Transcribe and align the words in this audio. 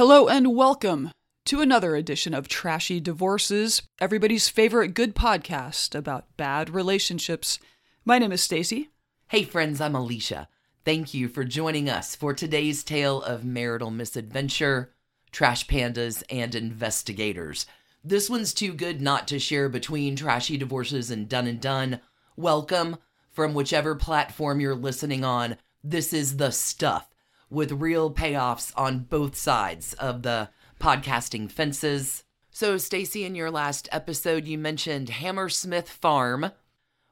Hello 0.00 0.28
and 0.28 0.56
welcome 0.56 1.10
to 1.44 1.60
another 1.60 1.94
edition 1.94 2.32
of 2.32 2.48
Trashy 2.48 3.00
Divorces, 3.00 3.82
everybody's 4.00 4.48
favorite 4.48 4.94
good 4.94 5.14
podcast 5.14 5.94
about 5.94 6.38
bad 6.38 6.70
relationships. 6.70 7.58
My 8.06 8.18
name 8.18 8.32
is 8.32 8.42
Stacy. 8.42 8.88
Hey 9.28 9.42
friends, 9.44 9.78
I'm 9.78 9.94
Alicia. 9.94 10.48
Thank 10.86 11.12
you 11.12 11.28
for 11.28 11.44
joining 11.44 11.90
us 11.90 12.16
for 12.16 12.32
today's 12.32 12.82
tale 12.82 13.20
of 13.20 13.44
marital 13.44 13.90
misadventure, 13.90 14.90
trash 15.32 15.66
pandas, 15.66 16.22
and 16.30 16.54
investigators. 16.54 17.66
This 18.02 18.30
one's 18.30 18.54
too 18.54 18.72
good 18.72 19.02
not 19.02 19.28
to 19.28 19.38
share 19.38 19.68
between 19.68 20.16
Trashy 20.16 20.56
Divorces 20.56 21.10
and 21.10 21.28
Done 21.28 21.46
and 21.46 21.60
Dunne. 21.60 22.00
Welcome 22.36 22.96
from 23.32 23.52
whichever 23.52 23.94
platform 23.94 24.60
you're 24.60 24.74
listening 24.74 25.24
on. 25.26 25.58
This 25.84 26.14
is 26.14 26.38
the 26.38 26.52
stuff 26.52 27.06
with 27.50 27.72
real 27.72 28.10
payoffs 28.10 28.72
on 28.76 29.00
both 29.00 29.36
sides 29.36 29.92
of 29.94 30.22
the 30.22 30.48
podcasting 30.80 31.50
fences. 31.50 32.24
So, 32.50 32.78
Stacy, 32.78 33.24
in 33.24 33.34
your 33.34 33.50
last 33.50 33.88
episode, 33.92 34.46
you 34.46 34.56
mentioned 34.56 35.08
Hammersmith 35.08 35.88
Farm. 35.88 36.52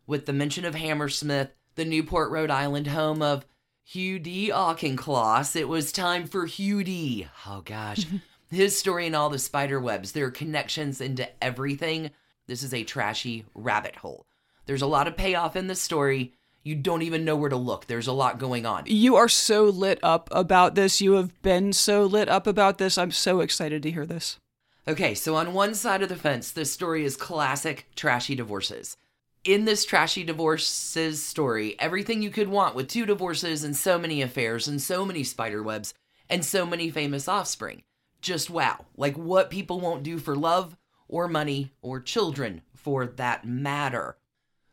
With 0.07 0.25
the 0.25 0.33
mention 0.33 0.65
of 0.65 0.75
Hammersmith, 0.75 1.51
the 1.75 1.85
Newport, 1.85 2.31
Rhode 2.31 2.51
Island 2.51 2.87
home 2.87 3.21
of 3.21 3.45
Hugh 3.85 4.19
D. 4.19 4.51
Auchincloss, 4.51 5.55
it 5.55 5.69
was 5.69 5.93
time 5.93 6.27
for 6.27 6.47
Hugh 6.47 6.83
D. 6.83 7.27
Oh 7.47 7.61
gosh. 7.63 8.07
His 8.51 8.79
story 8.79 9.07
and 9.07 9.15
all 9.15 9.29
the 9.29 9.39
spider 9.39 9.79
webs, 9.79 10.13
there 10.13 10.27
are 10.27 10.31
connections 10.31 11.03
into 11.03 11.29
everything. 11.43 12.11
This 12.47 12.63
is 12.63 12.73
a 12.73 12.85
trashy 12.85 13.45
rabbit 13.55 13.97
hole. 13.97 14.27
There's 14.65 14.83
a 14.83 14.87
lot 14.87 15.07
of 15.07 15.17
payoff 15.17 15.57
in 15.57 15.67
this 15.67 15.81
story 15.81 16.35
you 16.63 16.75
don't 16.75 17.03
even 17.03 17.25
know 17.25 17.37
where 17.37 17.49
to 17.49 17.57
look. 17.57 17.87
There's 17.87 18.07
a 18.07 18.13
lot 18.13 18.39
going 18.39 18.67
on. 18.67 18.85
You 18.87 19.17
are 19.17 19.29
so 19.29 19.65
lit 19.65 19.99
up 20.03 20.29
about 20.33 20.75
this. 20.75 21.01
You 21.01 21.13
have 21.13 21.41
been 21.43 21.73
so 21.73 22.05
lit 22.05 22.29
up 22.29 22.47
about 22.47 22.79
this. 22.79 22.99
I'm 22.99 23.11
so 23.11 23.41
excited 23.41 23.83
to 23.83 23.91
hear 23.91 24.07
this. 24.07 24.39
Okay, 24.87 25.15
so 25.15 25.37
on 25.37 25.53
one 25.53 25.75
side 25.75 26.03
of 26.03 26.09
the 26.09 26.17
fence, 26.17 26.51
this 26.51 26.73
story 26.73 27.05
is 27.05 27.17
classic 27.17 27.87
trashy 27.95 28.35
divorces. 28.35 28.97
In 29.45 29.65
this 29.65 29.85
trashy 29.85 30.25
divorces 30.25 31.23
story, 31.23 31.77
everything 31.79 32.23
you 32.23 32.31
could 32.31 32.49
want 32.49 32.75
with 32.75 32.89
two 32.89 33.07
divorces 33.07 33.65
and 33.65 33.77
so 33.77 33.99
many 33.99 34.23
affairs 34.23 34.67
and 34.67 34.81
so 34.81 35.05
many 35.05 35.23
spider 35.25 35.63
webs 35.63 35.95
and 36.29 36.45
so 36.45 36.67
many 36.67 36.91
famous 36.91 37.29
offspring. 37.29 37.83
Just 38.21 38.51
wow. 38.51 38.87
Like 38.97 39.17
what 39.17 39.51
people 39.51 39.81
won't 39.81 40.03
do 40.03 40.19
for 40.19 40.35
love 40.35 40.77
or 41.07 41.29
money 41.29 41.73
or 41.83 42.01
children 42.01 42.63
for 42.75 43.07
that 43.07 43.47
matter. 43.47 44.17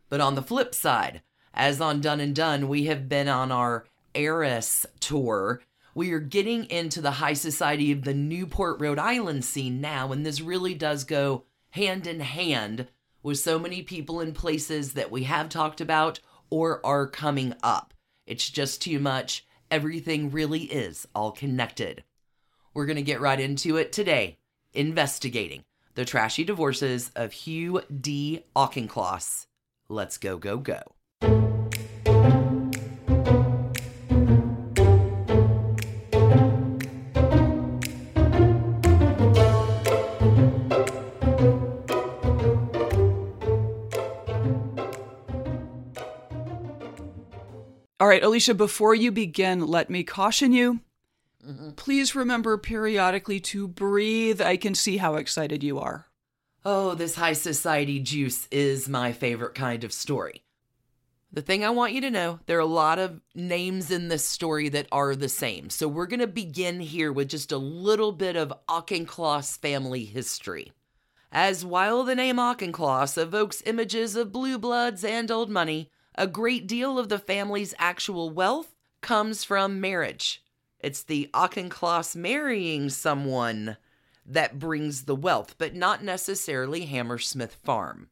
But 0.09 0.22
on 0.22 0.36
the 0.36 0.42
flip 0.42 0.74
side, 0.76 1.22
as 1.56 1.80
on 1.80 2.02
Done 2.02 2.20
and 2.20 2.36
Dunne, 2.36 2.67
we 2.67 2.86
have 2.86 3.08
been 3.08 3.30
on 3.30 3.52
our 3.52 3.86
heiress 4.14 4.86
tour. 5.00 5.62
We 5.95 6.12
are 6.12 6.20
getting 6.20 6.66
into 6.66 7.02
the 7.02 7.12
high 7.12 7.34
society 7.34 7.92
of 7.94 8.03
the 8.03 8.14
Newport, 8.14 8.81
Rhode 8.81 9.00
Island 9.00 9.45
scene 9.45 9.80
now, 9.80 10.12
and 10.12 10.25
this 10.25 10.42
really 10.42 10.73
does 10.73 11.06
go 11.06 11.45
hand 11.72 12.06
in 12.06 12.20
hand 12.20 12.88
with 13.23 13.39
so 13.39 13.58
many 13.58 13.81
people 13.81 14.20
and 14.20 14.36
places 14.36 14.94
that 14.94 15.09
we 15.09 15.23
have 15.23 15.47
talked 15.47 15.80
about 15.80 16.20
or 16.50 16.86
are 16.86 17.08
coming 17.08 17.53
up. 17.64 17.94
It's 18.28 18.50
just 18.50 18.81
too 18.81 19.00
much. 19.00 19.45
Everything 19.72 20.31
really 20.31 20.64
is 20.64 21.08
all 21.16 21.31
connected. 21.31 22.03
We're 22.73 22.86
going 22.86 22.97
to 22.97 23.02
get 23.02 23.22
right 23.22 23.40
into 23.40 23.78
it 23.78 23.94
today, 23.94 24.38
investigating 24.73 25.64
the 25.95 26.06
trashy 26.06 26.44
divorces 26.44 27.12
of 27.16 27.31
Hugh 27.31 27.81
D. 27.90 28.44
Auchincloss. 28.56 29.47
Let's 29.88 30.17
go, 30.17 30.38
go, 30.38 30.58
go. 30.58 30.95
All 47.98 48.09
right, 48.09 48.24
Alicia, 48.24 48.54
before 48.54 48.94
you 48.94 49.12
begin, 49.12 49.66
let 49.66 49.90
me 49.90 50.04
caution 50.04 50.52
you. 50.52 50.81
Mm-hmm. 51.44 51.72
Please 51.72 52.14
remember 52.14 52.56
periodically 52.56 53.40
to 53.40 53.68
breathe. 53.68 54.42
I 54.42 54.58
can 54.58 54.75
see 54.75 54.98
how 54.98 55.16
excited 55.16 55.64
you 55.64 55.80
are. 55.80 56.06
Oh, 56.64 56.94
this 56.94 57.16
high 57.16 57.34
society 57.34 58.00
juice 58.00 58.48
is 58.52 58.88
my 58.88 59.12
favorite 59.12 59.56
kind 59.56 59.84
of 59.84 59.92
story. 59.92 60.44
The 61.35 61.41
thing 61.41 61.66
I 61.66 61.69
want 61.69 61.91
you 61.91 62.00
to 62.00 62.09
know 62.09 62.40
there 62.46 62.56
are 62.56 62.62
a 62.62 62.66
lot 62.66 62.97
of 62.97 63.19
names 63.35 63.91
in 63.91 64.07
this 64.07 64.23
story 64.23 64.69
that 64.69 64.88
are 64.90 65.18
the 65.18 65.28
same. 65.28 65.69
So 65.69 65.85
we're 65.85 66.06
going 66.06 66.22
to 66.22 66.28
begin 66.28 66.79
here 66.79 67.12
with 67.12 67.28
just 67.28 67.51
a 67.51 67.57
little 67.57 68.13
bit 68.13 68.38
of 68.38 68.53
Auchincloss 68.69 69.57
family 69.57 70.06
history. 70.06 70.72
As 71.34 71.66
while 71.66 72.06
the 72.06 72.16
name 72.16 72.38
Auchincloss 72.38 73.18
evokes 73.18 73.62
images 73.66 74.16
of 74.16 74.31
blue 74.31 74.57
bloods 74.57 75.03
and 75.03 75.29
old 75.29 75.50
money, 75.50 75.91
a 76.18 76.25
great 76.25 76.68
deal 76.68 76.97
of 76.97 77.09
the 77.09 77.19
family's 77.19 77.74
actual 77.78 78.29
wealth 78.29 78.74
comes 79.01 79.44
from 79.44 79.81
marriage. 79.81 80.41
It's 80.79 81.03
the 81.03 81.29
Auchincloss 81.34 82.16
marrying 82.16 82.90
someone 82.90 83.75
that 84.25 84.57
brings 84.57 85.03
the 85.03 85.18
wealth, 85.18 85.56
but 85.57 85.75
not 85.75 86.01
necessarily 86.01 86.85
Hammersmith 86.85 87.56
Farm. 87.56 88.07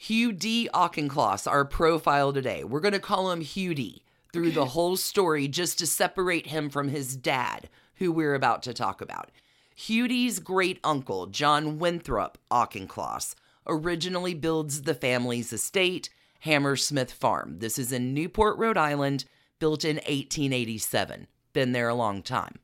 Hugh 0.00 0.30
D. 0.30 0.70
Auchincloss, 0.72 1.48
our 1.48 1.64
profile 1.64 2.32
today. 2.32 2.62
We're 2.62 2.78
going 2.78 2.92
to 2.92 3.00
call 3.00 3.32
him 3.32 3.40
Hugh 3.40 3.74
D. 3.74 4.04
through 4.32 4.52
the 4.52 4.66
whole 4.66 4.96
story 4.96 5.48
just 5.48 5.76
to 5.80 5.88
separate 5.88 6.46
him 6.46 6.70
from 6.70 6.86
his 6.86 7.16
dad, 7.16 7.68
who 7.96 8.12
we're 8.12 8.36
about 8.36 8.62
to 8.62 8.72
talk 8.72 9.00
about. 9.00 9.32
Hugh 9.74 10.06
D's 10.06 10.38
great 10.38 10.78
uncle, 10.84 11.26
John 11.26 11.80
Winthrop 11.80 12.38
Auchincloss, 12.48 13.34
originally 13.66 14.34
builds 14.34 14.82
the 14.82 14.94
family's 14.94 15.52
estate, 15.52 16.10
Hammersmith 16.40 17.10
Farm. 17.10 17.58
This 17.58 17.76
is 17.76 17.90
in 17.90 18.14
Newport, 18.14 18.56
Rhode 18.56 18.78
Island, 18.78 19.24
built 19.58 19.84
in 19.84 19.96
1887. 19.96 21.26
Been 21.52 21.72
there 21.72 21.88
a 21.88 21.94
long 21.96 22.22
time. 22.22 22.60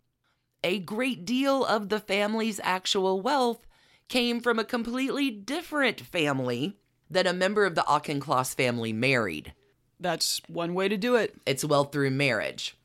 A 0.62 0.78
great 0.78 1.24
deal 1.24 1.64
of 1.64 1.88
the 1.88 1.98
family's 1.98 2.60
actual 2.62 3.20
wealth 3.20 3.66
came 4.08 4.40
from 4.40 4.60
a 4.60 4.64
completely 4.64 5.32
different 5.32 6.00
family 6.00 6.78
that 7.10 7.26
a 7.26 7.32
member 7.32 7.64
of 7.64 7.74
the 7.74 7.82
Auchincloss 7.86 8.54
family 8.54 8.92
married. 8.92 9.52
That's 10.00 10.40
one 10.48 10.74
way 10.74 10.88
to 10.88 10.96
do 10.96 11.16
it. 11.16 11.34
It's 11.46 11.64
wealth 11.64 11.92
through 11.92 12.10
marriage. 12.10 12.76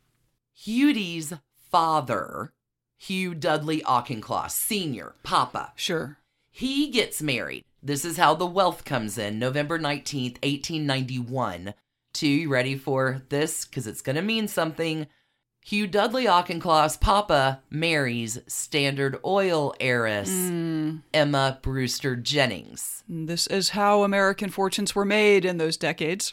Hugh 0.54 0.94
D's 0.94 1.34
father, 1.72 2.52
Hugh 2.98 3.34
Dudley 3.34 3.82
Auchincloss, 3.84 4.54
Sr., 4.56 5.16
Papa, 5.24 5.74
Sure. 5.76 6.18
he 6.52 6.90
gets 6.90 7.22
married. 7.22 7.64
This 7.82 8.04
is 8.04 8.18
how 8.18 8.36
the 8.36 8.46
wealth 8.46 8.84
comes 8.84 9.18
in 9.18 9.40
November 9.40 9.80
19th, 9.80 10.38
1891. 10.44 11.74
To, 12.16 12.28
you 12.28 12.50
ready 12.50 12.76
for 12.76 13.22
this? 13.30 13.66
Because 13.66 13.88
it's 13.88 14.02
going 14.02 14.16
to 14.18 14.22
mean 14.22 14.48
something. 14.48 15.08
Hugh 15.62 15.88
Dudley 15.88 16.26
Auchincloss, 16.26 16.98
Papa, 16.98 17.62
marries 17.70 18.40
Standard 18.48 19.20
Oil 19.24 19.74
heiress 19.80 20.30
hmm. 20.30 20.98
Emma 21.14 21.60
Brewster 21.62 22.16
Jennings. 22.16 23.04
This 23.08 23.46
is 23.48 23.70
how 23.70 24.04
American 24.04 24.50
fortunes 24.50 24.96
were 24.96 25.06
made 25.06 25.46
in 25.46 25.58
those 25.58 25.78
decades. 25.78 26.32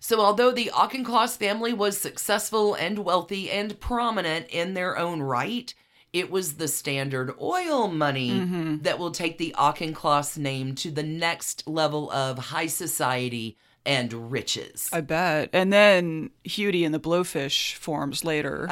So, 0.00 0.20
although 0.20 0.52
the 0.52 0.70
Auchincloss 0.70 1.36
family 1.36 1.72
was 1.72 1.98
successful 1.98 2.74
and 2.74 3.00
wealthy 3.00 3.50
and 3.50 3.78
prominent 3.80 4.46
in 4.48 4.74
their 4.74 4.96
own 4.98 5.22
right, 5.22 5.72
it 6.12 6.30
was 6.30 6.54
the 6.54 6.68
Standard 6.68 7.34
Oil 7.40 7.88
money 7.88 8.30
mm-hmm. 8.30 8.78
that 8.78 8.98
will 8.98 9.10
take 9.10 9.38
the 9.38 9.54
Auchincloss 9.58 10.38
name 10.38 10.74
to 10.76 10.90
the 10.90 11.02
next 11.02 11.66
level 11.66 12.10
of 12.10 12.38
high 12.38 12.66
society 12.66 13.56
and 13.88 14.30
riches. 14.30 14.90
I 14.92 15.00
bet. 15.00 15.48
And 15.54 15.72
then 15.72 16.30
Hudie 16.46 16.84
and 16.84 16.94
the 16.94 17.00
Blowfish 17.00 17.74
forms 17.74 18.22
later. 18.22 18.68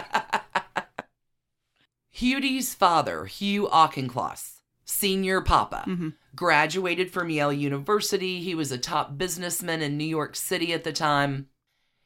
Hugh 2.10 2.40
D's 2.40 2.74
father, 2.74 3.24
Hugh 3.24 3.66
Auchincloss, 3.68 4.60
senior 4.84 5.40
papa, 5.40 5.84
mm-hmm. 5.86 6.10
graduated 6.34 7.10
from 7.10 7.30
Yale 7.30 7.52
University. 7.52 8.40
He 8.40 8.54
was 8.54 8.70
a 8.70 8.78
top 8.78 9.16
businessman 9.16 9.80
in 9.80 9.96
New 9.96 10.04
York 10.04 10.36
City 10.36 10.74
at 10.74 10.84
the 10.84 10.92
time. 10.92 11.48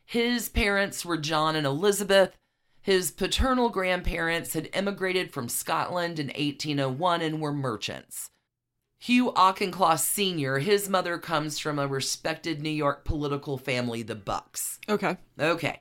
His 0.05 0.49
parents 0.49 1.05
were 1.05 1.19
John 1.19 1.57
and 1.57 1.67
Elizabeth. 1.67 2.37
His 2.81 3.11
paternal 3.11 3.71
grandparents 3.71 4.55
had 4.55 4.71
emigrated 4.73 5.33
from 5.33 5.49
Scotland 5.49 6.21
in 6.21 6.29
1801 6.29 7.23
and 7.23 7.41
were 7.41 7.53
merchants. 7.53 8.31
Hugh 9.03 9.33
Auchincloss 9.33 10.05
Sr., 10.05 10.59
his 10.59 10.89
mother 10.89 11.17
comes 11.17 11.59
from 11.59 11.79
a 11.79 11.87
respected 11.87 12.61
New 12.61 12.69
York 12.69 13.05
political 13.05 13.57
family, 13.57 14.03
the 14.03 14.15
Bucks. 14.15 14.79
Okay. 14.89 15.17
Okay. 15.39 15.81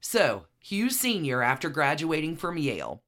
So, 0.00 0.46
Hugh 0.58 0.88
Sr., 0.88 1.42
after 1.42 1.68
graduating 1.68 2.38
from 2.38 2.56
Yale, 2.56 3.02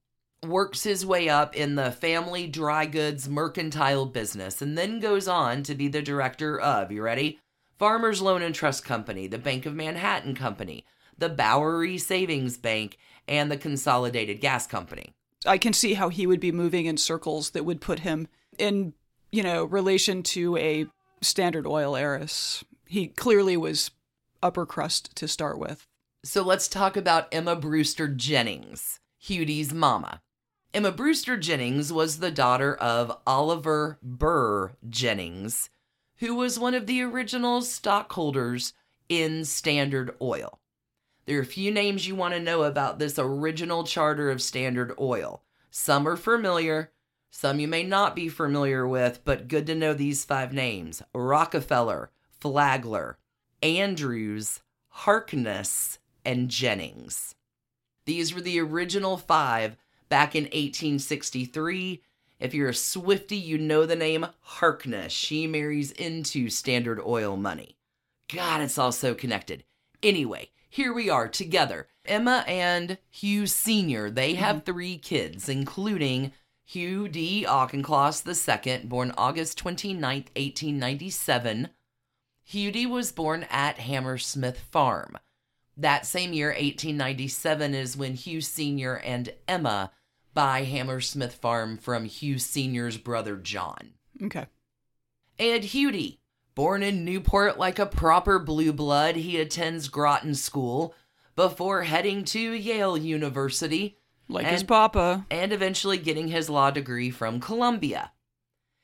works 0.47 0.83
his 0.83 1.07
way 1.07 1.31
up 1.31 1.57
in 1.57 1.77
the 1.77 1.91
family 1.91 2.47
dry 2.47 2.85
goods 2.85 3.27
mercantile 3.27 4.05
business 4.05 4.61
and 4.61 4.77
then 4.77 5.01
goes 5.01 5.27
on 5.27 5.63
to 5.63 5.75
be 5.75 5.89
the 5.89 6.03
director 6.03 6.61
of, 6.61 6.93
you 6.93 7.03
ready? 7.03 7.41
Farmers 7.79 8.21
Loan 8.21 8.43
and 8.43 8.55
Trust 8.55 8.85
Company, 8.85 9.27
the 9.27 9.39
Bank 9.39 9.65
of 9.65 9.75
Manhattan 9.75 10.35
Company, 10.35 10.85
the 11.17 11.31
Bowery 11.31 11.97
Savings 11.97 12.59
Bank, 12.59 12.99
and 13.27 13.51
the 13.51 13.57
Consolidated 13.57 14.41
Gas 14.41 14.67
Company. 14.67 15.15
I 15.47 15.57
can 15.57 15.73
see 15.73 15.95
how 15.95 16.11
he 16.11 16.27
would 16.27 16.41
be 16.41 16.53
moving 16.53 16.85
in 16.85 16.99
circles 16.99 17.51
that 17.51 17.65
would 17.65 17.81
put 17.81 18.01
him 18.01 18.29
in, 18.59 18.93
you 19.33 19.43
know, 19.43 19.65
relation 19.65 20.23
to 20.23 20.57
a 20.59 20.87
Standard 21.23 21.67
Oil 21.67 21.97
heiress. 21.97 22.63
He 22.87 23.09
clearly 23.09 23.57
was 23.57 23.91
upper 24.43 24.67
crust 24.67 25.17
to 25.17 25.27
start 25.27 25.59
with. 25.59 25.87
So 26.25 26.43
let's 26.43 26.69
talk 26.69 26.97
about 26.97 27.29
Emma 27.33 27.57
Brewster 27.57 28.07
Jennings, 28.07 29.01
Hughie's 29.19 29.73
mama. 29.73 30.21
Emma 30.75 30.93
Brewster 30.93 31.37
Jennings 31.37 31.93
was 31.93 32.19
the 32.19 32.31
daughter 32.31 32.75
of 32.77 33.19
Oliver 33.27 33.99
Burr 34.03 34.73
Jennings, 34.89 35.71
who 36.19 36.35
was 36.35 36.59
one 36.59 36.75
of 36.75 36.87
the 36.87 37.03
original 37.03 37.63
stockholders 37.63 38.73
in 39.09 39.45
Standard 39.45 40.15
Oil. 40.21 40.61
There 41.27 41.39
are 41.39 41.43
a 41.43 41.47
few 41.47 41.71
names 41.71 42.07
you 42.07 42.15
want 42.15 42.35
to 42.35 42.41
know 42.41 42.63
about 42.63 42.99
this 42.99 43.19
original 43.19 43.85
charter 43.85 44.31
of 44.31 44.43
Standard 44.43 44.93
Oil. 44.99 45.43
Some 45.71 46.07
are 46.07 46.17
familiar, 46.17 46.91
some 47.35 47.59
you 47.59 47.67
may 47.67 47.83
not 47.83 48.15
be 48.15 48.29
familiar 48.29 48.87
with, 48.87 49.25
but 49.25 49.49
good 49.49 49.67
to 49.67 49.75
know 49.75 49.95
these 49.95 50.25
five 50.25 50.53
names 50.53 51.03
Rockefeller, 51.15 52.11
Flagler, 52.39 53.17
Andrews, 53.63 54.61
Harkness, 54.89 55.99
and 56.27 56.51
Jennings. 56.51 57.35
These 58.05 58.35
were 58.35 58.43
the 58.43 58.61
original 58.61 59.17
five 59.17 59.77
back 60.11 60.37
in 60.37 60.45
1863. 60.45 62.03
If 62.39 62.53
you're 62.53 62.69
a 62.69 62.75
Swifty, 62.75 63.39
you 63.39 63.57
know 63.57 63.87
the 63.87 63.97
name 63.97 64.27
Harkness. 64.41 65.11
She 65.13 65.47
marries 65.47 65.91
into 65.91 66.51
Standard 66.51 67.01
Oil 67.01 67.39
money. 67.39 67.79
God, 68.29 68.61
it's 68.61 68.77
all 68.77 68.93
so 68.93 69.15
connected. 69.15 69.65
Anyway, 70.03 70.51
here 70.69 70.93
we 70.93 71.09
are 71.09 71.29
together. 71.29 71.89
Emma 72.05 72.45
and 72.47 72.99
Hugh 73.11 73.47
Sr., 73.47 74.11
they 74.11 74.35
have 74.35 74.57
mm-hmm. 74.57 74.65
three 74.65 74.99
kids, 74.99 75.49
including 75.49 76.33
Hugh 76.65 77.09
D. 77.09 77.45
Auchincloss 77.47 78.27
II, 78.27 78.85
born 78.85 79.13
August 79.17 79.59
29, 79.59 80.01
1897. 80.01 81.69
Hugh 82.45 82.73
D. 82.73 82.87
was 82.87 83.13
born 83.13 83.47
at 83.51 83.79
Hammersmith 83.79 84.59
Farm. 84.71 85.19
That 85.77 86.07
same 86.07 86.33
year, 86.33 86.49
1897, 86.49 87.75
is 87.75 87.97
when 87.97 88.15
Hugh 88.15 88.41
Sr. 88.41 88.97
and 88.97 89.33
Emma 89.49 89.91
buy 90.35 90.65
Hammersmith 90.65 91.35
Farm 91.35 91.79
from 91.79 92.05
Hugh 92.05 92.39
Sr.'s 92.39 92.97
brother 92.97 93.37
John. 93.37 93.93
Okay. 94.23 94.47
And 95.39 95.65
Hugh 95.65 95.93
D. 95.93 96.21
Born 96.55 96.83
in 96.83 97.05
Newport 97.05 97.59
like 97.59 97.79
a 97.79 97.87
proper 97.87 98.39
blue 98.39 98.73
blood, 98.73 99.17
he 99.17 99.41
attends 99.41 99.89
Groton 99.89 100.35
School 100.35 100.95
before 101.35 101.85
heading 101.85 102.25
to 102.27 102.53
Yale 102.53 102.99
University. 102.99 103.99
Like 104.33 104.45
and, 104.45 104.53
his 104.53 104.65
papa. 104.65 105.27
And 105.31 105.53
eventually 105.53 105.99
getting 105.99 106.29
his 106.29 106.49
law 106.49 106.71
degree 106.71 107.11
from 107.11 107.39
Columbia. 107.41 108.13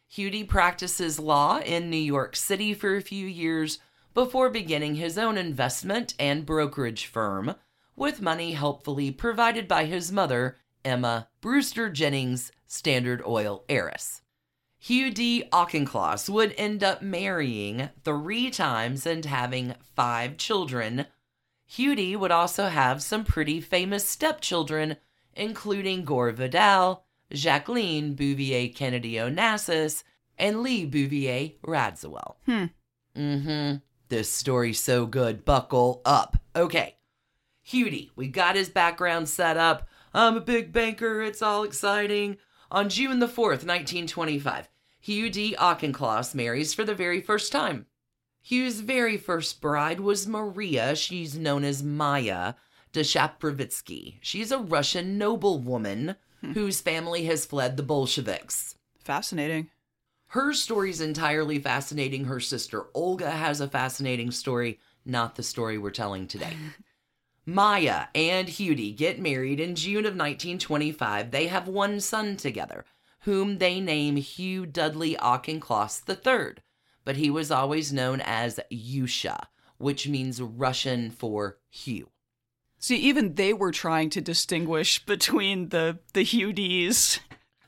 Hughie 0.07 0.45
practices 0.45 1.19
law 1.19 1.59
in 1.59 1.91
New 1.91 1.97
York 1.97 2.37
City 2.37 2.75
for 2.75 2.97
a 2.97 3.03
few 3.03 3.27
years 3.27 3.79
before 4.15 4.51
beginning 4.51 4.97
his 4.97 5.19
own 5.19 5.39
investment 5.39 6.15
and 6.19 6.47
brokerage 6.47 7.07
firm, 7.07 7.55
with 7.95 8.23
money 8.23 8.53
helpfully 8.53 9.11
provided 9.11 9.69
by 9.69 9.85
his 9.85 10.11
mother, 10.11 10.57
Emma 10.85 11.29
Brewster 11.41 11.91
Jennings, 11.91 12.51
Standard 12.67 13.23
Oil 13.27 13.65
heiress. 13.69 14.23
Hugh 14.79 15.11
D. 15.11 15.45
Auchincloss 15.53 16.29
would 16.29 16.55
end 16.57 16.85
up 16.85 17.03
marrying 17.03 17.91
three 18.05 18.51
times 18.51 19.07
and 19.07 19.25
having 19.25 19.75
five 19.97 20.37
children. 20.37 21.07
Hugh 21.67 21.97
D. 21.97 22.17
would 22.17 22.31
also 22.31 22.69
have 22.69 23.03
some 23.03 23.25
pretty 23.25 23.61
famous 23.61 24.09
stepchildren, 24.09 24.97
including 25.39 26.05
Gore 26.05 26.33
Vidal, 26.33 27.05
Jacqueline 27.33 28.15
Bouvier 28.15 28.69
Kennedy 28.75 29.15
Onassis, 29.15 30.03
and 30.37 30.63
Lee 30.63 30.85
Bouvier 30.85 31.53
Radziwill. 31.65 32.35
Hmm. 32.47 32.65
Mm-hmm. 33.17 33.77
This 34.09 34.33
story's 34.33 34.81
so 34.81 35.07
good. 35.07 35.45
Buckle 35.45 36.03
up. 36.05 36.37
Okay. 36.55 36.97
D. 37.71 38.11
We 38.17 38.29
got 38.29 38.57
his 38.57 38.71
background 38.71 39.29
set 39.29 39.57
up. 39.57 39.89
I'm 40.15 40.37
a 40.37 40.41
big 40.41 40.73
banker. 40.73 41.21
It's 41.23 41.43
all 41.43 41.65
exciting. 41.65 42.39
On 42.71 42.89
June 42.89 43.19
the 43.19 43.27
4th, 43.27 43.65
1925, 43.65 44.69
Hugh 45.01 45.31
D. 45.31 45.55
Auchincloss 45.59 46.35
marries 46.35 46.73
for 46.75 46.85
the 46.85 46.95
very 46.95 47.21
first 47.21 47.53
time. 47.53 47.87
Hugh's 48.41 48.81
very 48.81 49.19
first 49.19 49.61
bride 49.61 50.01
was 50.01 50.27
Maria. 50.27 50.97
She's 50.97 51.37
known 51.37 51.65
as 51.65 51.83
Maya 51.83 52.55
de 52.93 53.01
Chrapovitsky. 53.01 54.19
She's 54.21 54.51
a 54.51 54.59
Russian 54.59 55.19
noblewoman 55.19 56.17
hmm. 56.41 56.53
whose 56.53 56.81
family 56.81 57.25
has 57.25 57.47
fled 57.47 57.77
the 57.77 57.83
Bolsheviks. 57.83 58.77
Fascinating. 58.99 59.71
Her 60.29 60.53
story's 60.53 61.01
entirely 61.01 61.59
fascinating. 61.59 62.25
Her 62.25 62.41
sister 62.41 62.87
Olga 62.95 63.31
has 63.31 63.61
a 63.61 63.69
fascinating 63.69 64.31
story, 64.31 64.79
not 65.05 65.37
the 65.37 65.43
story 65.43 65.79
we're 65.79 65.91
telling 65.91 66.27
today. 66.27 66.55
Maya 67.47 68.09
and 68.15 68.47
Hughie 68.47 68.93
get 68.93 69.19
married 69.19 69.59
in 69.59 69.75
June 69.75 70.05
of 70.05 70.15
1925. 70.15 71.31
They 71.31 71.47
have 71.47 71.67
one 71.67 71.99
son 71.99 72.37
together, 72.37 72.85
whom 73.21 73.57
they 73.57 73.81
name 73.81 74.17
Hugh 74.17 74.67
Dudley 74.67 75.17
Auchincloss 75.17 76.03
III, 76.07 76.57
but 77.07 77.17
he 77.17 77.31
was 77.31 77.51
always 77.51 77.91
known 77.91 78.21
as 78.21 78.61
Yusha, 78.71 79.47
which 79.79 80.07
means 80.07 80.43
Russian 80.43 81.11
for 81.11 81.57
Hugh. 81.71 82.11
See, 82.79 82.97
even 82.97 83.35
they 83.35 83.53
were 83.53 83.73
trying 83.73 84.11
to 84.11 84.21
distinguish 84.21 85.05
between 85.05 85.71
the 85.71 85.99
the 86.13 86.23
Hughes. 86.23 87.19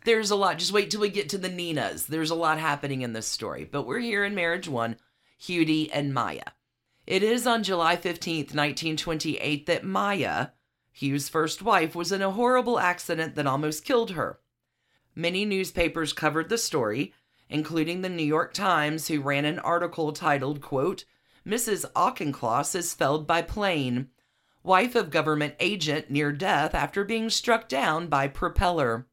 There's 0.04 0.30
a 0.30 0.36
lot. 0.36 0.58
Just 0.58 0.72
wait 0.72 0.90
till 0.90 1.00
we 1.00 1.10
get 1.10 1.28
to 1.30 1.38
the 1.38 1.48
Ninas. 1.48 2.06
There's 2.06 2.30
a 2.30 2.34
lot 2.34 2.58
happening 2.58 3.02
in 3.02 3.12
this 3.12 3.26
story, 3.26 3.68
but 3.70 3.82
we're 3.82 3.98
here 3.98 4.24
in 4.24 4.34
marriage 4.34 4.68
one, 4.68 4.96
Hughie 5.36 5.92
and 5.92 6.14
Maya. 6.14 6.52
It 7.06 7.22
is 7.22 7.46
on 7.46 7.64
July 7.64 7.96
15th, 7.96 8.54
1928, 8.54 9.66
that 9.66 9.84
Maya, 9.84 10.48
Hugh's 10.92 11.28
first 11.28 11.60
wife, 11.60 11.94
was 11.94 12.12
in 12.12 12.22
a 12.22 12.30
horrible 12.30 12.78
accident 12.78 13.34
that 13.34 13.46
almost 13.46 13.84
killed 13.84 14.12
her. 14.12 14.38
Many 15.14 15.44
newspapers 15.44 16.12
covered 16.12 16.48
the 16.48 16.56
story, 16.56 17.12
including 17.48 18.00
the 18.00 18.08
New 18.08 18.22
York 18.22 18.54
Times, 18.54 19.08
who 19.08 19.20
ran 19.20 19.44
an 19.44 19.58
article 19.58 20.12
titled, 20.12 20.60
quote, 20.60 21.04
Mrs. 21.44 21.84
Auchincloss 21.96 22.74
is 22.74 22.94
felled 22.94 23.26
by 23.26 23.42
plane. 23.42 24.10
Wife 24.62 24.94
of 24.94 25.10
government 25.10 25.54
agent 25.58 26.10
near 26.10 26.32
death 26.32 26.74
after 26.74 27.02
being 27.04 27.30
struck 27.30 27.68
down 27.68 28.08
by 28.08 28.28
propeller. 28.28 29.06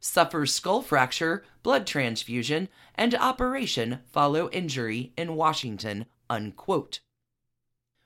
Suffers 0.00 0.52
skull 0.52 0.82
fracture, 0.82 1.44
blood 1.62 1.86
transfusion, 1.86 2.68
and 2.94 3.14
operation 3.14 4.00
follow 4.10 4.50
injury 4.50 5.12
in 5.16 5.36
Washington, 5.36 6.06
unquote. 6.30 7.00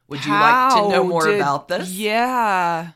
Would 0.09 0.25
you 0.25 0.33
How 0.33 0.69
like 0.69 0.75
to 0.75 0.89
know 0.91 1.05
more 1.05 1.27
did, 1.27 1.37
about 1.37 1.69
this? 1.69 1.93
Yeah. 1.93 2.93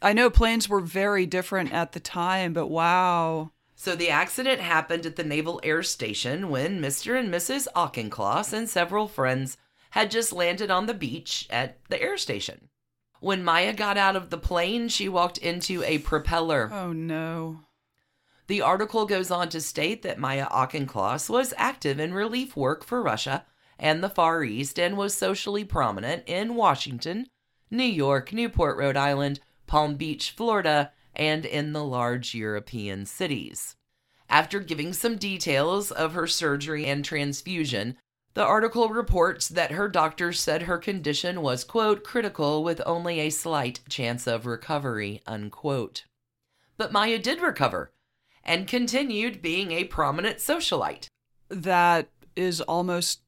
I 0.00 0.12
know 0.12 0.30
planes 0.30 0.68
were 0.68 0.80
very 0.80 1.26
different 1.26 1.72
at 1.72 1.92
the 1.92 2.00
time, 2.00 2.52
but 2.52 2.68
wow. 2.68 3.50
So 3.74 3.96
the 3.96 4.10
accident 4.10 4.60
happened 4.60 5.04
at 5.04 5.16
the 5.16 5.24
Naval 5.24 5.60
Air 5.62 5.82
Station 5.82 6.48
when 6.48 6.80
Mr. 6.80 7.18
and 7.18 7.32
Mrs. 7.32 7.66
Auchincloss 7.74 8.52
and 8.52 8.68
several 8.68 9.08
friends 9.08 9.56
had 9.90 10.10
just 10.10 10.32
landed 10.32 10.70
on 10.70 10.86
the 10.86 10.94
beach 10.94 11.46
at 11.50 11.78
the 11.88 12.00
air 12.00 12.16
station. 12.16 12.68
When 13.24 13.42
Maya 13.42 13.72
got 13.72 13.96
out 13.96 14.16
of 14.16 14.28
the 14.28 14.36
plane, 14.36 14.90
she 14.90 15.08
walked 15.08 15.38
into 15.38 15.82
a 15.82 15.96
propeller. 15.96 16.68
Oh 16.70 16.92
no. 16.92 17.60
The 18.48 18.60
article 18.60 19.06
goes 19.06 19.30
on 19.30 19.48
to 19.48 19.62
state 19.62 20.02
that 20.02 20.18
Maya 20.18 20.46
Auchincloss 20.50 21.30
was 21.30 21.54
active 21.56 21.98
in 21.98 22.12
relief 22.12 22.54
work 22.54 22.84
for 22.84 23.02
Russia 23.02 23.46
and 23.78 24.04
the 24.04 24.10
Far 24.10 24.44
East 24.44 24.78
and 24.78 24.98
was 24.98 25.14
socially 25.14 25.64
prominent 25.64 26.24
in 26.26 26.54
Washington, 26.54 27.26
New 27.70 27.82
York, 27.82 28.30
Newport, 28.34 28.76
Rhode 28.76 28.98
Island, 28.98 29.40
Palm 29.66 29.94
Beach, 29.94 30.30
Florida, 30.30 30.92
and 31.16 31.46
in 31.46 31.72
the 31.72 31.82
large 31.82 32.34
European 32.34 33.06
cities. 33.06 33.74
After 34.28 34.60
giving 34.60 34.92
some 34.92 35.16
details 35.16 35.90
of 35.90 36.12
her 36.12 36.26
surgery 36.26 36.84
and 36.84 37.02
transfusion, 37.02 37.96
the 38.34 38.44
article 38.44 38.88
reports 38.88 39.48
that 39.48 39.72
her 39.72 39.88
doctor 39.88 40.32
said 40.32 40.62
her 40.62 40.78
condition 40.78 41.40
was, 41.40 41.62
quote, 41.64 42.02
critical 42.02 42.64
with 42.64 42.82
only 42.84 43.20
a 43.20 43.30
slight 43.30 43.80
chance 43.88 44.26
of 44.26 44.44
recovery, 44.44 45.22
unquote. 45.26 46.04
But 46.76 46.92
Maya 46.92 47.18
did 47.18 47.40
recover 47.40 47.92
and 48.42 48.66
continued 48.66 49.40
being 49.40 49.70
a 49.70 49.84
prominent 49.84 50.38
socialite. 50.38 51.06
That 51.48 52.08
is 52.34 52.60
almost 52.60 53.20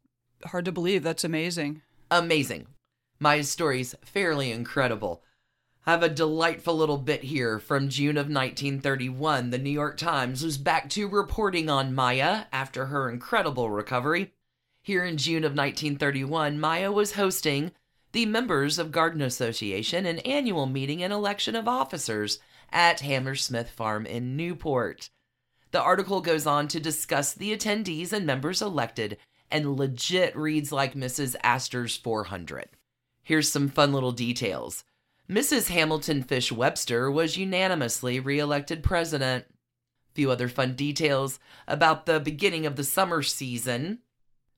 hard 0.46 0.64
to 0.64 0.72
believe. 0.72 1.04
That's 1.04 1.24
amazing. 1.24 1.82
Amazing. 2.10 2.66
Maya's 3.20 3.48
story's 3.48 3.94
fairly 4.02 4.50
incredible. 4.50 5.22
I 5.86 5.92
have 5.92 6.02
a 6.02 6.08
delightful 6.08 6.76
little 6.76 6.98
bit 6.98 7.22
here 7.22 7.60
from 7.60 7.88
June 7.88 8.16
of 8.16 8.26
1931. 8.26 9.50
The 9.50 9.58
New 9.58 9.70
York 9.70 9.96
Times 9.96 10.42
was 10.42 10.58
back 10.58 10.90
to 10.90 11.06
reporting 11.06 11.70
on 11.70 11.94
Maya 11.94 12.46
after 12.52 12.86
her 12.86 13.08
incredible 13.08 13.70
recovery. 13.70 14.32
Here 14.86 15.04
in 15.04 15.16
June 15.16 15.42
of 15.42 15.56
1931, 15.56 16.60
Maya 16.60 16.92
was 16.92 17.14
hosting 17.14 17.72
the 18.12 18.24
members 18.24 18.78
of 18.78 18.92
Garden 18.92 19.20
Association 19.20 20.06
an 20.06 20.20
annual 20.20 20.66
meeting 20.66 21.02
and 21.02 21.12
election 21.12 21.56
of 21.56 21.66
officers 21.66 22.38
at 22.70 23.00
Hammersmith 23.00 23.68
Farm 23.68 24.06
in 24.06 24.36
Newport. 24.36 25.10
The 25.72 25.82
article 25.82 26.20
goes 26.20 26.46
on 26.46 26.68
to 26.68 26.78
discuss 26.78 27.34
the 27.34 27.50
attendees 27.52 28.12
and 28.12 28.24
members 28.24 28.62
elected 28.62 29.18
and 29.50 29.74
legit 29.74 30.36
reads 30.36 30.70
like 30.70 30.94
Mrs. 30.94 31.34
Astor's 31.42 31.96
400. 31.96 32.68
Here's 33.24 33.50
some 33.50 33.68
fun 33.68 33.92
little 33.92 34.12
details. 34.12 34.84
Mrs. 35.28 35.70
Hamilton 35.70 36.22
Fish 36.22 36.52
Webster 36.52 37.10
was 37.10 37.36
unanimously 37.36 38.20
reelected 38.20 38.84
president. 38.84 39.46
A 39.48 40.14
Few 40.14 40.30
other 40.30 40.46
fun 40.46 40.76
details 40.76 41.40
about 41.66 42.06
the 42.06 42.20
beginning 42.20 42.66
of 42.66 42.76
the 42.76 42.84
summer 42.84 43.24
season. 43.24 43.98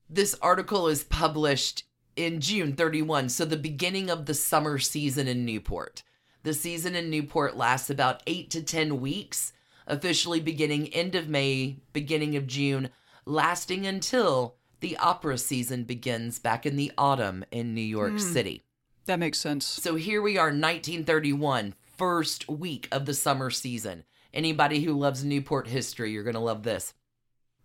This 0.09 0.35
article 0.41 0.87
is 0.87 1.03
published 1.03 1.83
in 2.15 2.41
June 2.41 2.73
31, 2.73 3.29
so 3.29 3.45
the 3.45 3.57
beginning 3.57 4.09
of 4.09 4.25
the 4.25 4.33
summer 4.33 4.79
season 4.79 5.27
in 5.27 5.45
Newport. 5.45 6.03
The 6.43 6.53
season 6.53 6.95
in 6.95 7.09
Newport 7.09 7.55
lasts 7.55 7.89
about 7.89 8.23
8 8.25 8.49
to 8.51 8.63
10 8.63 8.99
weeks 8.99 9.53
officially 9.89 10.39
beginning 10.39 10.87
end 10.89 11.15
of 11.15 11.27
May, 11.27 11.77
beginning 11.91 12.35
of 12.37 12.47
June, 12.47 12.89
lasting 13.25 13.85
until 13.85 14.55
the 14.79 14.95
opera 14.97 15.37
season 15.37 15.83
begins 15.83 16.39
back 16.39 16.65
in 16.65 16.77
the 16.77 16.91
autumn 16.97 17.43
in 17.51 17.73
New 17.73 17.81
York 17.81 18.13
mm, 18.13 18.19
City. 18.19 18.63
That 19.07 19.19
makes 19.19 19.39
sense. 19.39 19.65
So 19.65 19.95
here 19.95 20.21
we 20.21 20.37
are, 20.37 20.47
1931, 20.47 21.73
first 21.97 22.47
week 22.47 22.87
of 22.91 23.05
the 23.05 23.13
summer 23.13 23.49
season. 23.49 24.05
Anybody 24.33 24.83
who 24.83 24.93
loves 24.93 25.25
Newport 25.25 25.67
history, 25.67 26.11
you're 26.11 26.23
going 26.23 26.35
to 26.35 26.39
love 26.39 26.63
this. 26.63 26.93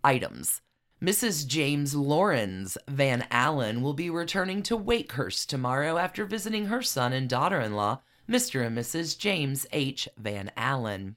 Items. 0.03 0.61
Mrs. 1.05 1.45
James 1.45 1.93
Lawrence 1.93 2.79
Van 2.87 3.27
Allen 3.29 3.83
will 3.83 3.93
be 3.93 4.09
returning 4.09 4.63
to 4.63 4.75
Wakehurst 4.75 5.45
tomorrow 5.45 5.99
after 5.99 6.25
visiting 6.25 6.65
her 6.65 6.81
son 6.81 7.13
and 7.13 7.29
daughter 7.29 7.61
in 7.61 7.75
law, 7.75 8.01
Mr. 8.27 8.65
and 8.65 8.75
Mrs. 8.75 9.15
James 9.15 9.67
H. 9.71 10.09
Van 10.17 10.49
Allen. 10.57 11.15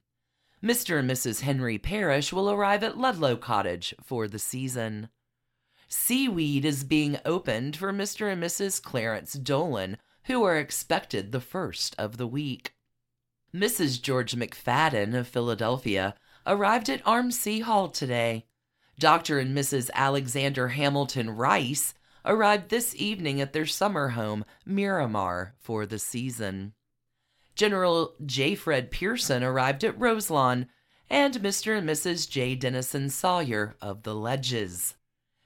Mr. 0.63 0.99
and 0.99 1.09
Mrs. 1.09 1.41
Henry 1.41 1.79
Parrish 1.79 2.31
will 2.31 2.51
arrive 2.51 2.83
at 2.83 2.99
Ludlow 2.99 3.35
Cottage 3.35 3.95
for 4.03 4.27
the 4.27 4.37
season. 4.37 5.09
Seaweed 5.87 6.65
is 6.65 6.83
being 6.83 7.17
opened 7.25 7.75
for 7.75 7.91
Mr. 7.91 8.31
and 8.31 8.43
Mrs. 8.43 8.79
Clarence 8.79 9.33
Dolan, 9.33 9.97
who 10.25 10.43
are 10.43 10.59
expected 10.59 11.31
the 11.31 11.41
first 11.41 11.95
of 11.97 12.17
the 12.17 12.27
week. 12.27 12.75
Mrs. 13.51 13.99
George 13.99 14.35
McFadden 14.35 15.17
of 15.17 15.27
Philadelphia 15.27 16.13
arrived 16.45 16.91
at 16.91 17.03
Armsea 17.05 17.63
Hall 17.63 17.89
today. 17.89 18.45
Dr. 18.99 19.39
and 19.39 19.57
Mrs. 19.57 19.89
Alexander 19.93 20.69
Hamilton 20.69 21.29
Rice 21.31 21.93
arrived 22.25 22.69
this 22.69 22.93
evening 22.95 23.39
at 23.39 23.53
their 23.53 23.65
summer 23.65 24.09
home, 24.09 24.43
Miramar, 24.65 25.55
for 25.57 25.85
the 25.85 25.97
season. 25.97 26.73
General 27.55 28.13
J. 28.25 28.55
Fred 28.55 28.91
Pearson 28.91 29.43
arrived 29.43 29.83
at 29.83 29.99
Roselawn, 29.99 30.67
and 31.09 31.33
Mr. 31.35 31.77
and 31.77 31.89
Mrs. 31.89 32.29
J. 32.29 32.55
Dennison 32.55 33.09
Sawyer 33.09 33.75
of 33.81 34.03
the 34.03 34.13
Ledges. 34.13 34.95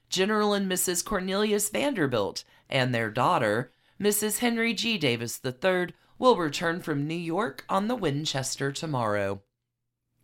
General 0.09 0.53
and 0.53 0.69
Mrs. 0.69 1.05
Cornelius 1.05 1.69
Vanderbilt 1.69 2.43
and 2.69 2.93
their 2.93 3.09
daughter, 3.09 3.71
Mrs. 4.01 4.39
Henry 4.39 4.73
G. 4.73 4.97
Davis 4.97 5.39
III, 5.45 5.93
will 6.19 6.35
return 6.37 6.81
from 6.81 7.07
New 7.07 7.13
York 7.13 7.65
on 7.69 7.87
the 7.87 7.95
Winchester 7.95 8.71
tomorrow. 8.71 9.41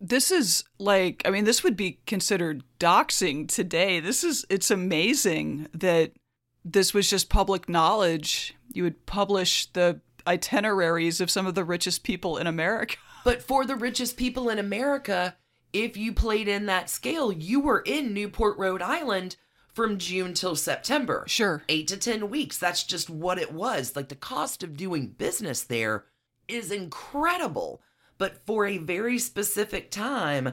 This 0.00 0.30
is 0.30 0.64
like, 0.78 1.22
I 1.24 1.30
mean, 1.30 1.44
this 1.44 1.62
would 1.62 1.76
be 1.76 2.00
considered 2.06 2.64
doxing 2.78 3.48
today. 3.48 4.00
This 4.00 4.24
is, 4.24 4.46
it's 4.48 4.70
amazing 4.70 5.68
that 5.74 6.12
this 6.64 6.94
was 6.94 7.10
just 7.10 7.28
public 7.28 7.68
knowledge. 7.68 8.54
You 8.72 8.84
would 8.84 9.04
publish 9.06 9.66
the 9.72 10.00
itineraries 10.26 11.20
of 11.20 11.30
some 11.30 11.46
of 11.46 11.54
the 11.54 11.64
richest 11.64 12.02
people 12.02 12.36
in 12.36 12.46
America. 12.46 12.96
But 13.22 13.42
for 13.42 13.66
the 13.66 13.76
richest 13.76 14.16
people 14.16 14.48
in 14.48 14.58
America, 14.58 15.36
if 15.74 15.94
you 15.98 16.14
played 16.14 16.48
in 16.48 16.64
that 16.66 16.88
scale, 16.88 17.30
you 17.30 17.60
were 17.60 17.80
in 17.80 18.14
Newport, 18.14 18.56
Rhode 18.58 18.80
Island 18.80 19.36
from 19.74 19.98
June 19.98 20.34
till 20.34 20.56
September. 20.56 21.24
Sure. 21.26 21.62
Eight 21.68 21.88
to 21.88 21.96
10 21.96 22.30
weeks. 22.30 22.56
That's 22.56 22.82
just 22.82 23.10
what 23.10 23.38
it 23.38 23.52
was. 23.52 23.94
Like 23.94 24.08
the 24.08 24.14
cost 24.14 24.62
of 24.62 24.76
doing 24.76 25.08
business 25.08 25.62
there 25.62 26.06
is 26.48 26.72
incredible. 26.72 27.82
But 28.20 28.44
for 28.44 28.66
a 28.66 28.76
very 28.76 29.18
specific 29.18 29.90
time, 29.90 30.52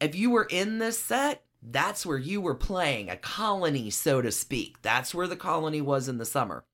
if 0.00 0.14
you 0.14 0.30
were 0.30 0.46
in 0.48 0.78
this 0.78 1.00
set, 1.00 1.42
that's 1.60 2.06
where 2.06 2.16
you 2.16 2.40
were 2.40 2.54
playing 2.54 3.10
a 3.10 3.16
colony, 3.16 3.90
so 3.90 4.22
to 4.22 4.30
speak. 4.30 4.80
That's 4.82 5.12
where 5.12 5.26
the 5.26 5.34
colony 5.34 5.80
was 5.80 6.08
in 6.08 6.18
the 6.18 6.24
summer. 6.24 6.64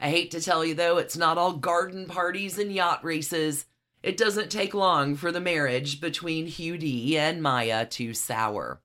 I 0.00 0.08
hate 0.08 0.30
to 0.30 0.40
tell 0.40 0.64
you 0.64 0.74
though, 0.74 0.96
it's 0.96 1.18
not 1.18 1.36
all 1.36 1.52
garden 1.52 2.06
parties 2.06 2.58
and 2.58 2.72
yacht 2.72 3.04
races. 3.04 3.66
It 4.02 4.16
doesn't 4.16 4.50
take 4.50 4.72
long 4.72 5.16
for 5.16 5.30
the 5.30 5.38
marriage 5.38 6.00
between 6.00 6.46
Hugh 6.46 6.78
Dee 6.78 7.18
and 7.18 7.42
Maya 7.42 7.84
to 7.84 8.14
sour. 8.14 8.80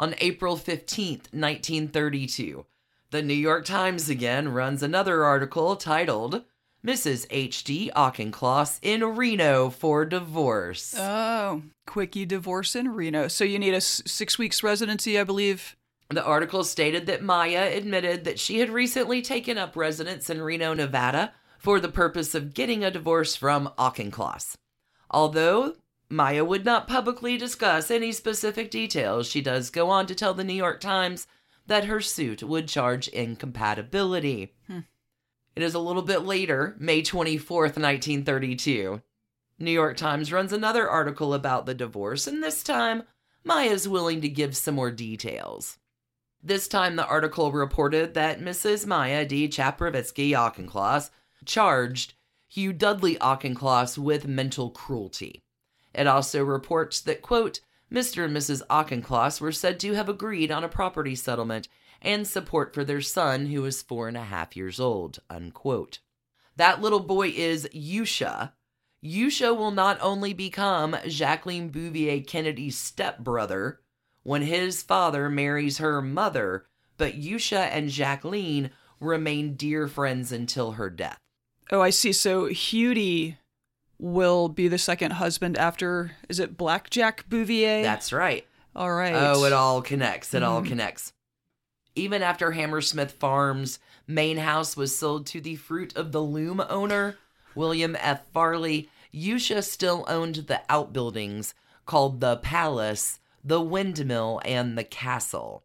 On 0.00 0.16
April 0.18 0.56
15th, 0.56 1.32
1932, 1.32 2.66
the 3.12 3.22
New 3.22 3.34
York 3.34 3.64
Times 3.66 4.08
again 4.10 4.48
runs 4.48 4.82
another 4.82 5.22
article 5.22 5.76
titled 5.76 6.42
Mrs. 6.88 7.26
H.D. 7.28 7.90
Auchincloss 7.94 8.78
in 8.80 9.04
Reno 9.04 9.68
for 9.68 10.06
divorce. 10.06 10.94
Oh, 10.98 11.62
quickie 11.86 12.24
divorce 12.24 12.74
in 12.74 12.94
Reno. 12.94 13.28
So 13.28 13.44
you 13.44 13.58
need 13.58 13.74
a 13.74 13.76
s- 13.76 14.02
six 14.06 14.38
weeks 14.38 14.62
residency, 14.62 15.18
I 15.20 15.24
believe. 15.24 15.76
The 16.08 16.24
article 16.24 16.64
stated 16.64 17.04
that 17.04 17.22
Maya 17.22 17.76
admitted 17.76 18.24
that 18.24 18.38
she 18.38 18.60
had 18.60 18.70
recently 18.70 19.20
taken 19.20 19.58
up 19.58 19.76
residence 19.76 20.30
in 20.30 20.40
Reno, 20.40 20.72
Nevada, 20.72 21.34
for 21.58 21.78
the 21.78 21.90
purpose 21.90 22.34
of 22.34 22.54
getting 22.54 22.82
a 22.82 22.90
divorce 22.90 23.36
from 23.36 23.68
Auchincloss. 23.76 24.56
Although 25.10 25.74
Maya 26.08 26.42
would 26.42 26.64
not 26.64 26.88
publicly 26.88 27.36
discuss 27.36 27.90
any 27.90 28.12
specific 28.12 28.70
details, 28.70 29.26
she 29.28 29.42
does 29.42 29.68
go 29.68 29.90
on 29.90 30.06
to 30.06 30.14
tell 30.14 30.32
the 30.32 30.42
New 30.44 30.54
York 30.54 30.80
Times 30.80 31.26
that 31.66 31.84
her 31.84 32.00
suit 32.00 32.42
would 32.42 32.66
charge 32.66 33.08
incompatibility. 33.08 34.54
Hmm. 34.66 34.78
It 35.58 35.64
is 35.64 35.74
a 35.74 35.80
little 35.80 36.02
bit 36.02 36.22
later, 36.22 36.76
May 36.78 37.02
24th, 37.02 37.74
1932. 37.74 39.02
New 39.58 39.70
York 39.72 39.96
Times 39.96 40.32
runs 40.32 40.52
another 40.52 40.88
article 40.88 41.34
about 41.34 41.66
the 41.66 41.74
divorce, 41.74 42.28
and 42.28 42.40
this 42.40 42.62
time 42.62 43.02
Maya's 43.42 43.88
willing 43.88 44.20
to 44.20 44.28
give 44.28 44.56
some 44.56 44.76
more 44.76 44.92
details. 44.92 45.78
This 46.40 46.68
time, 46.68 46.94
the 46.94 47.08
article 47.08 47.50
reported 47.50 48.14
that 48.14 48.40
Mrs. 48.40 48.86
Maya 48.86 49.26
D. 49.26 49.48
Chrapovitsky 49.48 50.30
Auchincloss 50.30 51.10
charged 51.44 52.14
Hugh 52.46 52.72
Dudley 52.72 53.16
Auchincloss 53.16 53.98
with 53.98 54.28
mental 54.28 54.70
cruelty. 54.70 55.42
It 55.92 56.06
also 56.06 56.44
reports 56.44 57.00
that, 57.00 57.20
quote, 57.20 57.58
Mr. 57.92 58.26
and 58.26 58.36
Mrs. 58.36 58.62
Auchincloss 58.70 59.40
were 59.40 59.50
said 59.50 59.80
to 59.80 59.94
have 59.94 60.08
agreed 60.08 60.52
on 60.52 60.62
a 60.62 60.68
property 60.68 61.16
settlement 61.16 61.66
and 62.00 62.26
support 62.26 62.74
for 62.74 62.84
their 62.84 63.00
son, 63.00 63.46
who 63.46 63.64
is 63.64 63.82
four 63.82 64.08
and 64.08 64.16
a 64.16 64.24
half 64.24 64.56
years 64.56 64.78
old, 64.78 65.18
unquote. 65.28 65.98
That 66.56 66.80
little 66.80 67.00
boy 67.00 67.28
is 67.28 67.68
Yusha. 67.74 68.52
Yusha 69.04 69.56
will 69.56 69.70
not 69.70 69.98
only 70.00 70.32
become 70.32 70.96
Jacqueline 71.06 71.68
Bouvier 71.68 72.20
Kennedy's 72.20 72.76
stepbrother, 72.76 73.80
when 74.22 74.42
his 74.42 74.82
father 74.82 75.30
marries 75.30 75.78
her 75.78 76.02
mother, 76.02 76.66
but 76.96 77.14
Yusha 77.14 77.68
and 77.70 77.88
Jacqueline 77.88 78.70
remain 79.00 79.54
dear 79.54 79.86
friends 79.86 80.32
until 80.32 80.72
her 80.72 80.90
death. 80.90 81.18
Oh, 81.70 81.80
I 81.80 81.90
see. 81.90 82.12
So 82.12 82.48
Hudie 82.48 83.36
will 83.98 84.48
be 84.48 84.68
the 84.68 84.78
second 84.78 85.12
husband 85.12 85.56
after, 85.56 86.12
is 86.28 86.40
it 86.40 86.56
Blackjack 86.56 87.28
Bouvier? 87.28 87.82
That's 87.82 88.12
right. 88.12 88.46
All 88.74 88.92
right. 88.92 89.14
Oh, 89.14 89.44
it 89.44 89.52
all 89.52 89.80
connects. 89.82 90.34
It 90.34 90.42
mm. 90.42 90.46
all 90.46 90.62
connects. 90.62 91.12
Even 91.98 92.22
after 92.22 92.52
Hammersmith 92.52 93.12
Farms' 93.12 93.78
main 94.06 94.38
house 94.38 94.76
was 94.76 94.96
sold 94.96 95.26
to 95.26 95.40
the 95.40 95.56
Fruit 95.56 95.96
of 95.96 96.12
the 96.12 96.22
Loom 96.22 96.62
owner, 96.68 97.18
William 97.54 97.96
F. 97.98 98.26
Farley, 98.32 98.88
Yusha 99.12 99.62
still 99.62 100.04
owned 100.08 100.36
the 100.46 100.62
outbuildings 100.68 101.54
called 101.86 102.20
the 102.20 102.36
Palace 102.36 103.18
the 103.44 103.60
windmill, 103.60 104.40
and 104.44 104.76
the 104.76 104.84
castle. 104.84 105.64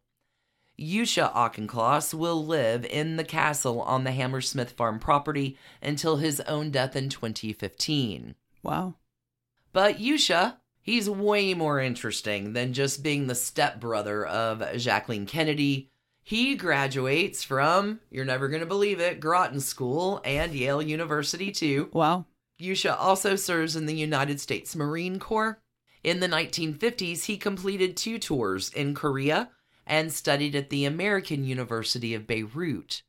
Yusha 0.80 1.32
Auchincloss 1.34 2.14
will 2.14 2.44
live 2.44 2.86
in 2.86 3.18
the 3.18 3.24
castle 3.24 3.82
on 3.82 4.04
the 4.04 4.12
Hammersmith 4.12 4.72
farm 4.72 5.00
property 5.00 5.58
until 5.82 6.18
his 6.18 6.40
own 6.42 6.72
death 6.72 6.96
in 6.96 7.10
2015. 7.10 8.36
Wow. 8.64 8.96
But 9.72 10.00
Yusha, 10.00 10.58
he's 10.82 11.10
way 11.10 11.54
more 11.54 11.80
interesting 11.80 12.54
than 12.54 12.74
just 12.74 13.04
being 13.04 13.28
the 13.28 13.36
stepbrother 13.36 14.26
of 14.26 14.64
Jacqueline 14.78 15.26
Kennedy. 15.26 15.92
He 16.24 16.56
graduates 16.56 17.44
from, 17.44 18.00
you're 18.10 18.26
never 18.26 18.48
going 18.48 18.62
to 18.62 18.66
believe 18.66 19.00
it, 19.00 19.20
Groton 19.20 19.60
School 19.60 20.22
and 20.24 20.54
Yale 20.54 20.82
University, 20.82 21.52
too. 21.52 21.90
Wow. 21.92 22.26
Yusha 22.60 22.96
also 22.98 23.36
serves 23.36 23.76
in 23.76 23.86
the 23.86 23.96
United 23.96 24.40
States 24.40 24.76
Marine 24.76 25.20
Corps 25.20 25.62
in 26.04 26.20
the 26.20 26.28
1950s, 26.28 27.26
he 27.26 27.38
completed 27.38 27.96
two 27.96 28.20
tours 28.20 28.70
in 28.70 28.94
Korea 28.94 29.50
and 29.88 30.12
studied 30.12 30.56
at 30.56 30.70
the 30.70 30.86
American 30.86 31.46
University 31.46 32.14
of 32.14 32.28
Beirut. 32.28 33.04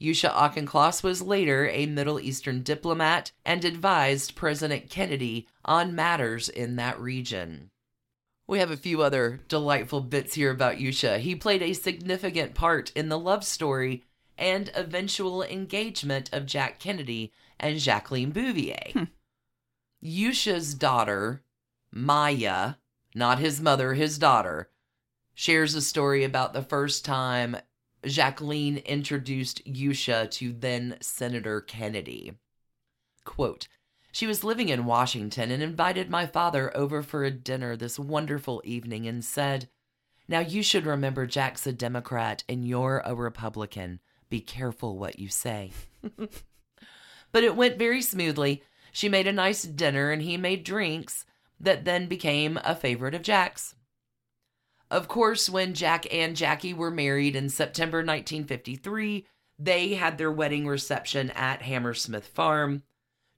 Yusha 0.00 0.30
Auchincloss 0.30 1.02
was 1.02 1.22
later 1.22 1.68
a 1.68 1.86
Middle 1.86 2.20
Eastern 2.20 2.62
diplomat 2.62 3.32
and 3.44 3.64
advised 3.64 4.34
President 4.34 4.90
Kennedy 4.90 5.46
on 5.64 5.94
matters 5.94 6.48
in 6.48 6.76
that 6.76 6.98
region. 6.98 7.70
We 8.48 8.60
have 8.60 8.70
a 8.70 8.76
few 8.76 9.02
other 9.02 9.40
delightful 9.48 10.00
bits 10.00 10.34
here 10.34 10.50
about 10.50 10.78
Yusha. 10.78 11.18
He 11.18 11.34
played 11.34 11.62
a 11.62 11.72
significant 11.72 12.54
part 12.54 12.92
in 12.92 13.08
the 13.08 13.18
love 13.18 13.44
story 13.44 14.04
and 14.38 14.70
eventual 14.74 15.42
engagement 15.42 16.30
of 16.32 16.46
Jack 16.46 16.78
Kennedy 16.78 17.32
and 17.58 17.78
Jacqueline 17.78 18.30
Bouvier. 18.30 18.92
Hmm. 18.92 19.04
Yusha's 20.00 20.74
daughter, 20.74 21.42
Maya, 21.90 22.74
not 23.14 23.38
his 23.38 23.60
mother, 23.60 23.94
his 23.94 24.18
daughter, 24.18 24.70
shares 25.34 25.74
a 25.74 25.80
story 25.80 26.22
about 26.22 26.52
the 26.52 26.62
first 26.62 27.04
time 27.04 27.56
Jacqueline 28.04 28.76
introduced 28.78 29.64
Yusha 29.64 30.30
to 30.32 30.52
then 30.52 30.96
Senator 31.00 31.60
Kennedy. 31.60 32.34
Quote, 33.24 33.66
she 34.16 34.26
was 34.26 34.42
living 34.42 34.70
in 34.70 34.86
Washington 34.86 35.50
and 35.50 35.62
invited 35.62 36.08
my 36.08 36.24
father 36.24 36.74
over 36.74 37.02
for 37.02 37.22
a 37.22 37.30
dinner 37.30 37.76
this 37.76 37.98
wonderful 37.98 38.62
evening 38.64 39.06
and 39.06 39.22
said, 39.22 39.68
Now 40.26 40.40
you 40.40 40.62
should 40.62 40.86
remember 40.86 41.26
Jack's 41.26 41.66
a 41.66 41.72
Democrat 41.74 42.42
and 42.48 42.66
you're 42.66 43.02
a 43.04 43.14
Republican. 43.14 44.00
Be 44.30 44.40
careful 44.40 44.96
what 44.96 45.18
you 45.18 45.28
say. 45.28 45.72
but 47.30 47.44
it 47.44 47.56
went 47.56 47.78
very 47.78 48.00
smoothly. 48.00 48.62
She 48.90 49.10
made 49.10 49.26
a 49.26 49.34
nice 49.34 49.64
dinner 49.64 50.10
and 50.10 50.22
he 50.22 50.38
made 50.38 50.64
drinks 50.64 51.26
that 51.60 51.84
then 51.84 52.06
became 52.06 52.58
a 52.64 52.74
favorite 52.74 53.14
of 53.14 53.20
Jack's. 53.20 53.74
Of 54.90 55.08
course, 55.08 55.50
when 55.50 55.74
Jack 55.74 56.06
and 56.10 56.34
Jackie 56.34 56.72
were 56.72 56.90
married 56.90 57.36
in 57.36 57.50
September 57.50 57.98
1953, 57.98 59.26
they 59.58 59.92
had 59.92 60.16
their 60.16 60.32
wedding 60.32 60.66
reception 60.66 61.30
at 61.32 61.60
Hammersmith 61.60 62.28
Farm 62.28 62.82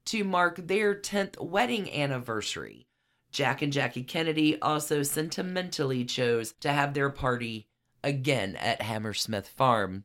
to 0.08 0.24
mark 0.24 0.56
their 0.56 0.94
10th 0.94 1.38
wedding 1.38 1.92
anniversary. 1.92 2.86
Jack 3.30 3.60
and 3.60 3.70
Jackie 3.70 4.02
Kennedy 4.02 4.58
also 4.62 5.02
sentimentally 5.02 6.02
chose 6.06 6.54
to 6.60 6.72
have 6.72 6.94
their 6.94 7.10
party 7.10 7.68
again 8.02 8.56
at 8.56 8.80
Hammersmith 8.80 9.46
Farm. 9.46 10.04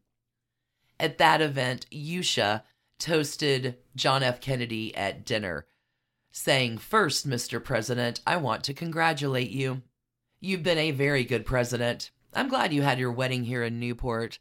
At 1.00 1.19
that 1.19 1.41
event, 1.41 1.86
Yusha 1.89 2.63
toasted 3.00 3.77
John 3.95 4.24
F. 4.24 4.41
Kennedy 4.41 4.93
at 4.93 5.25
dinner, 5.25 5.67
saying, 6.33 6.79
First, 6.79 7.27
Mr. 7.27 7.63
President, 7.63 8.19
I 8.27 8.36
want 8.36 8.65
to 8.65 8.74
congratulate 8.74 9.51
you. 9.51 9.83
You've 10.41 10.63
been 10.63 10.77
a 10.77 10.91
very 10.91 11.24
good 11.24 11.45
president. 11.45 12.12
I'm 12.33 12.50
glad 12.50 12.74
you 12.74 12.81
had 12.81 13.00
your 13.00 13.12
wedding 13.13 13.45
here 13.45 13.63
in 13.63 13.79
Newport. 13.79 14.39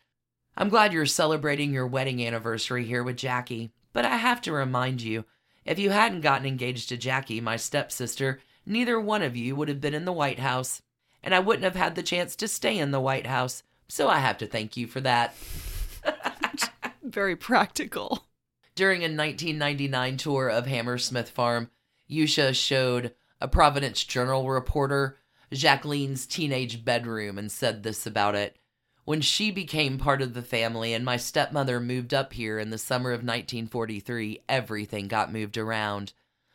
I'm 0.57 0.69
glad 0.69 0.93
you're 0.93 1.07
celebrating 1.07 1.73
your 1.73 1.87
wedding 1.87 2.25
anniversary 2.27 2.85
here 2.85 3.05
with 3.05 3.17
Jackie. 3.17 3.71
But 3.93 4.05
I 4.05 4.17
have 4.17 4.41
to 4.43 4.53
remind 4.53 5.03
you 5.03 5.25
if 5.65 5.79
you 5.79 5.91
hadn't 5.91 6.21
gotten 6.21 6.47
engaged 6.47 6.89
to 6.89 6.97
Jackie, 6.97 7.41
my 7.41 7.57
stepsister, 7.57 8.41
neither 8.67 9.01
one 9.01 9.23
of 9.23 9.37
you 9.37 9.57
would 9.57 9.69
have 9.69 9.81
been 9.81 9.95
in 9.95 10.05
the 10.05 10.13
White 10.13 10.39
House. 10.39 10.83
And 11.23 11.35
I 11.35 11.39
wouldn't 11.39 11.65
have 11.65 11.77
had 11.77 11.95
the 11.95 12.03
chance 12.03 12.35
to 12.37 12.49
stay 12.49 12.79
in 12.79 12.91
the 12.91 13.01
White 13.01 13.27
House. 13.27 13.63
So 13.89 14.09
I 14.09 14.19
have 14.19 14.39
to 14.39 14.47
thank 14.47 14.77
you 14.77 14.87
for 14.87 15.01
that. 15.03 15.37
Very 17.03 17.37
practical. 17.37 18.27
During 18.75 19.03
a 19.03 19.05
1999 19.05 20.17
tour 20.17 20.49
of 20.49 20.67
Hammersmith 20.67 21.29
Farm, 21.29 21.71
Yusha 22.11 22.55
showed 22.55 23.15
a 23.41 23.47
Providence 23.47 24.03
Journal 24.03 24.49
reporter 24.49 25.19
Jacqueline's 25.53 26.27
teenage 26.27 26.85
bedroom 26.85 27.39
and 27.39 27.53
said 27.53 27.83
this 27.83 28.07
about 28.07 28.35
it. 28.35 28.57
When 29.13 29.21
she 29.21 29.51
became 29.51 29.99
part 29.99 30.23
of 30.23 30.33
the 30.33 30.41
family 30.41 30.95
and 30.95 31.05
my 31.05 31.19
stepmother 31.19 31.81
moved 31.81 32.15
up 32.15 32.33
here 32.33 32.59
in 32.59 32.71
the 32.71 32.79
summer 32.79 33.11
of 33.11 33.19
1943, 33.19 34.41
everything 34.49 35.07
got 35.07 35.31
moved 35.31 35.59
around. 35.59 36.15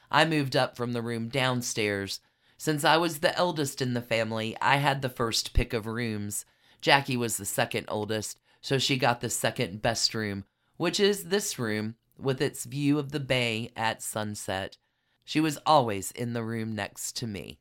I 0.10 0.26
moved 0.26 0.56
up 0.56 0.76
from 0.76 0.94
the 0.94 1.04
room 1.04 1.30
downstairs. 1.30 2.20
Since 2.58 2.84
I 2.84 2.98
was 2.98 3.20
the 3.20 3.38
eldest 3.38 3.80
in 3.80 3.94
the 3.94 4.02
family, 4.02 4.58
I 4.60 4.78
had 4.78 5.04
the 5.04 5.08
first 5.08 5.54
pick 5.54 5.72
of 5.72 5.86
rooms. 5.86 6.46
Jackie 6.82 7.16
was 7.16 7.38
the 7.38 7.46
second 7.46 7.86
oldest, 7.90 8.40
so 8.60 8.80
she 8.80 8.98
got 8.98 9.22
the 9.22 9.30
second 9.30 9.84
best 9.84 10.16
room, 10.16 10.44
which 10.78 11.00
is 11.00 11.26
this 11.26 11.60
room 11.60 11.94
with 12.18 12.42
its 12.42 12.66
view 12.66 12.98
of 12.98 13.12
the 13.12 13.20
bay 13.20 13.70
at 13.78 14.02
sunset. 14.02 14.80
She 15.24 15.40
was 15.40 15.60
always 15.64 16.10
in 16.10 16.34
the 16.34 16.44
room 16.44 16.74
next 16.74 17.16
to 17.18 17.28
me. 17.28 17.60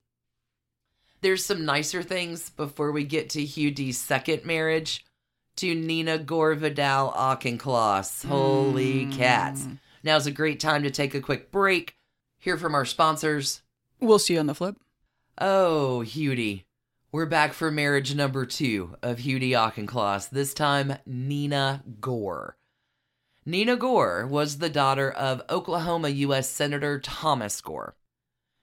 There's 1.26 1.44
some 1.44 1.64
nicer 1.64 2.04
things 2.04 2.50
before 2.50 2.92
we 2.92 3.02
get 3.02 3.30
to 3.30 3.44
Hugh 3.44 3.72
D's 3.72 3.98
second 3.98 4.44
marriage 4.44 5.04
to 5.56 5.74
Nina 5.74 6.18
Gore 6.18 6.54
Vidal 6.54 7.10
Auchincloss. 7.16 8.22
Holy 8.22 9.06
hmm. 9.06 9.10
cats. 9.10 9.66
Now's 10.04 10.28
a 10.28 10.30
great 10.30 10.60
time 10.60 10.84
to 10.84 10.90
take 10.92 11.16
a 11.16 11.20
quick 11.20 11.50
break, 11.50 11.96
hear 12.38 12.56
from 12.56 12.76
our 12.76 12.84
sponsors. 12.84 13.62
We'll 13.98 14.20
see 14.20 14.34
you 14.34 14.38
on 14.38 14.46
the 14.46 14.54
flip. 14.54 14.76
Oh, 15.36 16.02
Hughie. 16.02 16.64
We're 17.10 17.26
back 17.26 17.54
for 17.54 17.72
marriage 17.72 18.14
number 18.14 18.46
two 18.46 18.94
of 19.02 19.18
Hughie 19.18 19.56
Auchincloss, 19.56 20.28
this 20.28 20.54
time 20.54 20.98
Nina 21.06 21.82
Gore. 22.00 22.56
Nina 23.44 23.74
Gore 23.74 24.28
was 24.28 24.58
the 24.58 24.70
daughter 24.70 25.10
of 25.10 25.42
Oklahoma 25.50 26.10
U.S. 26.10 26.48
Senator 26.48 27.00
Thomas 27.00 27.60
Gore. 27.60 27.96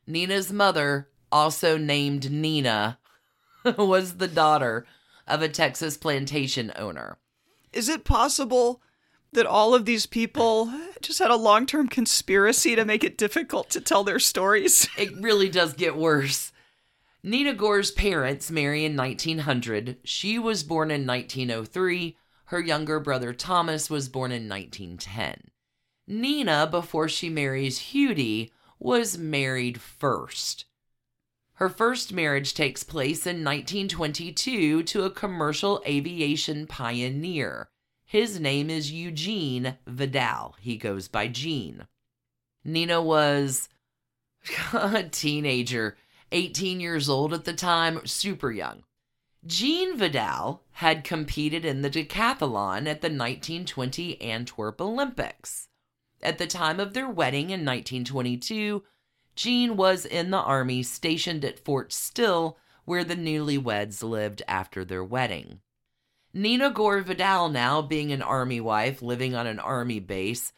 Nina's 0.07 0.53
mother, 0.53 1.09
also 1.33 1.77
named 1.77 2.31
Nina, 2.31 2.99
was 3.77 4.17
the 4.17 4.27
daughter 4.27 4.85
of 5.27 5.41
a 5.41 5.49
Texas 5.49 5.97
plantation 5.97 6.71
owner. 6.75 7.17
Is 7.73 7.89
it 7.89 8.05
possible 8.05 8.81
that 9.31 9.47
all 9.47 9.73
of 9.73 9.85
these 9.85 10.05
people 10.05 10.71
just 11.01 11.17
had 11.17 11.31
a 11.31 11.35
long 11.35 11.65
term 11.65 11.87
conspiracy 11.87 12.75
to 12.75 12.85
make 12.85 13.03
it 13.03 13.17
difficult 13.17 13.71
to 13.71 13.81
tell 13.81 14.03
their 14.03 14.19
stories? 14.19 14.87
It 14.97 15.11
really 15.19 15.49
does 15.49 15.73
get 15.73 15.97
worse. 15.97 16.51
Nina 17.23 17.53
Gore's 17.53 17.89
parents 17.89 18.51
marry 18.51 18.85
in 18.85 18.95
1900. 18.95 19.97
She 20.03 20.37
was 20.37 20.63
born 20.63 20.91
in 20.91 21.07
1903. 21.07 22.17
Her 22.45 22.59
younger 22.59 22.99
brother 22.99 23.33
Thomas 23.33 23.89
was 23.89 24.09
born 24.09 24.31
in 24.31 24.47
1910. 24.47 25.49
Nina, 26.05 26.67
before 26.69 27.07
she 27.07 27.29
marries 27.29 27.79
Hughie, 27.79 28.51
was 28.77 29.17
married 29.17 29.81
first. 29.81 30.65
Her 31.55 31.69
first 31.69 32.11
marriage 32.11 32.53
takes 32.53 32.83
place 32.83 33.27
in 33.27 33.43
1922 33.43 34.83
to 34.83 35.03
a 35.03 35.11
commercial 35.11 35.81
aviation 35.85 36.65
pioneer. 36.65 37.69
His 38.05 38.39
name 38.39 38.69
is 38.69 38.91
Eugene 38.91 39.77
Vidal. 39.85 40.55
He 40.59 40.77
goes 40.77 41.07
by 41.07 41.27
Gene. 41.27 41.87
Nina 42.63 43.01
was 43.01 43.69
a 44.73 45.03
teenager, 45.03 45.97
18 46.31 46.79
years 46.79 47.07
old 47.07 47.33
at 47.33 47.45
the 47.45 47.53
time, 47.53 48.05
super 48.05 48.51
young. 48.51 48.83
Gene 49.45 49.97
Vidal 49.97 50.63
had 50.71 51.03
competed 51.03 51.65
in 51.65 51.81
the 51.81 51.89
decathlon 51.89 52.87
at 52.87 53.01
the 53.01 53.09
1920 53.09 54.21
Antwerp 54.21 54.79
Olympics. 54.79 55.67
At 56.21 56.37
the 56.37 56.47
time 56.47 56.79
of 56.79 56.93
their 56.93 57.09
wedding 57.09 57.49
in 57.49 57.65
1922, 57.65 58.83
Gene 59.35 59.75
was 59.75 60.05
in 60.05 60.29
the 60.29 60.37
army 60.37 60.83
stationed 60.83 61.43
at 61.43 61.59
Fort 61.59 61.91
Sill, 61.91 62.57
where 62.85 63.03
the 63.03 63.15
newlyweds 63.15 64.03
lived 64.03 64.41
after 64.47 64.85
their 64.85 65.03
wedding. 65.03 65.61
Nina 66.33 66.71
Gore 66.71 67.01
Vidal, 67.01 67.49
now 67.49 67.81
being 67.81 68.11
an 68.11 68.21
army 68.21 68.59
wife 68.59 69.01
living 69.01 69.35
on 69.35 69.47
an 69.47 69.59
army 69.59 69.99
base, 69.99 70.51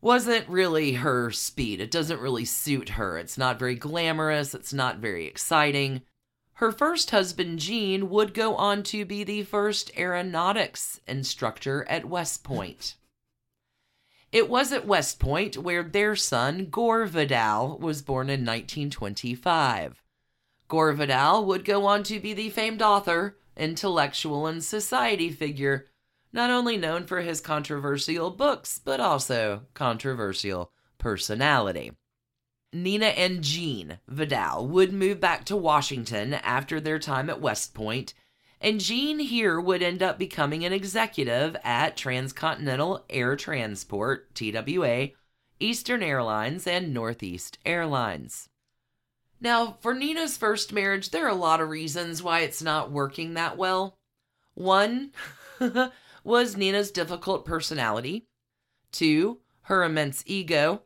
wasn't 0.00 0.48
really 0.48 0.94
her 0.94 1.30
speed. 1.30 1.80
It 1.80 1.90
doesn't 1.90 2.20
really 2.20 2.44
suit 2.44 2.90
her. 2.90 3.18
It's 3.18 3.36
not 3.36 3.58
very 3.58 3.74
glamorous, 3.74 4.54
it's 4.54 4.72
not 4.72 4.98
very 4.98 5.26
exciting. 5.26 6.02
Her 6.54 6.72
first 6.72 7.10
husband, 7.10 7.58
Gene, 7.58 8.08
would 8.10 8.34
go 8.34 8.56
on 8.56 8.82
to 8.84 9.04
be 9.04 9.24
the 9.24 9.42
first 9.44 9.90
aeronautics 9.96 11.00
instructor 11.06 11.86
at 11.88 12.04
West 12.04 12.42
Point. 12.42 12.96
It 14.30 14.50
was 14.50 14.72
at 14.72 14.86
West 14.86 15.18
Point 15.18 15.56
where 15.56 15.82
their 15.82 16.14
son, 16.14 16.66
Gore 16.70 17.06
Vidal, 17.06 17.78
was 17.78 18.02
born 18.02 18.28
in 18.28 18.44
1925. 18.44 20.02
Gore 20.68 20.92
Vidal 20.92 21.46
would 21.46 21.64
go 21.64 21.86
on 21.86 22.02
to 22.04 22.20
be 22.20 22.34
the 22.34 22.50
famed 22.50 22.82
author, 22.82 23.38
intellectual, 23.56 24.46
and 24.46 24.62
society 24.62 25.30
figure, 25.30 25.86
not 26.30 26.50
only 26.50 26.76
known 26.76 27.06
for 27.06 27.22
his 27.22 27.40
controversial 27.40 28.30
books, 28.30 28.78
but 28.78 29.00
also 29.00 29.62
controversial 29.72 30.72
personality. 30.98 31.92
Nina 32.70 33.06
and 33.06 33.42
Gene 33.42 33.98
Vidal 34.06 34.68
would 34.68 34.92
move 34.92 35.20
back 35.20 35.46
to 35.46 35.56
Washington 35.56 36.34
after 36.34 36.80
their 36.80 36.98
time 36.98 37.30
at 37.30 37.40
West 37.40 37.72
Point, 37.72 38.12
and 38.60 38.80
Gene 38.80 39.20
here 39.20 39.60
would 39.60 39.82
end 39.82 40.02
up 40.02 40.18
becoming 40.18 40.64
an 40.64 40.72
executive 40.72 41.56
at 41.62 41.96
Transcontinental 41.96 43.04
Air 43.08 43.36
Transport, 43.36 44.34
TWA, 44.34 45.10
Eastern 45.60 46.02
Airlines, 46.02 46.66
and 46.66 46.92
Northeast 46.92 47.58
Airlines. 47.64 48.48
Now, 49.40 49.76
for 49.80 49.94
Nina's 49.94 50.36
first 50.36 50.72
marriage, 50.72 51.10
there 51.10 51.26
are 51.26 51.30
a 51.30 51.34
lot 51.34 51.60
of 51.60 51.68
reasons 51.68 52.22
why 52.22 52.40
it's 52.40 52.62
not 52.62 52.90
working 52.90 53.34
that 53.34 53.56
well. 53.56 53.96
One 54.54 55.12
was 56.24 56.56
Nina's 56.56 56.90
difficult 56.90 57.44
personality. 57.44 58.26
Two, 58.90 59.38
her 59.62 59.84
immense 59.84 60.24
ego. 60.26 60.82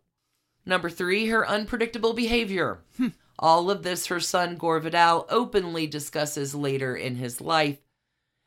Number 0.67 0.91
three, 0.91 1.27
her 1.29 1.49
unpredictable 1.49 2.13
behavior. 2.13 2.81
Hmm. 2.99 3.09
All 3.43 3.73
of 3.73 3.83
this 3.83 4.07
her 4.07 4.21
son 4.21 4.55
Gore 4.57 4.79
Vidal 4.79 5.27
openly 5.29 5.89
discusses 5.89 6.55
later 6.55 6.95
in 6.95 7.17
his 7.17 7.41
life. 7.41 7.79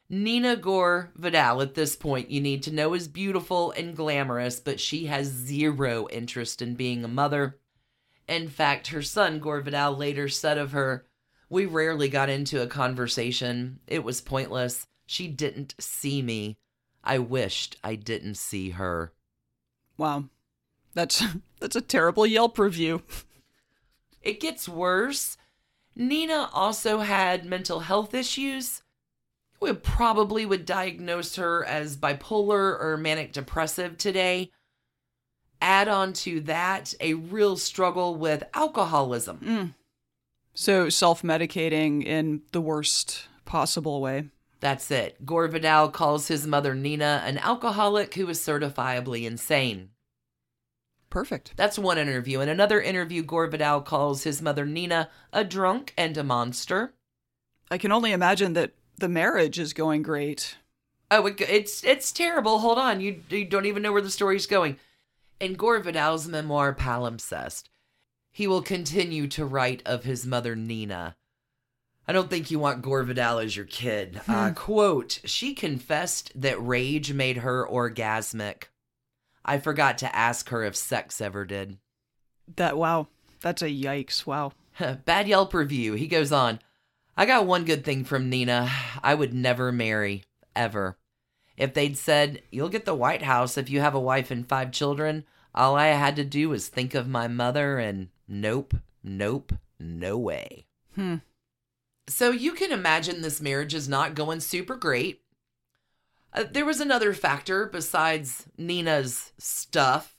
Nina 0.07 0.55
Gore 0.55 1.11
Vidal, 1.15 1.61
at 1.61 1.73
this 1.73 1.97
point, 1.97 2.31
you 2.31 2.39
need 2.39 2.63
to 2.63 2.71
know, 2.71 2.93
is 2.93 3.09
beautiful 3.09 3.71
and 3.71 3.93
glamorous, 3.93 4.61
but 4.61 4.79
she 4.79 5.07
has 5.07 5.27
zero 5.27 6.07
interest 6.11 6.61
in 6.61 6.75
being 6.75 7.03
a 7.03 7.09
mother. 7.09 7.59
In 8.29 8.47
fact, 8.47 8.87
her 8.87 9.01
son 9.01 9.39
Gore 9.39 9.59
Vidal 9.59 9.97
later 9.97 10.29
said 10.29 10.57
of 10.57 10.71
her, 10.71 11.05
We 11.49 11.65
rarely 11.65 12.07
got 12.07 12.29
into 12.29 12.61
a 12.61 12.67
conversation. 12.67 13.81
It 13.87 14.03
was 14.03 14.21
pointless. 14.21 14.87
She 15.05 15.27
didn't 15.27 15.75
see 15.77 16.21
me. 16.21 16.57
I 17.03 17.19
wished 17.19 17.75
I 17.83 17.95
didn't 17.95 18.35
see 18.35 18.69
her. 18.69 19.11
Wow. 19.97 20.29
That's 20.93 21.21
that's 21.59 21.75
a 21.75 21.81
terrible 21.81 22.25
Yelp 22.25 22.57
review. 22.57 23.03
It 24.25 24.41
gets 24.41 24.67
worse. 24.67 25.37
Nina 25.95 26.49
also 26.51 26.99
had 26.99 27.45
mental 27.45 27.81
health 27.81 28.13
issues. 28.13 28.81
We 29.61 29.71
probably 29.71 30.45
would 30.45 30.65
diagnose 30.65 31.37
her 31.37 31.63
as 31.63 31.95
bipolar 31.95 32.77
or 32.81 32.97
manic 32.97 33.31
depressive 33.31 33.97
today. 33.97 34.51
Add 35.61 35.87
on 35.87 36.11
to 36.13 36.41
that 36.41 36.93
a 36.99 37.13
real 37.13 37.55
struggle 37.55 38.15
with 38.15 38.43
alcoholism. 38.53 39.39
Mm. 39.39 39.73
So 40.53 40.89
self-medicating 40.89 42.03
in 42.03 42.41
the 42.51 42.61
worst 42.61 43.27
possible 43.45 44.01
way. 44.01 44.25
That's 44.59 44.89
it. 44.91 45.25
Gore 45.25 45.47
Vidal 45.47 45.89
calls 45.89 46.27
his 46.27 46.47
mother 46.47 46.75
Nina 46.75 47.23
an 47.25 47.37
alcoholic 47.37 48.15
who 48.15 48.27
is 48.29 48.39
certifiably 48.39 49.25
insane. 49.25 49.89
Perfect. 51.09 51.53
That's 51.55 51.79
one 51.79 51.97
interview. 51.97 52.41
In 52.41 52.49
another 52.49 52.81
interview, 52.81 53.23
Gore 53.23 53.47
Vidal 53.47 53.81
calls 53.81 54.23
his 54.23 54.41
mother 54.41 54.65
Nina 54.65 55.09
a 55.31 55.43
drunk 55.43 55.93
and 55.97 56.17
a 56.17 56.23
monster. 56.23 56.93
I 57.71 57.77
can 57.77 57.91
only 57.91 58.11
imagine 58.11 58.53
that 58.53 58.73
the 58.97 59.09
marriage 59.09 59.59
is 59.59 59.73
going 59.73 60.01
great. 60.01 60.57
Oh, 61.11 61.25
it, 61.27 61.39
it's 61.41 61.83
it's 61.83 62.11
terrible. 62.11 62.59
Hold 62.59 62.77
on, 62.77 62.99
you 62.99 63.21
you 63.29 63.45
don't 63.45 63.65
even 63.65 63.83
know 63.83 63.91
where 63.91 64.01
the 64.01 64.09
story's 64.09 64.47
going. 64.47 64.77
In 65.39 65.53
Gore 65.53 65.79
Vidal's 65.79 66.27
memoir 66.27 66.73
Palimpsest, 66.73 67.63
he 68.31 68.47
will 68.47 68.61
continue 68.61 69.27
to 69.27 69.45
write 69.45 69.81
of 69.85 70.03
his 70.03 70.25
mother 70.25 70.55
Nina. 70.55 71.15
I 72.07 72.13
don't 72.13 72.29
think 72.29 72.51
you 72.51 72.59
want 72.59 72.81
Gore 72.81 73.03
Vidal 73.03 73.39
as 73.39 73.55
your 73.55 73.65
kid. 73.65 74.21
Uh, 74.27 74.51
quote: 74.51 75.19
She 75.25 75.53
confessed 75.53 76.31
that 76.35 76.63
rage 76.63 77.13
made 77.13 77.37
her 77.37 77.65
orgasmic. 77.67 78.65
I 79.45 79.59
forgot 79.59 79.99
to 79.99 80.15
ask 80.15 80.49
her 80.49 80.63
if 80.63 80.75
sex 80.75 81.21
ever 81.21 81.45
did. 81.45 81.77
That 82.55 82.77
wow. 82.77 83.07
That's 83.41 83.61
a 83.61 83.69
yikes. 83.69 84.25
Wow. 84.25 84.53
Bad 85.05 85.27
Yelp 85.27 85.53
review. 85.53 85.93
He 85.93 86.07
goes 86.07 86.31
on. 86.31 86.59
I 87.15 87.25
got 87.25 87.45
one 87.45 87.63
good 87.63 87.85
thing 87.85 88.03
from 88.03 88.29
Nina. 88.29 88.69
I 89.03 89.13
would 89.13 89.33
never 89.33 89.71
marry, 89.71 90.23
ever. 90.55 90.97
If 91.55 91.73
they'd 91.73 91.97
said, 91.97 92.41
You'll 92.51 92.69
get 92.69 92.85
the 92.85 92.95
White 92.95 93.21
House 93.21 93.57
if 93.57 93.69
you 93.69 93.79
have 93.79 93.95
a 93.95 93.99
wife 93.99 94.31
and 94.31 94.47
five 94.47 94.71
children, 94.71 95.25
all 95.53 95.75
I 95.75 95.87
had 95.87 96.15
to 96.17 96.25
do 96.25 96.49
was 96.49 96.67
think 96.67 96.93
of 96.93 97.07
my 97.07 97.27
mother, 97.27 97.77
and 97.77 98.09
nope, 98.27 98.73
nope, 99.03 99.53
no 99.79 100.17
way. 100.17 100.65
Hmm. 100.95 101.17
So 102.07 102.31
you 102.31 102.51
can 102.51 102.71
imagine 102.71 103.21
this 103.21 103.41
marriage 103.41 103.73
is 103.73 103.87
not 103.87 104.15
going 104.15 104.41
super 104.41 104.75
great. 104.75 105.21
Uh, 106.35 106.43
there 106.51 106.65
was 106.65 106.81
another 106.81 107.13
factor 107.13 107.65
besides 107.65 108.45
Nina's 108.57 109.31
stuff 109.37 110.17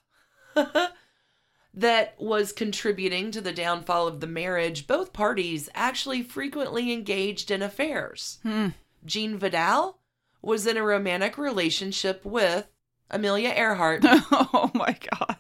that 1.75 2.15
was 2.19 2.53
contributing 2.53 3.31
to 3.31 3.41
the 3.43 3.53
downfall 3.53 4.09
of 4.09 4.21
the 4.21 4.27
marriage. 4.27 4.87
Both 4.87 5.13
parties 5.13 5.69
actually 5.75 6.23
frequently 6.23 6.91
engaged 6.91 7.51
in 7.51 7.61
affairs. 7.61 8.39
Hmm. 8.43 8.69
Gene 9.05 9.37
Vidal 9.37 9.99
was 10.41 10.67
in 10.67 10.79
a 10.79 10.83
romantic 10.83 11.37
relationship 11.37 12.25
with 12.25 12.67
Amelia 13.11 13.51
Earhart. 13.51 14.01
oh 14.05 14.71
my 14.75 14.97
god. 15.13 15.37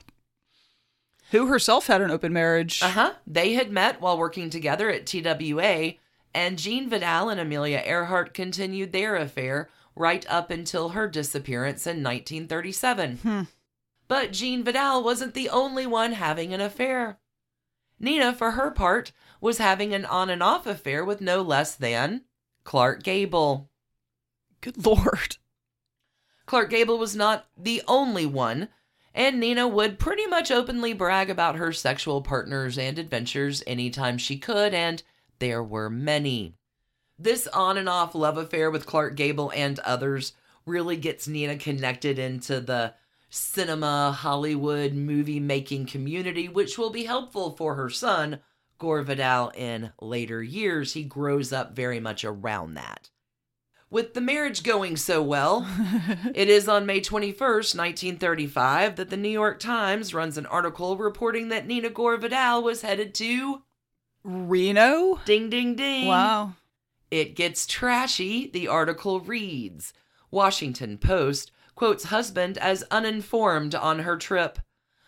Who 1.32 1.46
herself 1.46 1.86
had 1.86 2.02
an 2.02 2.10
open 2.10 2.32
marriage. 2.32 2.82
Uh 2.82 2.90
huh. 2.90 3.12
They 3.26 3.54
had 3.54 3.72
met 3.72 4.00
while 4.00 4.18
working 4.18 4.50
together 4.50 4.90
at 4.90 5.06
TWA, 5.06 5.94
and 6.34 6.58
Gene 6.58 6.88
Vidal 6.88 7.30
and 7.30 7.40
Amelia 7.40 7.82
Earhart 7.84 8.34
continued 8.34 8.92
their 8.92 9.16
affair 9.16 9.70
right 9.96 10.24
up 10.28 10.50
until 10.50 10.90
her 10.90 11.08
disappearance 11.08 11.86
in 11.86 12.02
1937. 12.04 13.16
Hmm. 13.16 13.42
But 14.06 14.32
Gene 14.32 14.62
Vidal 14.62 15.02
wasn't 15.02 15.34
the 15.34 15.48
only 15.48 15.86
one 15.86 16.12
having 16.12 16.54
an 16.54 16.60
affair. 16.60 17.18
Nina, 17.98 18.32
for 18.34 18.52
her 18.52 18.70
part, 18.70 19.10
was 19.40 19.58
having 19.58 19.94
an 19.94 20.04
on 20.04 20.30
and 20.30 20.42
off 20.42 20.66
affair 20.66 21.04
with 21.04 21.20
no 21.20 21.42
less 21.42 21.74
than 21.74 22.22
Clark 22.62 23.02
Gable. 23.02 23.70
Good 24.60 24.84
lord. 24.84 25.38
Clark 26.44 26.70
Gable 26.70 26.98
was 26.98 27.16
not 27.16 27.46
the 27.56 27.82
only 27.88 28.26
one, 28.26 28.68
and 29.14 29.40
Nina 29.40 29.66
would 29.66 29.98
pretty 29.98 30.26
much 30.26 30.50
openly 30.50 30.92
brag 30.92 31.30
about 31.30 31.56
her 31.56 31.72
sexual 31.72 32.22
partners 32.22 32.78
and 32.78 32.98
adventures 32.98 33.62
anytime 33.66 34.18
she 34.18 34.38
could, 34.38 34.74
and 34.74 35.02
there 35.38 35.62
were 35.62 35.90
many. 35.90 36.54
This 37.18 37.46
on 37.48 37.78
and 37.78 37.88
off 37.88 38.14
love 38.14 38.36
affair 38.36 38.70
with 38.70 38.86
Clark 38.86 39.16
Gable 39.16 39.50
and 39.54 39.78
others 39.80 40.32
really 40.66 40.96
gets 40.96 41.26
Nina 41.26 41.56
connected 41.56 42.18
into 42.18 42.60
the 42.60 42.94
cinema, 43.30 44.12
Hollywood, 44.12 44.92
movie 44.92 45.40
making 45.40 45.86
community, 45.86 46.48
which 46.48 46.76
will 46.76 46.90
be 46.90 47.04
helpful 47.04 47.52
for 47.52 47.74
her 47.74 47.88
son, 47.88 48.40
Gore 48.78 49.02
Vidal, 49.02 49.50
in 49.54 49.92
later 50.00 50.42
years. 50.42 50.92
He 50.92 51.04
grows 51.04 51.52
up 51.52 51.74
very 51.74 52.00
much 52.00 52.24
around 52.24 52.74
that. 52.74 53.10
With 53.88 54.14
the 54.14 54.20
marriage 54.20 54.62
going 54.62 54.96
so 54.96 55.22
well, 55.22 55.66
it 56.34 56.48
is 56.48 56.68
on 56.68 56.86
May 56.86 57.00
21st, 57.00 57.76
1935, 57.76 58.96
that 58.96 59.10
the 59.10 59.16
New 59.16 59.28
York 59.28 59.60
Times 59.60 60.12
runs 60.12 60.36
an 60.36 60.46
article 60.46 60.96
reporting 60.96 61.48
that 61.48 61.66
Nina 61.66 61.88
Gore 61.88 62.16
Vidal 62.16 62.62
was 62.62 62.82
headed 62.82 63.14
to 63.14 63.62
Reno? 64.24 65.20
Ding 65.24 65.48
Ding 65.50 65.76
Ding. 65.76 66.08
Wow. 66.08 66.54
It 67.16 67.34
gets 67.34 67.66
trashy. 67.66 68.46
The 68.46 68.68
article 68.68 69.20
reads 69.20 69.94
Washington 70.30 70.98
Post 70.98 71.50
quotes 71.74 72.04
husband 72.04 72.58
as 72.58 72.84
uninformed 72.90 73.74
on 73.74 74.00
her 74.00 74.18
trip. 74.18 74.58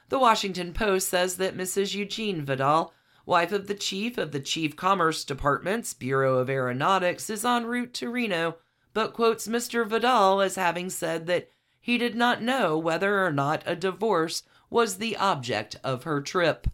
The 0.08 0.18
Washington 0.18 0.72
Post 0.72 1.10
says 1.10 1.36
that 1.36 1.54
Mrs. 1.54 1.94
Eugene 1.94 2.46
Vidal, 2.46 2.94
wife 3.26 3.52
of 3.52 3.66
the 3.66 3.74
chief 3.74 4.16
of 4.16 4.32
the 4.32 4.40
Chief 4.40 4.74
Commerce 4.74 5.22
Department's 5.22 5.92
Bureau 5.92 6.38
of 6.38 6.48
Aeronautics, 6.48 7.28
is 7.28 7.44
en 7.44 7.66
route 7.66 7.92
to 7.92 8.08
Reno, 8.08 8.56
but 8.94 9.12
quotes 9.12 9.46
Mr. 9.46 9.86
Vidal 9.86 10.40
as 10.40 10.56
having 10.56 10.88
said 10.88 11.26
that 11.26 11.50
he 11.78 11.98
did 11.98 12.14
not 12.14 12.40
know 12.40 12.78
whether 12.78 13.22
or 13.22 13.32
not 13.32 13.62
a 13.66 13.76
divorce 13.76 14.44
was 14.70 14.96
the 14.96 15.14
object 15.18 15.76
of 15.84 16.04
her 16.04 16.22
trip. 16.22 16.68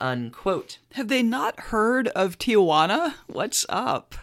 Unquote. 0.00 0.80
Have 0.94 1.06
they 1.06 1.22
not 1.22 1.60
heard 1.70 2.08
of 2.08 2.36
Tijuana? 2.36 3.14
What's 3.28 3.64
up? 3.68 4.16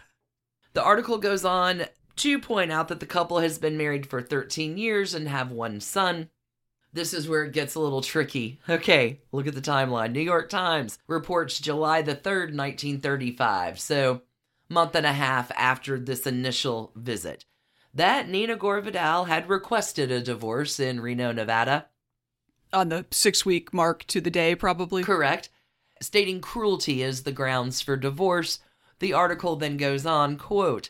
The 0.80 0.86
article 0.86 1.18
goes 1.18 1.44
on 1.44 1.88
to 2.16 2.40
point 2.40 2.72
out 2.72 2.88
that 2.88 3.02
the 3.02 3.06
couple 3.06 3.40
has 3.40 3.58
been 3.58 3.76
married 3.76 4.06
for 4.06 4.22
13 4.22 4.78
years 4.78 5.14
and 5.14 5.28
have 5.28 5.52
one 5.52 5.82
son. 5.82 6.30
This 6.94 7.14
is 7.14 7.28
where 7.28 7.44
it 7.44 7.52
gets 7.52 7.76
a 7.76 7.82
little 7.82 8.02
tricky. 8.02 8.62
Okay, 8.70 9.20
look 9.34 9.46
at 9.46 9.56
the 9.56 9.60
timeline. 9.60 10.14
New 10.14 10.22
York 10.22 10.48
Times 10.48 10.98
reports 11.06 11.60
July 11.60 12.02
the 12.02 12.16
3rd, 12.16 12.56
1935. 12.56 13.78
So, 13.78 14.22
month 14.70 14.96
and 14.96 15.06
a 15.06 15.12
half 15.12 15.52
after 15.52 16.00
this 16.00 16.26
initial 16.26 16.94
visit. 16.96 17.44
That 17.94 18.30
Nina 18.30 18.56
Gore 18.56 18.80
Vidal 18.80 19.26
had 19.26 19.50
requested 19.50 20.12
a 20.12 20.22
divorce 20.22 20.80
in 20.80 21.02
Reno, 21.02 21.34
Nevada. 21.34 21.88
On 22.72 22.88
the 22.88 23.06
six 23.12 23.46
week 23.46 23.74
mark 23.74 24.06
to 24.06 24.22
the 24.22 24.32
day, 24.32 24.56
probably. 24.56 25.04
Correct. 25.04 25.50
Stating 26.02 26.40
cruelty 26.40 27.04
as 27.04 27.24
the 27.24 27.34
grounds 27.34 27.82
for 27.82 27.98
divorce. 27.98 28.60
The 29.00 29.14
article 29.14 29.56
then 29.56 29.78
goes 29.78 30.06
on, 30.06 30.38
quote, 30.38 30.90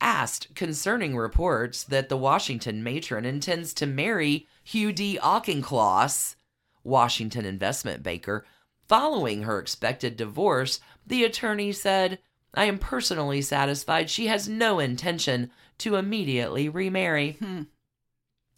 asked 0.00 0.54
concerning 0.54 1.16
reports 1.16 1.84
that 1.84 2.08
the 2.08 2.16
Washington 2.16 2.82
matron 2.82 3.24
intends 3.24 3.72
to 3.74 3.86
marry 3.86 4.48
Hugh 4.64 4.92
D. 4.92 5.18
Auchincloss, 5.22 6.34
Washington 6.82 7.44
investment 7.44 8.02
banker, 8.02 8.44
following 8.88 9.42
her 9.44 9.58
expected 9.58 10.16
divorce, 10.16 10.80
the 11.06 11.24
attorney 11.24 11.72
said, 11.72 12.18
I 12.54 12.64
am 12.64 12.78
personally 12.78 13.40
satisfied 13.40 14.10
she 14.10 14.26
has 14.26 14.48
no 14.48 14.78
intention 14.78 15.50
to 15.78 15.96
immediately 15.96 16.68
remarry. 16.68 17.32
Hmm. 17.38 17.62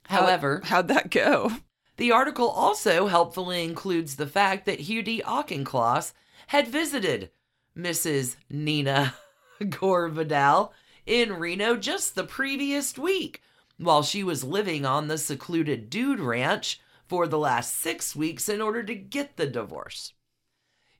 However, 0.06 0.60
How, 0.64 0.76
how'd 0.76 0.88
that 0.88 1.10
go? 1.10 1.52
the 1.96 2.10
article 2.10 2.48
also 2.48 3.06
helpfully 3.06 3.64
includes 3.64 4.16
the 4.16 4.26
fact 4.26 4.66
that 4.66 4.80
Hugh 4.80 5.02
D. 5.02 5.22
Auchincloss 5.24 6.12
had 6.48 6.68
visited 6.68 7.30
Mrs. 7.76 8.36
Nina 8.48 9.14
Gore 9.68 10.08
Vidal 10.08 10.72
in 11.06 11.34
Reno 11.34 11.76
just 11.76 12.14
the 12.14 12.24
previous 12.24 12.96
week. 12.96 13.42
while 13.76 14.02
she 14.02 14.22
was 14.22 14.44
living 14.44 14.86
on 14.86 15.08
the 15.08 15.18
secluded 15.18 15.90
Dude 15.90 16.20
Ranch 16.20 16.80
for 17.06 17.26
the 17.26 17.38
last 17.38 17.76
six 17.76 18.14
weeks 18.14 18.48
in 18.48 18.62
order 18.62 18.82
to 18.84 18.94
get 18.94 19.36
the 19.36 19.46
divorce. 19.46 20.12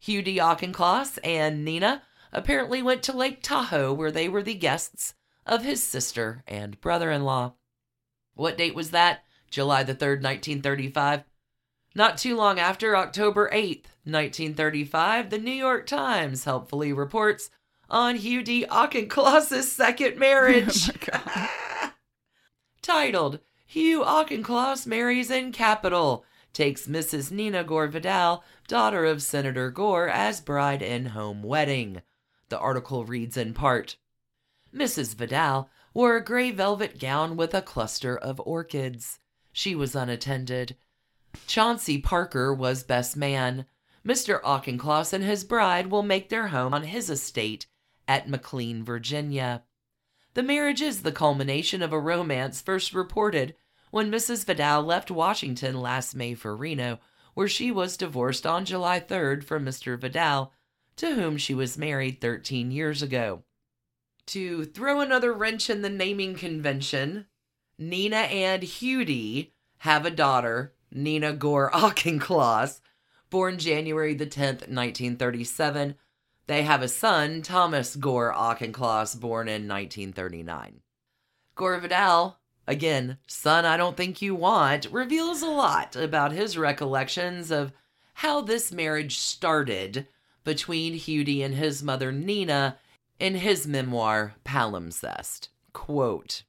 Hugh 0.01 0.23
D. 0.23 0.39
Auchincloss 0.39 1.19
and 1.19 1.65
Nina 1.65 2.03
apparently 2.33 2.83
went 2.83 3.03
to 3.05 3.17
Lake 3.17 3.43
Tahoe 3.43 3.93
where 3.93 4.11
they 4.11 4.29
were 4.29 4.43
the 4.43 4.55
guests 4.55 5.15
of 5.47 5.63
his 5.63 5.83
sister 5.83 6.43
and 6.49 6.81
brother 6.81 7.11
in 7.11 7.25
law. 7.25 7.55
What 8.35 8.59
date 8.59 8.75
was 8.75 8.91
that? 8.91 9.23
July 9.51 9.85
the 9.85 9.95
3rd, 9.95 10.23
1935. 10.23 11.23
Not 11.95 12.19
too 12.19 12.37
long 12.37 12.59
after, 12.59 12.97
October 12.97 13.49
8th, 13.51 13.85
1935, 14.05 15.31
the 15.31 15.39
New 15.39 15.51
York 15.51 15.87
Times 15.87 16.45
helpfully 16.45 16.93
reports 16.93 17.51
on 17.89 18.17
Hugh 18.17 18.43
D. 18.43 18.67
Auchincloss's 18.71 19.71
second 19.71 20.19
marriage. 20.19 20.91
Oh 21.13 21.91
Titled, 22.83 23.41
Hugh 23.67 24.05
Auchincloss 24.05 24.87
Marries 24.87 25.31
in 25.31 25.53
Capital, 25.53 26.25
takes 26.53 26.87
Mrs. 26.87 27.31
Nina 27.31 27.65
Gore 27.65 27.89
Vidal, 27.89 28.45
daughter 28.69 29.05
of 29.05 29.23
Senator 29.23 29.71
Gore, 29.71 30.09
as 30.09 30.41
bride 30.41 30.83
in 30.83 31.07
home 31.07 31.43
wedding. 31.43 32.03
The 32.51 32.59
article 32.59 33.05
reads 33.05 33.37
in 33.37 33.55
part 33.55 33.97
Mrs. 34.75 35.15
Vidal 35.15 35.71
wore 35.95 36.17
a 36.17 36.25
gray 36.25 36.51
velvet 36.51 36.99
gown 36.99 37.37
with 37.37 37.55
a 37.55 37.63
cluster 37.63 38.17
of 38.17 38.41
orchids. 38.45 39.19
She 39.53 39.75
was 39.75 39.95
unattended. 39.95 40.77
Chauncey 41.47 41.99
Parker 41.99 42.53
was 42.53 42.83
best 42.83 43.17
man. 43.17 43.67
Mr. 44.07 44.41
Auchincloss 44.45 45.13
and 45.13 45.25
his 45.25 45.45
bride 45.45 45.87
will 45.87 46.03
make 46.03 46.29
their 46.29 46.49
home 46.49 46.75
on 46.75 46.85
his 46.85 47.09
estate 47.09 47.67
at 48.07 48.29
McLean, 48.29 48.85
Virginia. 48.85 49.63
The 50.35 50.43
marriage 50.43 50.83
is 50.83 51.03
the 51.03 51.13
culmination 51.13 51.81
of 51.81 51.93
a 51.93 52.01
romance 52.01 52.61
first 52.61 52.93
reported 52.93 53.55
when 53.91 54.11
Mrs. 54.11 54.45
Vidal 54.45 54.83
left 54.83 55.11
Washington 55.11 55.81
last 55.81 56.15
May 56.15 56.35
for 56.35 56.57
Reno, 56.57 56.99
where 57.35 57.49
she 57.49 57.71
was 57.71 57.97
divorced 57.97 58.45
on 58.45 58.65
July 58.65 59.01
3rd 59.01 59.45
from 59.45 59.65
Mr. 59.65 59.99
Vidal, 59.99 60.53
to 60.97 61.15
whom 61.15 61.37
she 61.37 61.55
was 61.55 61.79
married 61.79 62.21
13 62.21 62.71
years 62.71 63.03
ago. 63.03 63.45
To 64.27 64.65
throw 64.65 65.01
another 65.01 65.33
wrench 65.33 65.71
in 65.71 65.83
the 65.83 65.91
naming 65.91 66.35
convention, 66.35 67.27
Nina 67.79 68.17
and 68.17 68.63
Hudie 68.63 69.53
have 69.79 70.05
a 70.05 70.11
daughter, 70.11 70.75
Nina 70.91 71.33
Gore 71.33 71.71
Auchincloss, 71.75 72.81
born 73.35 73.59
January 73.59 74.15
the 74.15 74.27
10th, 74.27 74.69
1937. 74.69 75.97
They 76.47 76.63
have 76.63 76.83
a 76.83 76.87
son, 76.87 77.43
Thomas 77.43 77.97
Gore 77.97 78.33
Auchincloss, 78.33 79.17
born 79.17 79.49
in 79.49 79.67
1939. 79.67 80.83
Gore 81.57 81.81
Vidal, 81.81 82.39
again, 82.69 83.19
son 83.27 83.65
I 83.65 83.77
don't 83.77 83.97
think 83.97 84.23
you 84.23 84.37
want, 84.37 84.87
reveals 84.89 85.43
a 85.43 85.49
lot 85.49 85.97
about 85.97 86.31
his 86.31 86.57
recollections 86.57 87.51
of 87.51 87.73
how 88.15 88.41
this 88.41 88.71
marriage 88.71 89.19
started 89.19 90.07
between 90.45 90.95
Hudie 90.95 91.45
and 91.45 91.57
his 91.57 91.83
mother 91.83 92.13
Nina 92.13 92.79
in 93.19 93.35
his 93.35 93.67
memoir, 93.67 94.37
Palimpsest. 94.45 95.49
Quote, 95.73 96.45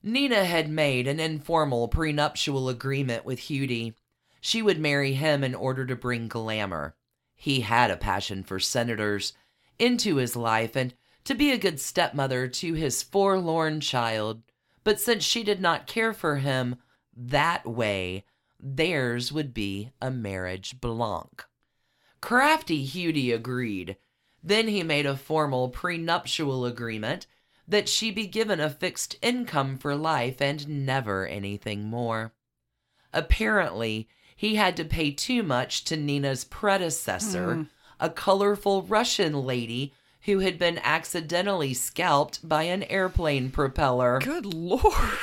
Nina 0.00 0.44
had 0.44 0.70
made 0.70 1.08
an 1.08 1.18
informal 1.18 1.88
prenuptial 1.88 2.68
agreement 2.68 3.24
with 3.24 3.40
Hudie. 3.40 3.94
She 4.40 4.62
would 4.62 4.78
marry 4.78 5.12
him 5.12 5.44
in 5.44 5.54
order 5.54 5.84
to 5.86 5.96
bring 5.96 6.28
glamour. 6.28 6.96
He 7.34 7.60
had 7.60 7.90
a 7.90 7.96
passion 7.96 8.42
for 8.42 8.58
senators 8.58 9.32
into 9.78 10.16
his 10.16 10.36
life 10.36 10.76
and 10.76 10.94
to 11.24 11.34
be 11.34 11.50
a 11.52 11.58
good 11.58 11.80
stepmother 11.80 12.48
to 12.48 12.74
his 12.74 13.02
forlorn 13.02 13.80
child. 13.80 14.42
But 14.82 15.00
since 15.00 15.24
she 15.24 15.42
did 15.42 15.60
not 15.60 15.86
care 15.86 16.12
for 16.12 16.36
him 16.36 16.76
that 17.14 17.66
way, 17.66 18.24
theirs 18.58 19.32
would 19.32 19.52
be 19.52 19.92
a 20.00 20.10
marriage 20.10 20.80
blanc. 20.80 21.44
Crafty 22.20 22.86
Hudie 22.86 23.34
agreed. 23.34 23.96
Then 24.42 24.68
he 24.68 24.82
made 24.82 25.06
a 25.06 25.16
formal 25.16 25.68
prenuptial 25.68 26.64
agreement 26.64 27.26
that 27.68 27.88
she 27.88 28.10
be 28.10 28.26
given 28.26 28.58
a 28.58 28.70
fixed 28.70 29.16
income 29.22 29.78
for 29.78 29.94
life 29.94 30.40
and 30.40 30.86
never 30.86 31.26
anything 31.26 31.84
more. 31.84 32.32
Apparently, 33.12 34.08
he 34.40 34.54
had 34.54 34.74
to 34.74 34.84
pay 34.86 35.10
too 35.10 35.42
much 35.42 35.84
to 35.84 35.94
Nina's 35.98 36.44
predecessor, 36.44 37.46
Mm. 37.56 37.68
a 38.00 38.08
colorful 38.08 38.80
Russian 38.84 39.34
lady 39.34 39.92
who 40.22 40.38
had 40.38 40.58
been 40.58 40.78
accidentally 40.78 41.74
scalped 41.74 42.48
by 42.48 42.62
an 42.62 42.84
airplane 42.84 43.50
propeller. 43.50 44.18
Good 44.18 44.46
lord. 44.46 45.18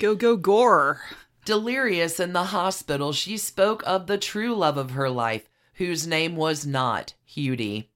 Go, 0.00 0.16
go, 0.16 0.36
gore. 0.36 1.02
Delirious 1.44 2.18
in 2.18 2.32
the 2.32 2.46
hospital, 2.46 3.12
she 3.12 3.36
spoke 3.36 3.84
of 3.86 4.08
the 4.08 4.18
true 4.18 4.56
love 4.56 4.76
of 4.76 4.90
her 4.90 5.08
life, 5.08 5.48
whose 5.74 6.04
name 6.04 6.34
was 6.34 6.66
not 6.66 7.14
Hudie. 7.24 7.90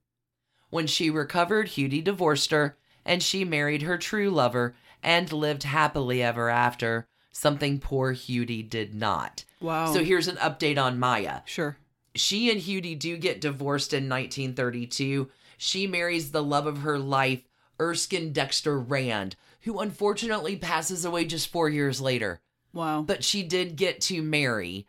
When 0.71 0.87
she 0.87 1.11
recovered, 1.11 1.71
Hudie 1.71 2.05
divorced 2.05 2.53
her, 2.53 2.79
and 3.05 3.21
she 3.21 3.45
married 3.45 3.83
her 3.83 3.99
true 3.99 4.31
lover 4.31 4.77
and 5.03 5.33
lived 5.33 5.65
happily 5.65 6.23
ever 6.23 6.51
after, 6.51 7.09
something 7.33 7.81
poor 7.81 8.15
Hudie 8.15 8.63
did 8.63 8.95
not. 8.95 9.45
Wow. 9.65 9.93
So 9.93 10.05
here's 10.05 10.29
an 10.29 10.37
update 10.37 10.79
on 10.83 10.99
Maya. 10.99 11.41
Sure. 11.47 11.77
She 12.15 12.51
and 12.51 12.61
Hudie 12.61 12.99
do 12.99 13.17
get 13.17 13.41
divorced 13.41 13.93
in 13.93 14.09
1932. 14.09 15.29
She 15.57 15.87
marries 15.87 16.31
the 16.31 16.43
love 16.43 16.67
of 16.67 16.79
her 16.79 16.99
life, 16.99 17.43
Erskine 17.81 18.33
Dexter 18.33 18.79
Rand, 18.79 19.35
who 19.63 19.79
unfortunately 19.81 20.57
passes 20.57 21.05
away 21.05 21.25
just 21.25 21.49
four 21.49 21.69
years 21.69 22.01
later 22.01 22.41
Wow. 22.73 23.03
but 23.03 23.25
she 23.25 23.43
did 23.43 23.77
get 23.77 24.01
to 24.03 24.21
marry 24.23 24.87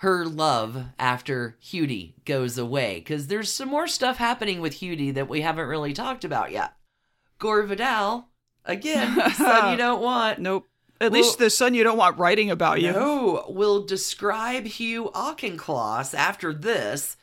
her 0.00 0.24
love 0.26 0.84
after 0.98 1.56
Hudie 1.62 2.14
goes 2.24 2.56
away 2.58 2.96
because 2.96 3.26
there's 3.28 3.50
some 3.50 3.68
more 3.68 3.86
stuff 3.88 4.16
happening 4.18 4.60
with 4.60 4.74
Hudie 4.80 5.14
that 5.14 5.28
we 5.28 5.40
haven't 5.40 5.66
really 5.68 5.92
talked 5.92 6.24
about 6.24 6.50
yet. 6.52 6.74
Gore 7.38 7.62
Vidal, 7.64 8.28
again, 8.64 9.14
son 9.34 9.72
you 9.72 9.76
don't 9.78 10.02
want. 10.02 10.38
nope. 10.38 10.66
At 11.00 11.12
least 11.12 11.38
the 11.38 11.50
son 11.50 11.74
you 11.74 11.84
don't 11.84 11.98
want 11.98 12.18
writing 12.18 12.50
about 12.50 12.80
you. 12.80 12.92
No, 12.92 13.44
will 13.48 13.84
describe 13.84 14.64
Hugh 14.64 15.10
Auchincloss 15.14 16.14
after 16.14 16.54
this 16.54 17.16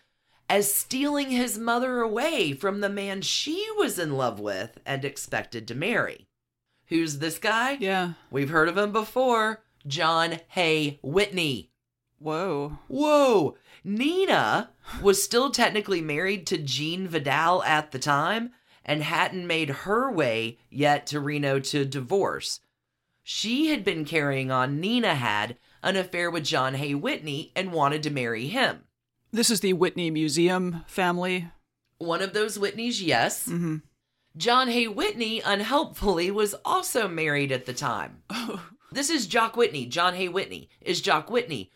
as 0.50 0.74
stealing 0.74 1.32
his 1.32 1.58
mother 1.58 2.02
away 2.02 2.54
from 2.54 2.82
the 2.82 2.90
man 2.90 3.22
she 3.22 3.68
was 3.78 3.98
in 3.98 4.16
love 4.16 4.40
with 4.40 4.80
and 4.86 5.04
expected 5.04 5.68
to 5.68 5.76
marry. 5.76 6.28
Who's 6.88 7.20
this 7.20 7.40
guy? 7.40 7.78
Yeah. 7.80 8.14
We've 8.30 8.50
heard 8.50 8.70
of 8.70 8.78
him 8.78 8.92
before. 8.92 9.64
John 9.88 10.40
Hay 10.50 11.00
Whitney. 11.02 11.72
Whoa. 12.20 12.78
Whoa! 12.88 13.58
Nina 13.84 14.70
was 15.02 15.22
still 15.22 15.50
technically 15.50 16.00
married 16.00 16.48
to 16.48 16.58
Gene 16.58 17.08
Vidal 17.08 17.64
at 17.64 17.92
the 17.92 18.00
time 18.00 18.52
and 18.86 19.04
hadn't 19.04 19.48
made 19.48 19.70
her 19.70 20.12
way 20.12 20.58
yet 20.70 21.06
to 21.08 21.20
Reno 21.20 21.60
to 21.60 21.84
divorce. 21.84 22.60
She 23.24 23.68
had 23.68 23.84
been 23.84 24.04
carrying 24.04 24.52
on, 24.52 24.80
Nina 24.80 25.16
had, 25.16 25.58
an 25.82 25.96
affair 25.96 26.30
with 26.30 26.44
John 26.44 26.76
Hay 26.76 26.94
Whitney 26.94 27.52
and 27.56 27.72
wanted 27.72 28.04
to 28.04 28.10
marry 28.10 28.48
him. 28.48 28.84
This 29.32 29.50
is 29.50 29.62
the 29.62 29.74
Whitney 29.74 30.12
Museum 30.12 30.84
family. 30.88 31.50
One 31.98 32.22
of 32.22 32.34
those 32.34 32.58
Whitneys, 32.58 33.02
yes. 33.02 33.48
Mm-hmm. 33.48 33.78
John 34.36 34.68
Hay 34.68 34.88
Whitney, 34.88 35.42
unhelpfully, 35.42 36.32
was 36.32 36.54
also 36.66 37.08
married 37.08 37.52
at 37.52 37.66
the 37.66 37.74
time. 37.74 38.24
This 38.92 39.10
is 39.10 39.26
Jock 39.26 39.56
Whitney. 39.56 39.86
John 39.86 40.14
Hay 40.16 40.28
Whitney 40.28 40.70
is 40.82 41.02
Jock 41.02 41.32
Whitney, 41.32 41.72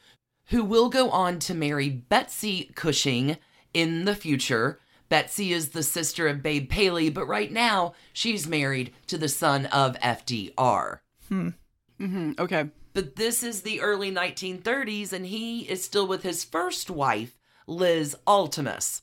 who 0.50 0.64
will 0.64 0.90
go 0.90 1.10
on 1.10 1.40
to 1.40 1.56
marry 1.56 1.90
Betsy 1.90 2.72
Cushing 2.76 3.38
in 3.74 4.06
the 4.06 4.16
future. 4.16 4.80
Betsy 5.10 5.54
is 5.54 5.70
the 5.70 5.82
sister 5.82 6.28
of 6.28 6.44
Babe 6.44 6.70
Paley, 6.70 7.10
but 7.10 7.26
right 7.26 7.52
now 7.52 7.94
she's 8.12 8.48
married 8.48 8.94
to 9.08 9.18
the 9.18 9.30
son 9.30 9.66
of 9.68 9.96
FDR. 10.00 11.00
Mm-hmm. 11.32 12.32
Okay. 12.40 12.70
But 12.94 13.16
this 13.16 13.44
is 13.44 13.62
the 13.62 13.82
early 13.82 14.12
1930s, 14.12 15.13
and 15.13 15.26
he 15.26 15.62
is 15.62 15.84
still 15.84 16.08
with 16.08 16.24
his 16.24 16.44
first 16.44 16.90
wife, 16.90 17.38
Liz 17.68 18.16
Altemus. 18.26 19.02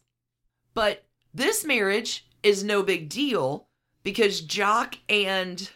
But 0.74 1.04
this 1.32 1.64
marriage 1.64 2.26
is 2.42 2.64
no 2.64 2.82
big 2.82 3.08
deal 3.08 3.68
because 4.02 4.40
Jock 4.40 4.96
and 5.08 5.70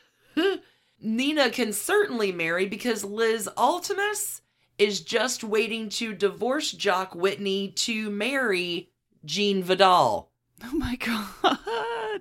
Nina 1.00 1.50
can 1.50 1.72
certainly 1.72 2.32
marry 2.32 2.66
because 2.66 3.04
Liz 3.04 3.48
Altemus 3.56 4.40
is 4.78 5.00
just 5.00 5.42
waiting 5.42 5.88
to 5.88 6.14
divorce 6.14 6.72
Jock 6.72 7.14
Whitney 7.14 7.68
to 7.68 8.10
marry 8.10 8.90
Gene 9.24 9.62
Vidal. 9.62 10.30
Oh 10.64 10.72
my 10.74 10.96
god. 11.42 12.20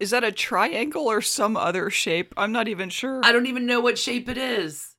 Is 0.00 0.10
that 0.10 0.24
a 0.24 0.32
triangle 0.32 1.08
or 1.10 1.20
some 1.20 1.56
other 1.56 1.88
shape? 1.90 2.34
I'm 2.36 2.52
not 2.52 2.68
even 2.68 2.90
sure. 2.90 3.20
I 3.24 3.32
don't 3.32 3.46
even 3.46 3.66
know 3.66 3.80
what 3.80 3.98
shape 3.98 4.28
it 4.28 4.36
is. 4.38 4.96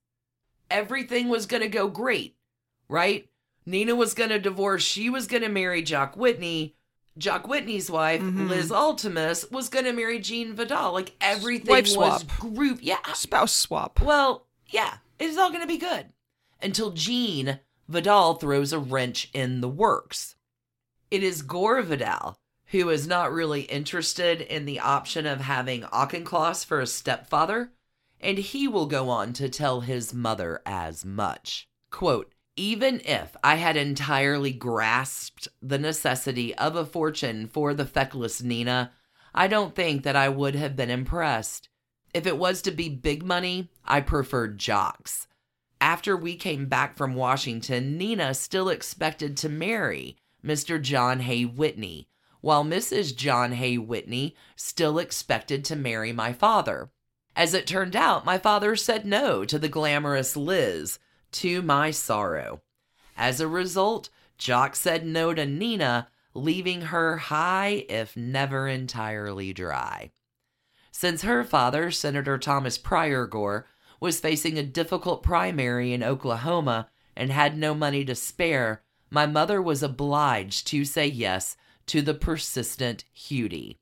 Everything 0.72 1.28
was 1.28 1.46
going 1.46 1.62
to 1.62 1.68
go 1.70 1.88
great, 1.88 2.38
right? 2.90 3.30
Nina 3.66 3.96
was 3.96 4.14
going 4.14 4.30
to 4.30 4.40
divorce. 4.40 4.84
She 4.84 5.10
was 5.10 5.28
going 5.28 5.44
to 5.44 5.50
marry 5.50 5.82
Jock 5.82 6.16
Whitney. 6.18 6.76
Jock 7.18 7.48
Whitney's 7.48 7.90
wife, 7.90 8.22
Mhm. 8.22 8.50
Liz 8.50 8.72
Altemus, 8.72 9.50
was 9.52 9.70
going 9.70 9.86
to 9.86 9.94
marry 9.94 10.20
Gene 10.20 10.54
Vidal. 10.54 10.92
Like 10.94 11.14
everything 11.22 11.70
Wife 11.70 11.96
was 11.96 12.22
swap. 12.22 12.40
group. 12.40 12.80
Yeah. 12.82 12.98
Spouse 13.14 13.54
swap. 13.54 14.02
Well, 14.02 14.48
yeah, 14.70 14.98
it's 15.20 15.38
all 15.38 15.50
going 15.50 15.62
to 15.62 15.68
be 15.68 15.78
good. 15.78 16.08
Until 16.62 16.92
Gene 16.92 17.60
Vidal 17.88 18.36
throws 18.36 18.74
a 18.74 18.80
wrench 18.80 19.30
in 19.34 19.62
the 19.62 19.70
works. 19.70 20.36
It 21.12 21.22
is 21.24 21.42
Gore 21.42 21.82
Vidal 21.84 22.40
who 22.76 22.90
is 22.90 23.08
not 23.08 23.32
really 23.32 23.62
interested 23.62 24.42
in 24.42 24.66
the 24.66 24.80
option 24.80 25.26
of 25.26 25.42
having 25.42 25.84
Auchincloss 25.86 26.64
for 26.64 26.80
a 26.80 26.88
stepfather, 26.88 27.72
and 28.20 28.38
he 28.38 28.68
will 28.68 28.86
go 28.86 29.10
on 29.10 29.34
to 29.34 29.50
tell 29.50 29.82
his 29.82 30.14
mother 30.14 30.62
as 30.66 31.06
much. 31.06 31.68
Quote, 31.92 32.32
even 32.58 33.02
if 33.06 33.36
I 33.44 33.56
had 33.56 33.76
entirely 33.76 34.52
grasped 34.52 35.48
the 35.62 35.78
necessity 35.78 36.56
of 36.56 36.76
a 36.76 36.86
fortune 36.86 37.48
for 37.48 37.74
the 37.74 37.86
feckless 37.86 38.42
Nina, 38.42 38.92
I 39.34 39.48
don't 39.48 39.76
think 39.76 40.04
that 40.04 40.16
I 40.16 40.30
would 40.30 40.56
have 40.56 40.76
been 40.76 40.90
impressed. 40.90 41.68
If 42.14 42.26
it 42.26 42.38
was 42.38 42.62
to 42.62 42.72
be 42.72 42.88
big 42.88 43.24
money, 43.26 43.70
I 43.84 44.00
preferred 44.00 44.58
Jock's. 44.58 45.28
After 45.82 46.16
we 46.16 46.38
came 46.38 46.68
back 46.68 46.96
from 46.96 47.14
Washington, 47.14 47.98
Nina 47.98 48.34
still 48.34 48.70
expected 48.70 49.36
to 49.38 49.50
marry 49.50 50.16
Mr. 50.44 50.82
John 50.82 51.20
Hay 51.20 51.44
Whitney, 51.44 52.08
while 52.46 52.64
Mrs. 52.64 53.16
John 53.16 53.54
Hay 53.54 53.76
Whitney 53.76 54.36
still 54.56 55.00
expected 55.00 55.66
to 55.66 55.76
marry 55.76 56.14
my 56.14 56.32
father. 56.32 56.92
As 57.36 57.56
it 57.56 57.66
turned 57.66 57.96
out, 57.96 58.24
my 58.24 58.38
father 58.38 58.76
said 58.76 59.04
no 59.04 59.46
to 59.46 59.58
the 59.58 59.68
glamorous 59.68 60.38
Liz, 60.38 61.00
to 61.32 61.64
my 61.64 61.90
sorrow. 61.90 62.62
As 63.18 63.40
a 63.40 63.48
result, 63.48 64.10
Jock 64.38 64.76
said 64.76 65.08
no 65.08 65.34
to 65.34 65.44
Nina, 65.44 66.08
leaving 66.36 66.82
her 66.82 67.18
high, 67.18 67.84
if 67.90 68.16
never 68.16 68.68
entirely 68.68 69.52
dry. 69.52 70.12
Since 70.92 71.24
her 71.24 71.44
father, 71.44 71.90
Senator 71.90 72.38
Thomas 72.38 72.78
Pryor 72.78 73.26
Gore, 73.26 73.66
was 74.00 74.20
facing 74.20 74.60
a 74.60 74.64
difficult 74.64 75.24
primary 75.24 75.94
in 75.94 76.04
Oklahoma 76.04 76.90
and 77.16 77.32
had 77.32 77.58
no 77.58 77.74
money 77.74 78.06
to 78.06 78.14
spare, 78.14 78.84
my 79.10 79.26
mother 79.26 79.60
was 79.60 79.82
obliged 79.82 80.68
to 80.68 80.86
say 80.86 81.08
yes 81.08 81.58
to 81.88 82.02
the 82.02 82.14
persistent 82.14 83.04
Hughie. 83.14 83.78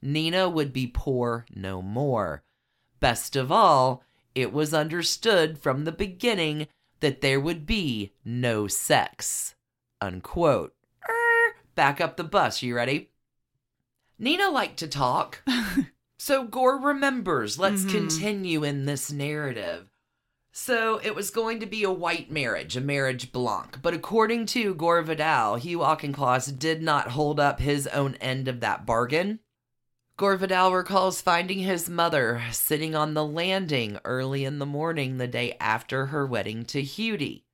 Nina 0.00 0.48
would 0.48 0.72
be 0.72 0.86
poor 0.86 1.46
no 1.54 1.80
more. 1.82 2.42
Best 3.00 3.36
of 3.36 3.50
all, 3.52 4.02
it 4.34 4.52
was 4.52 4.74
understood 4.74 5.58
from 5.58 5.84
the 5.84 5.92
beginning 5.92 6.66
that 7.00 7.20
there 7.20 7.40
would 7.40 7.66
be 7.66 8.12
no 8.24 8.66
sex. 8.66 9.54
Unquote. 10.00 10.74
Er, 11.08 11.54
back 11.74 12.00
up 12.00 12.16
the 12.16 12.24
bus, 12.24 12.62
you 12.62 12.74
ready? 12.74 13.10
Nina 14.18 14.48
liked 14.50 14.78
to 14.78 14.88
talk. 14.88 15.42
so 16.18 16.44
Gore 16.44 16.78
remembers. 16.78 17.58
Let's 17.58 17.84
Mhm. 17.84 17.90
continue 17.90 18.64
in 18.64 18.84
this 18.84 19.10
narrative. 19.12 19.88
So 20.54 21.00
it 21.02 21.14
was 21.14 21.30
going 21.30 21.60
to 21.60 21.66
be 21.66 21.82
a 21.82 21.90
white 21.90 22.30
marriage, 22.30 22.76
a 22.76 22.80
marriage 22.82 23.32
blanc. 23.32 23.78
But 23.80 23.94
according 23.94 24.44
to 24.46 24.74
Gore 24.74 25.00
Vidal, 25.00 25.56
Hugh 25.56 25.82
Auchincloss 25.82 26.46
did 26.46 26.82
not 26.82 27.12
hold 27.12 27.40
up 27.40 27.58
his 27.58 27.86
own 27.86 28.16
end 28.16 28.48
of 28.48 28.60
that 28.60 28.84
bargain. 28.84 29.40
Gore 30.18 30.36
Vidal 30.36 30.72
recalls 30.72 31.22
finding 31.22 31.60
his 31.60 31.88
mother 31.88 32.42
sitting 32.52 32.94
on 32.94 33.14
the 33.14 33.24
landing 33.24 33.98
early 34.04 34.44
in 34.44 34.58
the 34.58 34.66
morning 34.66 35.16
the 35.16 35.26
day 35.26 35.56
after 35.58 36.06
her 36.06 36.26
wedding 36.26 36.66
to 36.66 36.82
Hughie. 36.82 37.46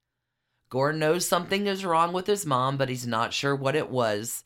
Gore 0.69 0.93
knows 0.93 1.25
something 1.25 1.69
is 1.69 1.85
wrong 1.85 2.13
with 2.13 2.27
his 2.27 2.45
mom, 2.45 2.77
but 2.77 2.89
he's 2.89 3.07
not 3.07 3.33
sure 3.33 3.55
what 3.55 3.77
it 3.77 3.91
was. 3.91 4.45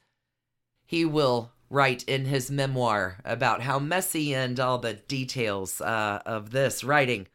He 0.85 1.07
will 1.07 1.53
write 1.71 2.05
in 2.05 2.27
his 2.27 2.51
memoir 2.51 3.17
about 3.25 3.63
how 3.63 3.79
messy 3.79 4.35
and 4.35 4.61
all 4.61 4.77
the 4.77 4.93
details 4.93 5.81
uh, 5.81 6.21
of 6.27 6.51
this 6.51 6.85
writing. 6.85 7.29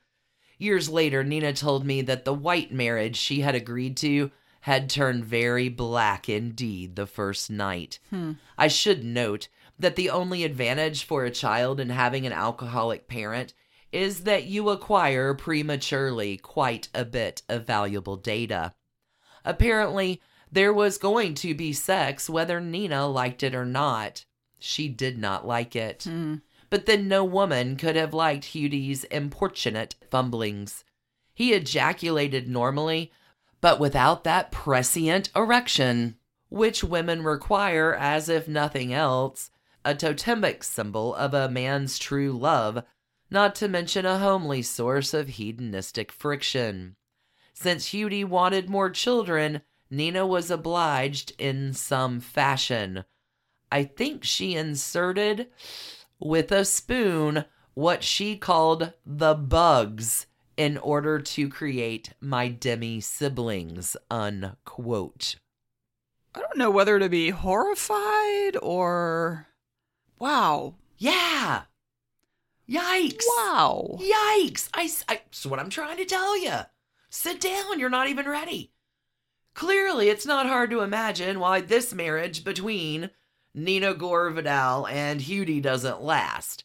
Years 0.57 0.89
later, 0.89 1.23
Nina 1.23 1.53
told 1.53 1.85
me 1.85 2.01
that 2.01 2.25
the 2.25 2.33
white 2.33 2.71
marriage 2.71 3.15
she 3.15 3.41
had 3.41 3.55
agreed 3.55 3.95
to 3.97 4.31
had 4.61 4.89
turned 4.89 5.23
very 5.23 5.69
black 5.69 6.27
indeed 6.27 6.95
the 6.95 7.05
first 7.05 7.49
night. 7.49 7.99
Hmm. 8.09 8.33
I 8.57 8.67
should 8.67 9.03
note 9.03 9.47
that 9.79 9.95
the 9.95 10.09
only 10.09 10.43
advantage 10.43 11.03
for 11.03 11.23
a 11.23 11.31
child 11.31 11.79
in 11.79 11.89
having 11.89 12.25
an 12.25 12.33
alcoholic 12.33 13.07
parent 13.07 13.53
is 13.91 14.23
that 14.23 14.45
you 14.45 14.69
acquire 14.69 15.33
prematurely 15.33 16.37
quite 16.37 16.89
a 16.93 17.05
bit 17.05 17.43
of 17.47 17.65
valuable 17.65 18.17
data. 18.17 18.73
Apparently, 19.45 20.21
there 20.51 20.73
was 20.73 20.97
going 20.97 21.33
to 21.35 21.53
be 21.53 21.71
sex 21.71 22.29
whether 22.29 22.59
Nina 22.59 23.07
liked 23.07 23.43
it 23.43 23.55
or 23.55 23.65
not. 23.65 24.25
She 24.59 24.89
did 24.89 25.17
not 25.17 25.47
like 25.47 25.75
it. 25.75 26.03
Hmm. 26.03 26.35
But 26.69 26.85
then 26.85 27.07
no 27.07 27.23
woman 27.23 27.77
could 27.77 27.95
have 27.95 28.13
liked 28.13 28.45
Hughie's 28.45 29.05
importunate 29.05 29.95
fumblings. 30.09 30.83
He 31.33 31.53
ejaculated 31.53 32.47
normally, 32.47 33.11
but 33.61 33.79
without 33.79 34.23
that 34.23 34.51
prescient 34.51 35.29
erection, 35.35 36.17
which 36.49 36.83
women 36.83 37.23
require 37.23 37.93
as 37.93 38.29
if 38.29 38.47
nothing 38.47 38.93
else, 38.93 39.49
a 39.85 39.95
totemic 39.95 40.63
symbol 40.63 41.15
of 41.15 41.33
a 41.33 41.49
man's 41.49 41.97
true 41.97 42.31
love, 42.31 42.83
not 43.29 43.55
to 43.55 43.67
mention 43.67 44.05
a 44.05 44.19
homely 44.19 44.61
source 44.61 45.13
of 45.13 45.27
hedonistic 45.29 46.11
friction. 46.11 46.95
Since 47.53 47.87
Hughie 47.87 48.23
wanted 48.23 48.69
more 48.69 48.89
children, 48.89 49.61
Nina 49.89 50.25
was 50.25 50.51
obliged 50.51 51.33
in 51.37 51.73
some 51.73 52.19
fashion. 52.19 53.05
I 53.71 53.83
think 53.83 54.23
she 54.23 54.55
inserted 54.55 55.47
with 56.19 56.51
a 56.51 56.65
spoon 56.65 57.45
what 57.73 58.03
she 58.03 58.35
called 58.35 58.93
the 59.05 59.35
bugs 59.35 60.25
in 60.57 60.77
order 60.79 61.19
to 61.19 61.47
create 61.47 62.13
my 62.19 62.47
demi 62.47 62.99
siblings. 62.99 63.95
Unquote. 64.09 65.35
I 66.33 66.41
don't 66.41 66.57
know 66.57 66.71
whether 66.71 66.99
to 66.99 67.09
be 67.09 67.29
horrified 67.29 68.57
or. 68.61 69.47
Wow. 70.19 70.75
Yeah. 70.97 71.63
Yikes. 72.67 73.23
Wow. 73.37 73.99
Yikes. 74.01 74.69
I, 74.73 74.89
I, 75.07 75.21
that's 75.25 75.45
what 75.45 75.59
I'm 75.59 75.69
trying 75.69 75.97
to 75.97 76.05
tell 76.05 76.37
you. 76.37 76.53
Sit 77.09 77.39
down. 77.39 77.79
You're 77.79 77.89
not 77.89 78.09
even 78.09 78.27
ready. 78.27 78.71
Clearly, 79.53 80.09
it's 80.09 80.25
not 80.25 80.47
hard 80.47 80.69
to 80.71 80.81
imagine 80.81 81.39
why 81.39 81.61
this 81.61 81.93
marriage 81.93 82.43
between 82.43 83.09
Nina 83.57 83.95
Gore 83.95 84.29
Vidal 84.29 84.85
and 84.85 85.19
Hughie 85.19 85.61
doesn't 85.61 86.03
last. 86.03 86.63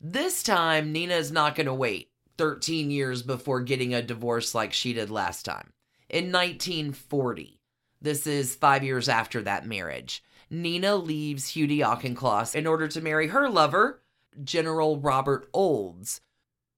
This 0.00 0.42
time, 0.42 0.90
Nina's 0.90 1.30
not 1.30 1.54
going 1.54 1.66
to 1.66 1.74
wait 1.74 2.08
13 2.38 2.90
years 2.90 3.22
before 3.22 3.60
getting 3.60 3.92
a 3.92 4.00
divorce 4.00 4.54
like 4.54 4.72
she 4.72 4.94
did 4.94 5.10
last 5.10 5.44
time. 5.44 5.74
In 6.08 6.32
1940, 6.32 7.60
this 8.00 8.26
is 8.26 8.54
five 8.54 8.82
years 8.82 9.06
after 9.10 9.42
that 9.42 9.66
marriage, 9.66 10.24
Nina 10.48 10.96
leaves 10.96 11.48
Hughie 11.48 11.82
Auchincloss 11.82 12.54
in 12.54 12.66
order 12.66 12.88
to 12.88 13.02
marry 13.02 13.28
her 13.28 13.50
lover, 13.50 14.00
General 14.42 14.98
Robert 14.98 15.50
Olds, 15.52 16.22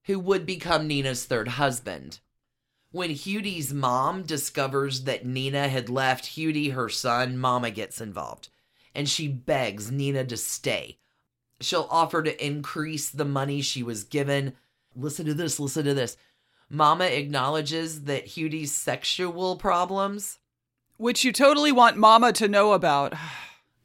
who 0.07 0.19
would 0.19 0.45
become 0.45 0.87
Nina's 0.87 1.23
third 1.23 1.47
husband. 1.47 2.19
When 2.91 3.11
Hughie's 3.11 3.73
mom 3.73 4.23
discovers 4.23 5.05
that 5.05 5.25
Nina 5.25 5.69
had 5.69 5.87
left 5.89 6.25
Hughie 6.25 6.71
her 6.71 6.89
son, 6.89 7.37
Mama 7.37 7.71
gets 7.71 8.01
involved 8.01 8.49
and 8.93 9.09
she 9.09 9.27
begs 9.27 9.91
Nina 9.91 10.25
to 10.25 10.37
stay. 10.37 10.97
She'll 11.59 11.87
offer 11.91 12.23
to 12.23 12.45
increase 12.45 13.09
the 13.09 13.25
money 13.25 13.61
she 13.61 13.83
was 13.83 14.03
given. 14.03 14.53
Listen 14.95 15.25
to 15.27 15.33
this, 15.33 15.59
listen 15.59 15.85
to 15.85 15.93
this. 15.93 16.17
Mama 16.69 17.05
acknowledges 17.05 18.03
that 18.03 18.37
Hughie's 18.37 18.73
sexual 18.73 19.57
problems, 19.57 20.39
Which 20.97 21.23
you 21.23 21.31
totally 21.31 21.71
want 21.71 21.97
Mama 21.97 22.31
to 22.33 22.47
know 22.47 22.73
about. 22.73 23.13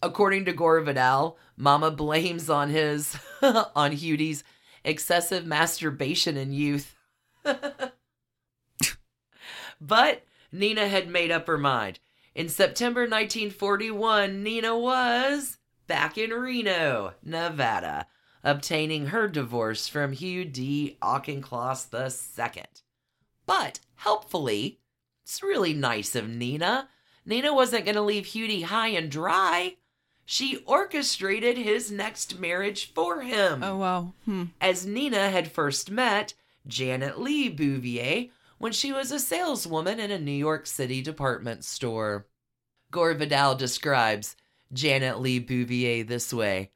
according 0.02 0.44
to 0.46 0.52
Gore 0.52 0.80
Vidal, 0.80 1.36
Mama 1.56 1.90
blames 1.90 2.48
on 2.48 2.70
his 2.70 3.16
on 3.42 3.92
Hughie's 3.92 4.44
excessive 4.84 5.44
masturbation 5.44 6.36
in 6.36 6.52
youth. 6.52 6.94
but 9.80 10.24
Nina 10.52 10.88
had 10.88 11.08
made 11.08 11.30
up 11.30 11.46
her 11.46 11.58
mind. 11.58 11.98
In 12.36 12.50
September 12.50 13.00
1941, 13.08 14.42
Nina 14.42 14.76
was 14.76 15.56
back 15.86 16.18
in 16.18 16.28
Reno, 16.34 17.14
Nevada, 17.22 18.08
obtaining 18.44 19.06
her 19.06 19.26
divorce 19.26 19.88
from 19.88 20.12
Hugh 20.12 20.44
D. 20.44 20.98
Auchincloss 21.00 21.88
II. 21.94 22.64
But 23.46 23.80
helpfully, 23.94 24.80
it's 25.24 25.42
really 25.42 25.72
nice 25.72 26.14
of 26.14 26.28
Nina. 26.28 26.90
Nina 27.24 27.54
wasn't 27.54 27.86
going 27.86 27.94
to 27.94 28.02
leave 28.02 28.26
Hughie 28.26 28.60
high 28.64 28.88
and 28.88 29.10
dry. 29.10 29.76
She 30.26 30.58
orchestrated 30.66 31.56
his 31.56 31.90
next 31.90 32.38
marriage 32.38 32.92
for 32.92 33.22
him 33.22 33.62
Oh, 33.62 33.78
wow. 33.78 34.12
Hmm. 34.26 34.44
as 34.60 34.84
Nina 34.84 35.30
had 35.30 35.50
first 35.50 35.90
met 35.90 36.34
Janet 36.66 37.18
Lee 37.18 37.48
Bouvier 37.48 38.28
when 38.58 38.72
she 38.72 38.92
was 38.92 39.10
a 39.10 39.18
saleswoman 39.18 40.00
in 40.00 40.10
a 40.10 40.18
New 40.18 40.32
York 40.32 40.66
City 40.66 41.02
department 41.02 41.64
store. 41.64 42.26
Gore 42.90 43.14
Vidal 43.14 43.54
describes 43.54 44.36
Janet 44.72 45.20
Lee 45.20 45.38
Bouvier 45.38 46.04
this 46.04 46.32
way 46.32 46.70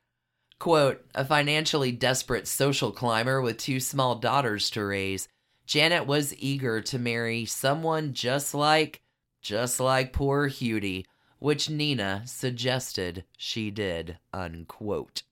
Quote, 0.59 1.03
a 1.14 1.24
financially 1.24 1.91
desperate 1.91 2.47
social 2.47 2.93
climber 2.93 3.41
with 3.41 3.57
two 3.57 3.81
small 3.81 4.16
daughters 4.16 4.68
to 4.70 4.85
raise, 4.85 5.26
Janet 5.66 6.07
was 6.07 6.37
eager 6.37 6.83
to 6.83 6.99
marry 6.99 7.47
someone 7.47 8.12
just 8.12 8.53
like, 8.53 9.01
just 9.41 9.81
like 9.81 10.12
poor 10.12 10.49
Hughie, 10.49 11.07
which 11.39 11.70
Nina 11.70 12.22
suggested 12.26 13.24
she 13.39 13.70
did, 13.70 14.18
unquote. 14.35 15.22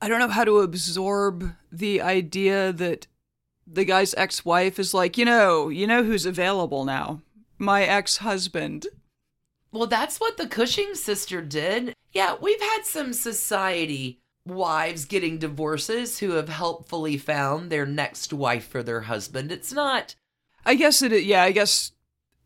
I 0.00 0.08
don't 0.08 0.20
know 0.20 0.28
how 0.28 0.44
to 0.44 0.60
absorb 0.60 1.52
the 1.70 2.00
idea 2.00 2.72
that 2.72 3.06
the 3.66 3.84
guy's 3.84 4.14
ex 4.14 4.44
wife 4.44 4.78
is 4.78 4.94
like, 4.94 5.18
you 5.18 5.24
know, 5.24 5.68
you 5.68 5.86
know 5.86 6.04
who's 6.04 6.26
available 6.26 6.84
now? 6.84 7.22
My 7.58 7.82
ex 7.84 8.18
husband. 8.18 8.86
Well, 9.72 9.86
that's 9.86 10.18
what 10.18 10.36
the 10.36 10.46
Cushing 10.46 10.94
sister 10.94 11.42
did. 11.42 11.94
Yeah, 12.12 12.36
we've 12.40 12.60
had 12.60 12.82
some 12.84 13.12
society 13.12 14.20
wives 14.46 15.04
getting 15.04 15.38
divorces 15.38 16.20
who 16.20 16.30
have 16.32 16.48
helpfully 16.48 17.18
found 17.18 17.68
their 17.68 17.84
next 17.84 18.32
wife 18.32 18.66
for 18.66 18.82
their 18.82 19.02
husband. 19.02 19.50
It's 19.50 19.72
not. 19.72 20.14
I 20.64 20.74
guess 20.76 21.02
it. 21.02 21.12
Yeah, 21.24 21.42
I 21.42 21.52
guess 21.52 21.92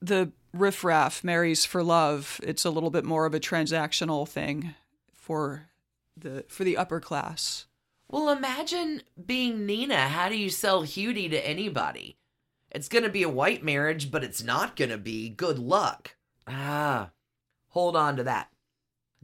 the 0.00 0.32
riffraff 0.52 1.22
marries 1.22 1.64
for 1.64 1.82
love. 1.82 2.40
It's 2.42 2.64
a 2.64 2.70
little 2.70 2.90
bit 2.90 3.04
more 3.04 3.26
of 3.26 3.34
a 3.34 3.40
transactional 3.40 4.26
thing 4.26 4.74
for 5.12 5.68
the 6.16 6.44
for 6.48 6.64
the 6.64 6.76
upper 6.76 7.00
class. 7.00 7.66
Well, 8.12 8.30
imagine 8.30 9.02
being 9.24 9.66
Nina. 9.66 10.08
How 10.08 10.28
do 10.28 10.36
you 10.36 10.50
sell 10.50 10.82
Hughie 10.82 11.28
to 11.28 11.46
anybody? 11.46 12.18
It's 12.68 12.88
going 12.88 13.04
to 13.04 13.08
be 13.08 13.22
a 13.22 13.28
white 13.28 13.62
marriage, 13.62 14.10
but 14.10 14.24
it's 14.24 14.42
not 14.42 14.74
going 14.74 14.90
to 14.90 14.98
be. 14.98 15.28
Good 15.28 15.60
luck. 15.60 16.16
Ah, 16.44 17.10
hold 17.68 17.94
on 17.94 18.16
to 18.16 18.24
that. 18.24 18.48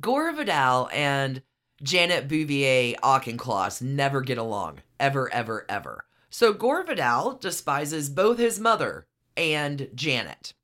Gore 0.01 0.31
Vidal 0.31 0.89
and 0.93 1.43
Janet 1.83 2.29
Bouvier 2.29 2.95
Auchincloss 3.03 3.83
never 3.83 4.21
get 4.21 4.39
along. 4.39 4.83
Ever, 5.01 5.33
ever, 5.33 5.67
ever. 5.69 6.05
So 6.31 6.53
Gore 6.53 6.85
Vidal 6.85 7.39
despises 7.39 8.09
both 8.09 8.39
his 8.39 8.61
mother 8.61 9.09
and 9.37 9.89
Janet. 9.97 10.55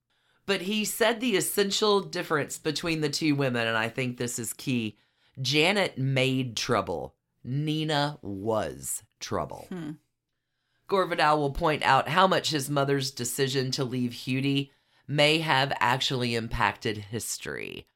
But 0.46 0.62
he 0.62 0.84
said 0.84 1.18
the 1.18 1.36
essential 1.36 2.00
difference 2.00 2.56
between 2.56 3.00
the 3.00 3.08
two 3.08 3.34
women, 3.34 3.66
and 3.66 3.76
I 3.76 3.88
think 3.88 4.16
this 4.16 4.38
is 4.38 4.52
key. 4.52 4.96
Janet 5.40 5.98
made 5.98 6.56
trouble. 6.56 7.16
Nina 7.44 8.18
was 8.22 9.02
trouble. 9.20 9.66
Hmm. 9.68 9.92
Gore 10.88 11.06
Vidal 11.06 11.38
will 11.38 11.52
point 11.52 11.82
out 11.82 12.08
how 12.08 12.26
much 12.26 12.50
his 12.50 12.68
mother's 12.68 13.10
decision 13.10 13.70
to 13.72 13.84
leave 13.84 14.12
Hughie 14.12 14.70
may 15.08 15.38
have 15.38 15.72
actually 15.80 16.34
impacted 16.34 16.98
history. 16.98 17.86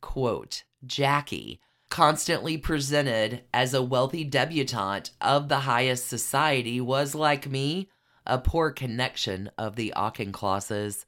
Quote, 0.00 0.64
Jackie, 0.84 1.60
constantly 1.90 2.56
presented 2.56 3.44
as 3.52 3.74
a 3.74 3.82
wealthy 3.82 4.24
debutante 4.24 5.10
of 5.20 5.48
the 5.48 5.60
highest 5.60 6.08
society, 6.08 6.80
was, 6.80 7.14
like 7.14 7.48
me, 7.48 7.90
a 8.26 8.38
poor 8.38 8.70
connection 8.70 9.50
of 9.58 9.76
the 9.76 9.92
Auchinclosses. 9.96 11.04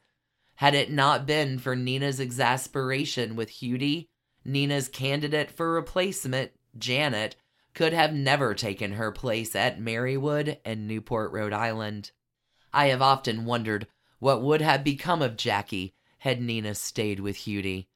Had 0.57 0.75
it 0.75 0.91
not 0.91 1.27
been 1.27 1.59
for 1.59 1.75
Nina's 1.75 2.21
exasperation 2.21 3.35
with 3.35 3.49
Hughie, 3.49 4.09
Nina's 4.45 4.89
candidate 4.89 5.51
for 5.51 5.73
replacement, 5.73 6.53
Janet, 6.79 7.37
could 7.75 7.93
have 7.93 8.15
never 8.15 8.55
taken 8.55 8.93
her 8.93 9.11
place 9.11 9.55
at 9.57 9.81
Merrywood 9.81 10.59
and 10.65 10.87
Newport, 10.87 11.33
Rhode 11.33 11.53
Island. 11.53 12.13
I 12.73 12.87
have 12.87 13.03
often 13.03 13.45
wondered 13.45 13.87
what 14.19 14.43
would 14.43 14.61
have 14.61 14.85
become 14.85 15.23
of 15.23 15.37
Jackie 15.37 15.95
had 16.19 16.41
Nina 16.41 16.75
stayed 16.75 17.21
with 17.21 17.37
Hughie. 17.47 17.89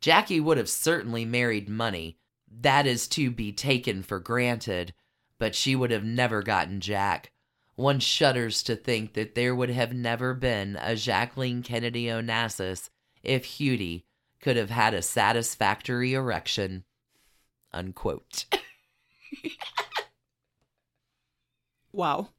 Jackie 0.00 0.40
would 0.40 0.58
have 0.58 0.68
certainly 0.68 1.24
married 1.24 1.68
money. 1.68 2.18
That 2.50 2.86
is 2.86 3.08
to 3.08 3.30
be 3.30 3.52
taken 3.52 4.02
for 4.02 4.20
granted, 4.20 4.94
but 5.38 5.54
she 5.54 5.74
would 5.74 5.90
have 5.90 6.04
never 6.04 6.42
gotten 6.42 6.80
Jack. 6.80 7.32
One 7.74 8.00
shudders 8.00 8.62
to 8.64 8.76
think 8.76 9.14
that 9.14 9.34
there 9.34 9.54
would 9.54 9.70
have 9.70 9.92
never 9.92 10.34
been 10.34 10.78
a 10.80 10.96
Jacqueline 10.96 11.62
Kennedy 11.62 12.06
Onassis 12.06 12.90
if 13.22 13.44
Hughie 13.44 14.04
could 14.40 14.56
have 14.56 14.70
had 14.70 14.94
a 14.94 15.02
satisfactory 15.02 16.14
erection. 16.14 16.84
Unquote. 17.72 18.46
wow. 21.92 22.30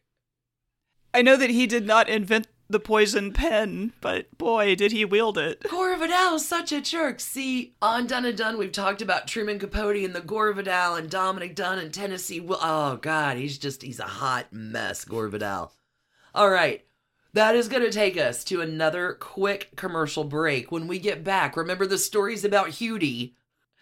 I 1.14 1.22
know 1.22 1.36
that 1.36 1.50
he 1.50 1.68
did 1.68 1.86
not 1.86 2.10
invent 2.10 2.48
the 2.70 2.80
poison 2.80 3.34
pen, 3.34 3.94
but 4.00 4.38
boy, 4.38 4.76
did 4.76 4.92
he 4.92 5.04
wield 5.04 5.40
it. 5.40 5.64
Gore 5.70 5.98
Vidal 5.98 6.36
is 6.36 6.48
such 6.48 6.72
a 6.72 6.80
jerk. 6.82 7.20
See, 7.20 7.74
on 7.82 8.06
Done 8.06 8.26
and 8.26 8.38
Dunne, 8.38 8.60
we've 8.60 8.72
talked 8.72 9.02
about 9.02 9.28
Truman 9.28 9.58
Capote 9.58 9.96
and 10.06 10.14
the 10.14 10.22
Gore 10.22 10.54
Vidal 10.54 10.96
and 10.96 11.10
Dominic 11.10 11.56
Dunne 11.56 11.80
and 11.80 11.92
Tennessee. 11.92 12.40
Will- 12.40 12.60
oh, 12.62 12.98
God, 12.98 13.38
he's 13.38 13.58
just, 13.58 13.82
he's 13.82 14.00
a 14.00 14.04
hot 14.04 14.54
mess, 14.54 15.04
Gore 15.04 15.30
Vidal. 15.30 15.74
All 16.36 16.50
right. 16.50 16.86
That 17.34 17.56
is 17.56 17.68
going 17.68 17.84
to 17.84 17.92
take 17.92 18.18
us 18.18 18.44
to 18.46 18.62
another 18.62 19.14
quick 19.14 19.76
commercial 19.76 20.24
break. 20.24 20.72
When 20.72 20.88
we 20.88 21.00
get 21.00 21.24
back, 21.24 21.56
remember 21.58 21.86
the 21.86 21.98
stories 21.98 22.44
about 22.44 22.70
Hughie? 22.70 23.36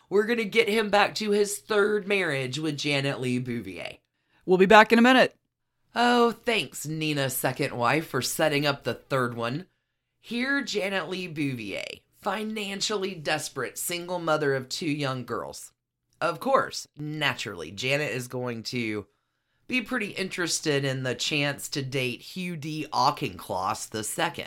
We're 0.10 0.26
going 0.26 0.38
to 0.38 0.46
get 0.46 0.70
him 0.70 0.90
back 0.90 1.16
to 1.16 1.32
his 1.32 1.58
third 1.58 2.08
marriage 2.08 2.58
with 2.58 2.78
Janet 2.78 3.20
Lee 3.20 3.40
Bouvier. 3.40 3.98
We'll 4.46 4.58
be 4.58 4.66
back 4.66 4.94
in 4.94 5.00
a 5.00 5.02
minute. 5.02 5.36
Oh, 5.94 6.32
thanks, 6.32 6.86
Nina's 6.86 7.36
second 7.36 7.76
wife, 7.76 8.08
for 8.08 8.22
setting 8.22 8.66
up 8.66 8.84
the 8.84 8.94
third 8.94 9.36
one. 9.36 9.66
Here, 10.22 10.62
Janet 10.62 11.10
Lee 11.10 11.28
Bouvier, 11.28 12.02
financially 12.22 13.16
desperate 13.16 13.78
single 13.78 14.20
mother 14.20 14.56
of 14.56 14.70
two 14.70 14.90
young 14.90 15.26
girls. 15.26 15.74
Of 16.22 16.40
course, 16.40 16.88
naturally, 16.98 17.72
Janet 17.72 18.12
is 18.12 18.28
going 18.28 18.64
to 18.64 19.08
be 19.68 19.82
pretty 19.82 20.12
interested 20.12 20.86
in 20.86 21.04
the 21.04 21.16
chance 21.16 21.68
to 21.70 21.82
date 21.82 22.22
Hugh 22.22 22.56
D. 22.56 22.88
Auchincloss 22.94 23.90
II. 23.94 24.46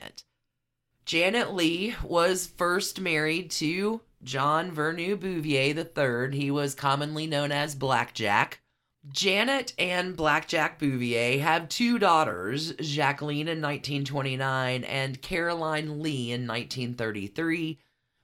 Janet 1.05 1.53
Lee 1.53 1.95
was 2.03 2.47
first 2.47 3.01
married 3.01 3.51
to 3.53 4.01
John 4.23 4.71
Vernou 4.71 5.19
Bouvier 5.19 5.75
III. 5.75 6.39
He 6.39 6.51
was 6.51 6.75
commonly 6.75 7.27
known 7.27 7.53
as 7.53 7.75
Blackjack. 7.75 8.61
Janet 9.09 9.73
and 9.79 10.15
Blackjack 10.15 10.79
Bouvier 10.79 11.41
have 11.41 11.71
two 11.71 11.99
daughters, 11.99 12.75
Jacqueline 12.75 13.49
in 13.49 13.63
1929 13.63 14.85
and 14.85 15.23
Caroline 15.23 16.03
Lee 16.03 16.33
in 16.33 16.47
1933. 16.47 17.79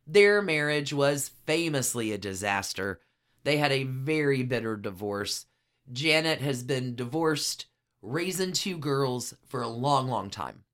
Their 0.07 0.43
marriage 0.43 0.93
was 0.93 1.31
famously 1.47 2.13
a 2.13 2.19
disaster. 2.19 3.01
They 3.45 3.57
had 3.57 3.73
a 3.73 3.85
very 3.85 4.43
bitter 4.43 4.77
divorce. 4.77 5.47
Janet 5.91 6.41
has 6.41 6.63
been 6.63 6.95
divorced, 6.95 7.67
raising 8.03 8.53
two 8.53 8.77
girls 8.77 9.35
for 9.49 9.63
a 9.63 9.69
long, 9.69 10.09
long 10.09 10.29
time. 10.29 10.65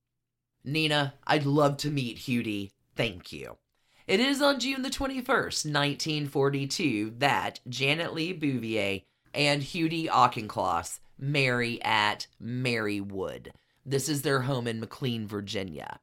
Nina, 0.65 1.15
I'd 1.27 1.47
love 1.47 1.77
to 1.79 1.91
meet 1.91 2.19
Hughie. 2.19 2.73
Thank 2.97 3.33
you. 3.33 3.59
It 4.07 4.19
is 4.19 4.43
on 4.43 4.59
June 4.59 4.83
the 4.83 4.91
21st, 4.91 5.65
1942, 5.65 7.15
that 7.19 7.61
Janet 7.69 8.13
Lee 8.13 8.33
Bouvier 8.33 9.03
and 9.33 9.63
Hughie 9.63 10.09
Auchincloss 10.09 10.99
marry 11.19 11.81
at 11.83 12.27
Merrywood. 12.43 13.53
This 13.87 14.09
is 14.09 14.23
their 14.23 14.41
home 14.41 14.67
in 14.67 14.81
McLean, 14.81 15.29
Virginia. 15.29 16.01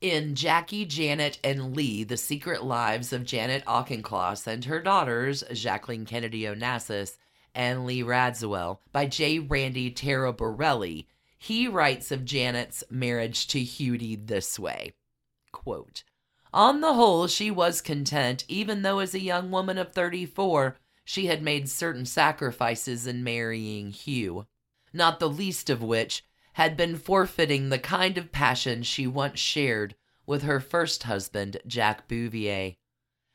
In 0.00 0.36
Jackie, 0.36 0.84
Janet, 0.84 1.40
and 1.42 1.74
Lee, 1.74 2.04
The 2.04 2.16
Secret 2.16 2.62
Lives 2.62 3.12
of 3.12 3.24
Janet 3.24 3.64
Auchincloss 3.66 4.46
and 4.46 4.64
Her 4.64 4.80
Daughters, 4.80 5.42
Jacqueline 5.52 6.06
Kennedy 6.06 6.42
Onassis 6.42 7.16
and 7.56 7.86
Lee 7.86 8.02
Radziwill, 8.02 8.78
by 8.92 9.06
J. 9.06 9.40
Randy 9.40 9.90
Taraborrelli, 9.90 11.06
he 11.38 11.66
writes 11.66 12.12
of 12.12 12.24
Janet's 12.24 12.84
marriage 12.88 13.48
to 13.48 13.58
Hughie 13.58 14.16
this 14.16 14.58
way 14.58 14.92
quote, 15.50 16.04
On 16.56 16.80
the 16.80 16.94
whole, 16.94 17.26
she 17.26 17.50
was 17.50 17.82
content, 17.82 18.46
even 18.48 18.80
though 18.80 19.00
as 19.00 19.12
a 19.12 19.20
young 19.20 19.50
woman 19.50 19.76
of 19.76 19.92
34, 19.92 20.78
she 21.04 21.26
had 21.26 21.42
made 21.42 21.68
certain 21.68 22.06
sacrifices 22.06 23.06
in 23.06 23.22
marrying 23.22 23.90
Hugh, 23.90 24.46
not 24.90 25.20
the 25.20 25.28
least 25.28 25.68
of 25.68 25.82
which 25.82 26.24
had 26.54 26.74
been 26.74 26.96
forfeiting 26.96 27.68
the 27.68 27.78
kind 27.78 28.16
of 28.16 28.32
passion 28.32 28.82
she 28.82 29.06
once 29.06 29.38
shared 29.38 29.96
with 30.24 30.44
her 30.44 30.58
first 30.58 31.02
husband, 31.02 31.58
Jack 31.66 32.08
Bouvier. 32.08 32.76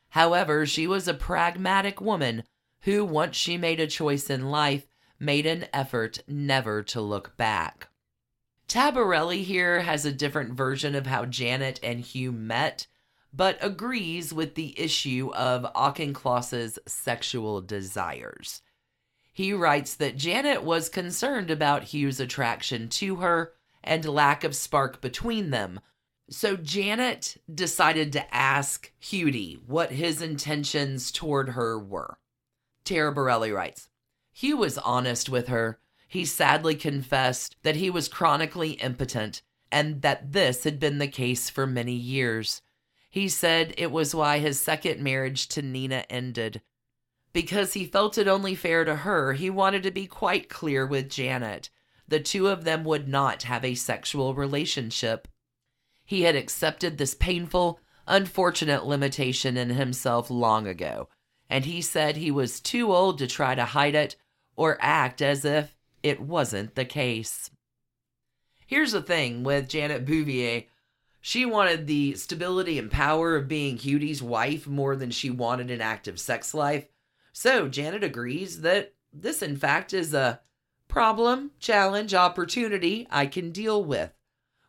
However, 0.09 0.65
she 0.65 0.87
was 0.87 1.07
a 1.07 1.13
pragmatic 1.13 2.01
woman 2.01 2.41
who, 2.85 3.05
once 3.05 3.35
she 3.35 3.55
made 3.55 3.79
a 3.79 3.85
choice 3.85 4.31
in 4.31 4.49
life, 4.49 4.87
made 5.19 5.45
an 5.45 5.67
effort 5.71 6.23
never 6.27 6.81
to 6.81 6.99
look 6.99 7.37
back. 7.37 7.89
Taraborrelli 8.67 9.43
here 9.43 9.81
has 9.81 10.05
a 10.05 10.11
different 10.11 10.53
version 10.53 10.95
of 10.95 11.05
how 11.05 11.25
Janet 11.25 11.79
and 11.83 11.99
Hugh 11.99 12.31
met, 12.31 12.87
but 13.33 13.57
agrees 13.61 14.33
with 14.33 14.55
the 14.55 14.79
issue 14.79 15.31
of 15.33 15.65
Auchincloss's 15.75 16.77
sexual 16.87 17.61
desires. 17.61 18.61
He 19.33 19.53
writes 19.53 19.95
that 19.95 20.17
Janet 20.17 20.63
was 20.63 20.89
concerned 20.89 21.49
about 21.49 21.85
Hugh's 21.85 22.19
attraction 22.19 22.89
to 22.89 23.17
her 23.17 23.53
and 23.83 24.05
lack 24.05 24.43
of 24.43 24.55
spark 24.55 25.01
between 25.01 25.49
them. 25.49 25.79
So 26.29 26.55
Janet 26.55 27.37
decided 27.53 28.13
to 28.13 28.33
ask 28.33 28.91
Hughie 28.99 29.59
what 29.65 29.91
his 29.91 30.21
intentions 30.21 31.11
toward 31.11 31.49
her 31.49 31.79
were. 31.79 32.17
Taraborrelli 32.85 33.53
writes 33.53 33.89
Hugh 34.33 34.57
was 34.57 34.77
honest 34.77 35.29
with 35.29 35.47
her. 35.47 35.79
He 36.07 36.25
sadly 36.25 36.75
confessed 36.75 37.55
that 37.63 37.77
he 37.77 37.89
was 37.89 38.09
chronically 38.09 38.71
impotent 38.71 39.41
and 39.71 40.01
that 40.01 40.33
this 40.33 40.65
had 40.65 40.79
been 40.79 40.97
the 40.97 41.07
case 41.07 41.49
for 41.49 41.65
many 41.65 41.93
years. 41.93 42.61
He 43.11 43.27
said 43.27 43.73
it 43.77 43.91
was 43.91 44.15
why 44.15 44.39
his 44.39 44.59
second 44.59 45.01
marriage 45.01 45.49
to 45.49 45.61
Nina 45.61 46.05
ended. 46.09 46.61
Because 47.33 47.73
he 47.73 47.85
felt 47.85 48.17
it 48.17 48.27
only 48.27 48.55
fair 48.55 48.85
to 48.85 48.95
her, 48.95 49.33
he 49.33 49.49
wanted 49.49 49.83
to 49.83 49.91
be 49.91 50.07
quite 50.07 50.49
clear 50.49 50.85
with 50.85 51.09
Janet. 51.09 51.69
The 52.07 52.21
two 52.21 52.47
of 52.47 52.63
them 52.63 52.85
would 52.85 53.09
not 53.09 53.43
have 53.43 53.63
a 53.63 53.75
sexual 53.75 54.33
relationship. 54.33 55.27
He 56.05 56.23
had 56.23 56.37
accepted 56.37 56.97
this 56.97 57.13
painful, 57.13 57.79
unfortunate 58.07 58.85
limitation 58.85 59.57
in 59.57 59.71
himself 59.71 60.29
long 60.29 60.65
ago, 60.65 61.09
and 61.49 61.65
he 61.65 61.81
said 61.81 62.15
he 62.15 62.31
was 62.31 62.61
too 62.61 62.93
old 62.93 63.17
to 63.19 63.27
try 63.27 63.55
to 63.55 63.65
hide 63.65 63.95
it 63.95 64.15
or 64.55 64.77
act 64.81 65.21
as 65.21 65.43
if 65.43 65.75
it 66.01 66.21
wasn't 66.21 66.75
the 66.75 66.85
case. 66.85 67.49
Here's 68.65 68.93
the 68.93 69.01
thing 69.01 69.43
with 69.43 69.67
Janet 69.67 70.05
Bouvier. 70.05 70.63
She 71.21 71.45
wanted 71.45 71.85
the 71.85 72.15
stability 72.15 72.79
and 72.79 72.89
power 72.89 73.35
of 73.35 73.47
being 73.47 73.77
Hughie's 73.77 74.23
wife 74.23 74.65
more 74.65 74.95
than 74.95 75.11
she 75.11 75.29
wanted 75.29 75.69
an 75.69 75.79
active 75.79 76.19
sex 76.19 76.53
life. 76.53 76.87
So 77.31 77.67
Janet 77.67 78.03
agrees 78.03 78.61
that 78.61 78.95
this, 79.13 79.41
in 79.41 79.55
fact, 79.55 79.93
is 79.93 80.13
a 80.13 80.41
problem, 80.87 81.51
challenge, 81.59 82.13
opportunity 82.13 83.07
I 83.11 83.27
can 83.27 83.51
deal 83.51 83.83
with. 83.83 84.11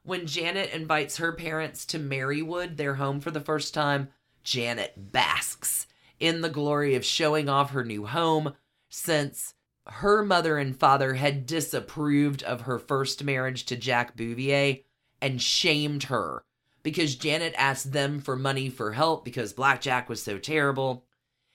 When 0.05 0.27
Janet 0.27 0.71
invites 0.73 1.17
her 1.17 1.33
parents 1.33 1.87
to 1.87 1.99
Merrywood, 1.99 2.77
their 2.77 2.97
home 2.97 3.21
for 3.21 3.31
the 3.31 3.41
first 3.41 3.73
time, 3.73 4.09
Janet 4.45 5.13
basks 5.13 5.87
in 6.21 6.41
the 6.41 6.51
glory 6.51 6.95
of 6.95 7.05
showing 7.05 7.49
off 7.49 7.71
her 7.71 7.85
new 7.85 8.07
home 8.07 8.55
since 8.89 9.55
her 9.87 10.25
mother 10.25 10.59
and 10.59 10.79
father 10.79 11.15
had 11.15 11.47
disapproved 11.47 12.43
of 12.43 12.63
her 12.63 12.79
first 12.79 13.25
marriage 13.25 13.65
to 13.67 13.77
Jack 13.77 14.17
Bouvier 14.17 14.79
and 15.23 15.41
shamed 15.41 16.05
her 16.05 16.45
because 16.83 17.15
Janet 17.15 17.55
asked 17.57 17.93
them 17.93 18.21
for 18.21 18.37
money 18.37 18.69
for 18.69 18.93
help 18.93 19.25
because 19.25 19.53
Blackjack 19.53 20.09
was 20.09 20.23
so 20.23 20.37
terrible. 20.37 21.07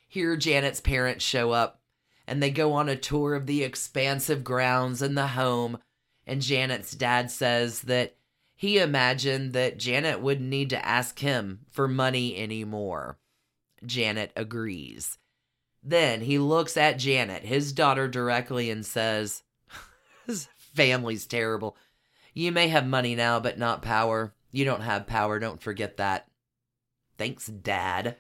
Here, 0.08 0.38
Janet's 0.38 0.80
parents 0.80 1.24
show 1.24 1.52
up 1.52 1.82
and 2.26 2.42
they 2.42 2.50
go 2.50 2.74
on 2.74 2.90
a 2.90 2.96
tour 2.96 3.36
of 3.36 3.46
the 3.46 3.64
expansive 3.64 4.44
grounds 4.44 5.02
and 5.02 5.18
the 5.18 5.28
home. 5.28 5.80
And 6.26 6.42
Janet's 6.42 6.94
dad 6.94 7.30
says 7.30 7.82
that 7.82 8.16
he 8.56 8.80
imagined 8.80 9.54
that 9.54 9.78
Janet 9.78 10.22
wouldn't 10.22 10.50
need 10.50 10.70
to 10.72 10.86
ask 10.86 11.20
him 11.20 11.60
for 11.70 11.88
money 11.88 12.38
anymore. 12.38 13.20
Janet 13.86 14.32
agrees. 14.36 15.18
Then 15.84 16.22
he 16.22 16.40
looks 16.40 16.76
at 16.76 16.98
Janet, 16.98 17.44
his 17.44 17.72
daughter, 17.72 18.08
directly 18.08 18.72
and 18.72 18.86
says, 18.86 19.44
His 20.26 20.48
family's 20.58 21.26
terrible. 21.26 21.78
You 22.38 22.52
may 22.52 22.68
have 22.68 22.86
money 22.86 23.16
now, 23.16 23.40
but 23.40 23.58
not 23.58 23.82
power. 23.82 24.36
You 24.52 24.64
don't 24.64 24.82
have 24.82 25.08
power, 25.08 25.40
don't 25.40 25.60
forget 25.60 25.98
that. 25.98 26.28
Thanks, 27.18 27.48
Dad. 27.48 28.16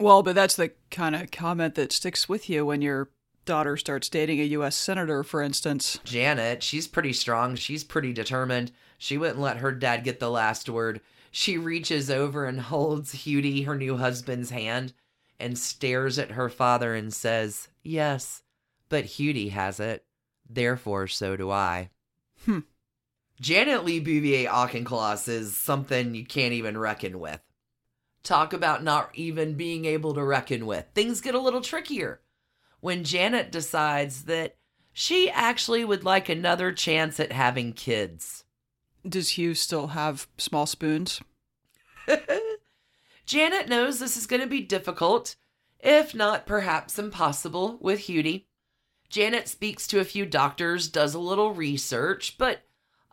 Well, 0.00 0.24
but 0.24 0.34
that's 0.34 0.56
the 0.56 0.72
kind 0.90 1.14
of 1.14 1.30
comment 1.30 1.76
that 1.76 1.92
sticks 1.92 2.28
with 2.28 2.50
you 2.50 2.66
when 2.66 2.82
your 2.82 3.10
daughter 3.44 3.76
starts 3.76 4.08
dating 4.08 4.40
a 4.40 4.44
U.S. 4.44 4.74
Senator, 4.74 5.22
for 5.22 5.40
instance. 5.40 6.00
Janet, 6.02 6.64
she's 6.64 6.88
pretty 6.88 7.12
strong. 7.12 7.54
She's 7.54 7.84
pretty 7.84 8.12
determined. 8.12 8.72
She 8.98 9.16
wouldn't 9.16 9.38
let 9.38 9.58
her 9.58 9.70
dad 9.70 10.02
get 10.02 10.18
the 10.18 10.32
last 10.32 10.68
word. 10.68 11.00
She 11.30 11.56
reaches 11.56 12.10
over 12.10 12.46
and 12.46 12.60
holds 12.60 13.12
Hughie, 13.24 13.62
her 13.62 13.76
new 13.76 13.98
husband's 13.98 14.50
hand, 14.50 14.94
and 15.38 15.56
stares 15.56 16.18
at 16.18 16.32
her 16.32 16.48
father 16.48 16.96
and 16.96 17.14
says, 17.14 17.68
Yes, 17.84 18.42
but 18.88 19.04
Hughie 19.04 19.50
has 19.50 19.78
it. 19.78 20.04
Therefore, 20.50 21.06
so 21.06 21.36
do 21.36 21.52
I. 21.52 21.90
Hmm. 22.46 22.60
Janet 23.44 23.84
Lee 23.84 24.00
Bouvier 24.00 24.48
Auchincloss 24.50 25.28
is 25.28 25.54
something 25.54 26.14
you 26.14 26.24
can't 26.24 26.54
even 26.54 26.78
reckon 26.78 27.20
with. 27.20 27.42
Talk 28.22 28.54
about 28.54 28.82
not 28.82 29.10
even 29.12 29.52
being 29.52 29.84
able 29.84 30.14
to 30.14 30.24
reckon 30.24 30.64
with. 30.64 30.86
Things 30.94 31.20
get 31.20 31.34
a 31.34 31.38
little 31.38 31.60
trickier 31.60 32.22
when 32.80 33.04
Janet 33.04 33.52
decides 33.52 34.24
that 34.24 34.56
she 34.94 35.28
actually 35.28 35.84
would 35.84 36.04
like 36.04 36.30
another 36.30 36.72
chance 36.72 37.20
at 37.20 37.32
having 37.32 37.74
kids. 37.74 38.44
Does 39.06 39.36
Hugh 39.36 39.54
still 39.54 39.88
have 39.88 40.26
small 40.38 40.64
spoons? 40.64 41.20
Janet 43.26 43.68
knows 43.68 43.98
this 43.98 44.16
is 44.16 44.26
going 44.26 44.40
to 44.40 44.48
be 44.48 44.62
difficult, 44.62 45.36
if 45.80 46.14
not 46.14 46.46
perhaps 46.46 46.98
impossible, 46.98 47.76
with 47.82 48.08
Hughie. 48.08 48.46
Janet 49.10 49.48
speaks 49.48 49.86
to 49.88 50.00
a 50.00 50.04
few 50.04 50.24
doctors, 50.24 50.88
does 50.88 51.12
a 51.12 51.18
little 51.18 51.52
research, 51.52 52.38
but 52.38 52.62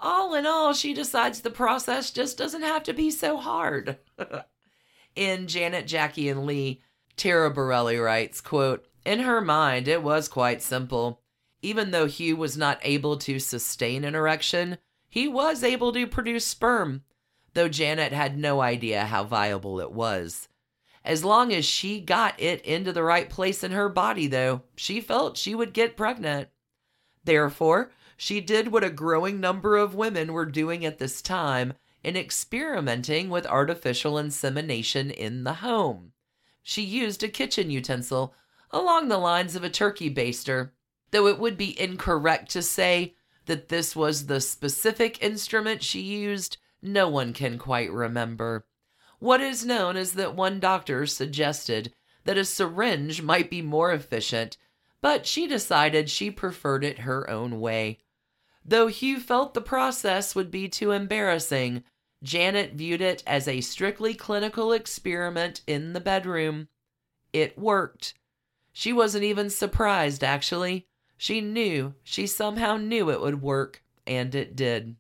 all 0.02 0.34
in 0.34 0.46
all, 0.46 0.74
she 0.74 0.94
decides 0.94 1.42
the 1.42 1.50
process 1.50 2.12
just 2.12 2.38
doesn't 2.38 2.64
have 2.64 2.84
to 2.84 2.94
be 2.94 3.12
so 3.12 3.38
hard. 3.38 3.98
in 5.16 5.48
Janet, 5.48 5.88
Jackie, 5.88 6.30
and 6.30 6.46
Lee, 6.46 6.82
Taraborrelli 7.18 8.04
writes, 8.04 8.42
quote, 8.42 8.86
In 9.06 9.20
her 9.20 9.42
mind, 9.42 9.88
it 9.88 10.04
was 10.04 10.28
quite 10.28 10.62
simple. 10.62 11.22
Even 11.62 11.92
though 11.92 12.08
Hugh 12.08 12.36
was 12.36 12.58
not 12.58 12.80
able 12.82 13.18
to 13.18 13.40
sustain 13.40 14.04
an 14.04 14.16
erection, 14.16 14.78
he 15.08 15.28
was 15.28 15.64
able 15.64 15.94
to 15.94 16.08
produce 16.08 16.46
sperm 16.46 17.04
though 17.54 17.68
Janet 17.68 18.14
had 18.14 18.38
no 18.38 18.62
idea 18.62 19.06
how 19.06 19.24
viable 19.24 19.80
it 19.80 19.92
was. 19.92 20.48
As 21.04 21.24
long 21.24 21.52
as 21.52 21.66
she 21.66 22.00
got 22.00 22.40
it 22.40 22.62
into 22.62 22.94
the 22.94 23.04
right 23.04 23.30
place 23.30 23.64
in 23.64 23.72
her 23.72 23.90
body, 23.90 24.28
though, 24.28 24.62
she 24.76 25.02
felt 25.02 25.38
she 25.38 25.56
would 25.56 25.74
get 25.74 25.98
pregnant. 25.98 26.50
Therefore, 27.24 27.92
she 28.24 28.40
did 28.40 28.72
what 28.72 28.84
a 28.84 28.90
growing 28.92 29.40
number 29.40 29.76
of 29.76 29.96
women 29.96 30.32
were 30.32 30.46
doing 30.46 30.86
at 30.86 31.00
this 31.00 31.24
time 31.24 31.74
in 32.04 32.16
experimenting 32.16 33.32
with 33.32 33.48
artificial 33.48 34.16
insemination 34.16 35.10
in 35.10 35.44
the 35.44 35.56
home. 35.56 36.12
She 36.62 36.84
used 36.84 37.24
a 37.24 37.28
kitchen 37.28 37.72
utensil 37.72 38.36
along 38.70 39.08
the 39.08 39.18
lines 39.18 39.56
of 39.56 39.64
a 39.64 39.72
turkey 39.72 40.14
baster, 40.14 40.70
though 41.10 41.26
it 41.26 41.40
would 41.40 41.58
be 41.58 41.82
incorrect 41.82 42.52
to 42.52 42.62
say 42.62 43.16
that 43.48 43.70
this 43.70 43.96
was 43.96 44.28
the 44.28 44.40
specific 44.40 45.24
instrument 45.24 45.82
she 45.82 46.02
used 46.02 46.58
no 46.80 47.10
one 47.10 47.34
can 47.34 47.58
quite 47.58 47.92
remember. 47.92 48.68
What 49.18 49.42
is 49.42 49.66
known 49.66 49.98
is 49.98 50.14
that 50.14 50.36
one 50.36 50.60
doctor 50.60 51.08
suggested 51.08 51.92
that 52.26 52.38
a 52.38 52.46
syringe 52.46 53.24
might 53.24 53.50
be 53.50 53.64
more 53.64 53.92
efficient, 53.92 54.58
but 55.02 55.26
she 55.26 55.48
decided 55.48 56.08
she 56.08 56.30
preferred 56.30 56.84
it 56.84 57.00
her 57.00 57.28
own 57.28 57.60
way. 57.60 57.98
Though 58.64 58.88
Hugh 58.88 59.20
felt 59.20 59.54
the 59.54 59.62
process 59.62 60.36
would 60.36 60.52
be 60.52 60.70
too 60.70 60.92
embarrassing, 60.92 61.84
Janet 62.24 62.74
viewed 62.74 63.02
it 63.02 63.24
as 63.26 63.48
a 63.48 63.62
strictly 63.62 64.14
clinical 64.14 64.72
experiment 64.72 65.62
in 65.66 65.94
the 65.94 66.00
bedroom. 66.00 66.68
It 67.34 67.58
worked. 67.58 68.14
She 68.72 68.94
wasn't 68.94 69.24
even 69.24 69.50
surprised, 69.50 70.24
actually. 70.24 70.88
She 71.18 71.42
knew, 71.42 71.96
she 72.04 72.28
somehow 72.28 72.78
knew 72.78 73.10
it 73.10 73.22
would 73.22 73.42
work, 73.42 73.84
and 74.08 74.34
it 74.36 74.56
did. 74.56 74.96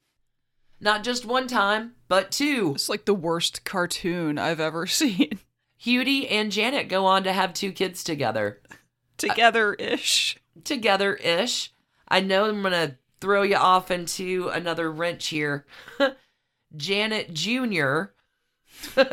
Not 0.80 1.04
just 1.04 1.26
one 1.26 1.48
time, 1.48 1.94
but 2.08 2.32
two. 2.32 2.74
It's 2.76 2.90
like 2.90 3.06
the 3.06 3.14
worst 3.14 3.64
cartoon 3.64 4.38
I've 4.38 4.60
ever 4.60 4.88
seen. 4.88 5.40
Hughie 5.78 6.28
and 6.28 6.52
Janet 6.52 6.90
go 6.90 7.06
on 7.06 7.24
to 7.24 7.34
have 7.34 7.54
two 7.54 7.72
kids 7.72 8.04
together. 8.04 8.62
Together 9.18 9.74
ish. 9.76 10.38
Uh, 10.38 10.62
together 10.64 11.16
ish. 11.16 11.72
I 12.08 12.20
know 12.20 12.46
I'm 12.46 12.62
going 12.62 12.74
to 12.74 12.98
throw 13.22 13.44
you 13.44 13.56
off 13.56 13.92
into 13.92 14.50
another 14.50 14.92
wrench 14.92 15.28
here. 15.28 15.66
Janet 16.76 17.34
Jr. 17.34 18.06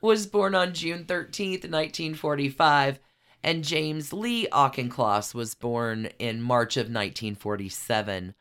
was 0.00 0.26
born 0.26 0.54
on 0.54 0.72
June 0.72 1.04
13th, 1.04 1.68
1945, 1.68 3.00
and 3.42 3.64
James 3.64 4.12
Lee 4.12 4.46
Auchincloss 4.52 5.34
was 5.34 5.54
born 5.54 6.08
in 6.18 6.40
March 6.40 6.76
of 6.76 6.84
1947. 6.84 8.34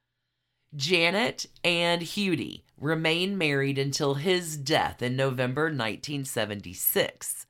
Janet 0.76 1.46
and 1.64 2.02
Hughie 2.02 2.64
remained 2.80 3.38
married 3.38 3.78
until 3.78 4.16
his 4.16 4.58
death 4.58 5.02
in 5.02 5.16
November 5.16 5.64
1976. 5.64 7.46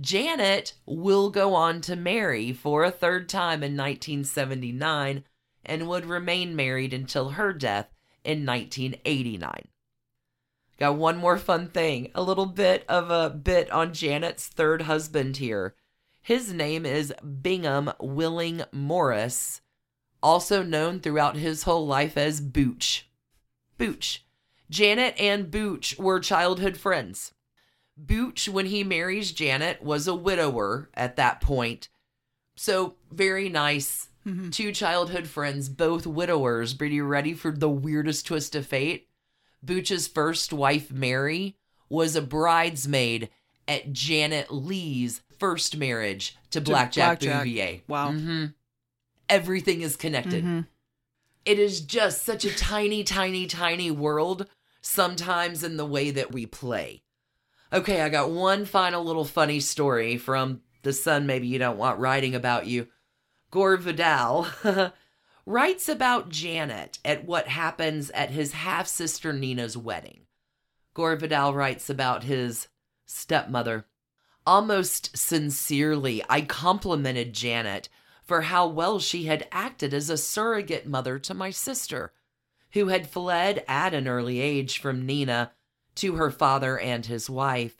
Janet 0.00 0.74
will 0.86 1.30
go 1.30 1.54
on 1.54 1.80
to 1.82 1.96
marry 1.96 2.52
for 2.52 2.84
a 2.84 2.90
third 2.90 3.28
time 3.28 3.62
in 3.62 3.76
1979 3.76 5.24
and 5.64 5.88
would 5.88 6.06
remain 6.06 6.56
married 6.56 6.92
until 6.92 7.30
her 7.30 7.52
death 7.52 7.88
in 8.24 8.44
1989. 8.46 9.68
Got 10.78 10.96
one 10.96 11.18
more 11.18 11.38
fun 11.38 11.68
thing, 11.68 12.10
a 12.14 12.22
little 12.22 12.46
bit 12.46 12.84
of 12.88 13.10
a 13.10 13.30
bit 13.30 13.70
on 13.70 13.92
Janet's 13.92 14.46
third 14.46 14.82
husband 14.82 15.36
here. 15.36 15.74
His 16.22 16.52
name 16.52 16.86
is 16.86 17.12
Bingham 17.42 17.92
Willing 17.98 18.62
Morris 18.72 19.60
also 20.22 20.62
known 20.62 21.00
throughout 21.00 21.36
his 21.36 21.64
whole 21.64 21.86
life 21.86 22.16
as 22.16 22.40
Booch. 22.40 23.08
Booch. 23.78 24.24
Janet 24.68 25.18
and 25.18 25.50
Booch 25.50 25.98
were 25.98 26.20
childhood 26.20 26.76
friends. 26.76 27.32
Booch, 27.96 28.48
when 28.48 28.66
he 28.66 28.84
marries 28.84 29.32
Janet, 29.32 29.82
was 29.82 30.06
a 30.06 30.14
widower 30.14 30.88
at 30.94 31.16
that 31.16 31.40
point. 31.40 31.88
So, 32.54 32.94
very 33.10 33.48
nice. 33.48 34.09
Mm-hmm. 34.26 34.50
Two 34.50 34.72
childhood 34.72 35.26
friends, 35.26 35.68
both 35.68 36.06
widowers. 36.06 36.74
But 36.74 36.90
you 36.90 37.04
ready 37.04 37.34
for 37.34 37.50
the 37.50 37.70
weirdest 37.70 38.26
twist 38.26 38.54
of 38.54 38.66
fate? 38.66 39.08
Booch's 39.62 40.08
first 40.08 40.52
wife, 40.52 40.90
Mary, 40.90 41.56
was 41.88 42.16
a 42.16 42.22
bridesmaid 42.22 43.30
at 43.68 43.92
Janet 43.92 44.50
Lee's 44.52 45.22
first 45.38 45.76
marriage 45.76 46.36
to 46.50 46.60
Blackjack, 46.60 47.20
Blackjack. 47.20 47.44
Bouvier. 47.44 47.80
Wow. 47.88 48.12
hmm 48.12 48.46
Everything 49.28 49.82
is 49.82 49.96
connected. 49.96 50.44
Mhm. 50.44 50.66
It 51.44 51.58
is 51.58 51.80
just 51.80 52.24
such 52.24 52.44
a 52.44 52.54
tiny, 52.54 53.04
tiny, 53.04 53.46
tiny 53.46 53.90
world 53.90 54.46
sometimes 54.82 55.62
in 55.62 55.76
the 55.76 55.86
way 55.86 56.10
that 56.10 56.32
we 56.32 56.46
play. 56.46 57.02
Okay, 57.72 58.00
I 58.02 58.08
got 58.08 58.30
one 58.30 58.64
final 58.64 59.04
little 59.04 59.24
funny 59.24 59.60
story 59.60 60.16
from 60.18 60.62
the 60.82 60.92
son 60.92 61.26
maybe 61.26 61.46
you 61.46 61.58
don't 61.58 61.78
want 61.78 62.00
writing 62.00 62.34
about 62.34 62.66
you. 62.66 62.88
Gore 63.50 63.76
Vidal 63.76 64.46
writes 65.46 65.88
about 65.88 66.28
Janet 66.28 66.98
at 67.04 67.24
what 67.24 67.48
happens 67.48 68.10
at 68.10 68.30
his 68.30 68.52
half 68.52 68.86
sister 68.86 69.32
Nina's 69.32 69.76
wedding. 69.76 70.20
Gore 70.94 71.16
Vidal 71.16 71.52
writes 71.54 71.90
about 71.90 72.24
his 72.24 72.68
stepmother. 73.06 73.86
Almost 74.46 75.16
sincerely, 75.16 76.22
I 76.28 76.42
complimented 76.42 77.32
Janet 77.32 77.88
for 78.22 78.42
how 78.42 78.68
well 78.68 79.00
she 79.00 79.24
had 79.24 79.48
acted 79.50 79.92
as 79.92 80.08
a 80.08 80.16
surrogate 80.16 80.86
mother 80.86 81.18
to 81.18 81.34
my 81.34 81.50
sister, 81.50 82.12
who 82.72 82.86
had 82.88 83.10
fled 83.10 83.64
at 83.66 83.92
an 83.92 84.06
early 84.06 84.40
age 84.40 84.78
from 84.78 85.04
Nina 85.04 85.50
to 85.96 86.14
her 86.14 86.30
father 86.30 86.78
and 86.78 87.04
his 87.06 87.28
wife. 87.28 87.76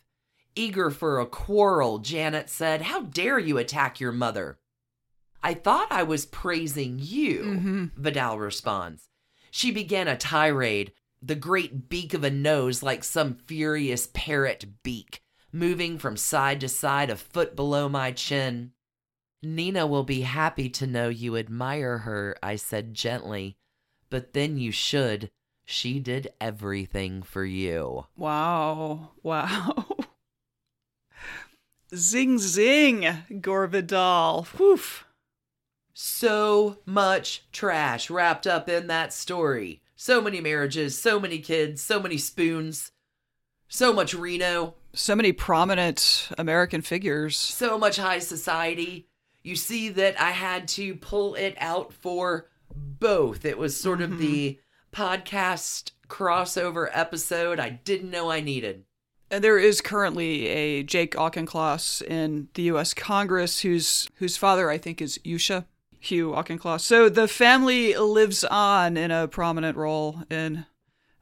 Eager 0.53 0.89
for 0.89 1.19
a 1.19 1.25
quarrel, 1.25 1.99
Janet 1.99 2.49
said, 2.49 2.81
How 2.81 3.03
dare 3.03 3.39
you 3.39 3.57
attack 3.57 4.01
your 4.01 4.11
mother? 4.11 4.59
I 5.43 5.53
thought 5.55 5.91
I 5.91 6.03
was 6.03 6.25
praising 6.25 6.99
you, 6.99 7.43
Mhm. 7.43 7.91
Vidal 7.95 8.37
responds. 8.39 9.09
She 9.49 9.71
began 9.71 10.07
a 10.07 10.15
tirade, 10.17 10.93
the 11.21 11.35
great 11.35 11.89
beak 11.89 12.13
of 12.13 12.23
a 12.23 12.29
nose 12.31 12.81
like 12.83 13.03
some 13.03 13.35
furious 13.35 14.07
parrot 14.13 14.83
beak, 14.83 15.21
moving 15.51 15.97
from 15.97 16.15
side 16.17 16.61
to 16.61 16.69
side 16.69 17.09
a 17.09 17.15
foot 17.15 17.55
below 17.55 17.89
my 17.89 18.11
chin. 18.11 18.73
Nina 19.43 19.87
will 19.87 20.03
be 20.03 20.21
happy 20.21 20.69
to 20.69 20.85
know 20.87 21.09
you 21.09 21.35
admire 21.35 21.99
her, 21.99 22.37
I 22.43 22.55
said 22.55 22.93
gently. 22.93 23.57
But 24.09 24.33
then 24.33 24.57
you 24.57 24.71
should. 24.71 25.31
She 25.65 25.99
did 25.99 26.33
everything 26.39 27.23
for 27.23 27.45
you. 27.45 28.05
Wow. 28.15 29.11
Wow. 29.23 29.87
zing 31.95 32.37
zing, 32.37 33.05
Gore 33.41 33.67
Vidal. 33.67 34.47
Woof. 34.57 35.05
So 35.93 36.77
much 36.85 37.45
trash 37.51 38.09
wrapped 38.09 38.47
up 38.47 38.69
in 38.69 38.87
that 38.87 39.13
story. 39.13 39.81
So 39.95 40.21
many 40.21 40.41
marriages, 40.41 40.99
so 40.99 41.19
many 41.19 41.39
kids, 41.39 41.81
so 41.81 41.99
many 41.99 42.17
spoons, 42.17 42.91
so 43.67 43.93
much 43.93 44.13
Reno, 44.13 44.75
So 44.93 45.15
many 45.15 45.31
prominent 45.31 46.29
American 46.37 46.81
figures. 46.81 47.37
so 47.37 47.77
much 47.77 47.97
high 47.97 48.19
society. 48.19 49.07
You 49.43 49.55
see 49.55 49.89
that 49.89 50.19
I 50.19 50.31
had 50.31 50.67
to 50.69 50.95
pull 50.95 51.35
it 51.35 51.55
out 51.57 51.93
for 51.93 52.49
both. 52.75 53.45
It 53.45 53.57
was 53.57 53.79
sort 53.79 54.01
of 54.01 54.11
mm-hmm. 54.11 54.19
the 54.19 54.59
podcast 54.91 55.91
crossover 56.07 56.89
episode 56.91 57.59
I 57.59 57.69
didn't 57.69 58.11
know 58.11 58.29
I 58.29 58.41
needed. 58.41 58.83
And 59.31 59.41
there 59.41 59.57
is 59.57 59.79
currently 59.79 60.47
a 60.47 60.83
Jake 60.83 61.15
Auchincloss 61.15 62.01
in 62.01 62.49
the 62.55 62.63
U.S. 62.63 62.93
Congress 62.93 63.61
whose 63.61 64.09
whose 64.15 64.35
father 64.35 64.69
I 64.69 64.77
think 64.77 65.01
is 65.01 65.17
Yusha 65.19 65.65
Hugh 66.01 66.33
Auchincloss. 66.33 66.83
So 66.83 67.09
the 67.09 67.27
family 67.27 67.95
lives 67.95 68.43
on 68.43 68.97
in 68.97 69.11
a 69.11 69.27
prominent 69.27 69.77
role 69.77 70.23
in 70.29 70.65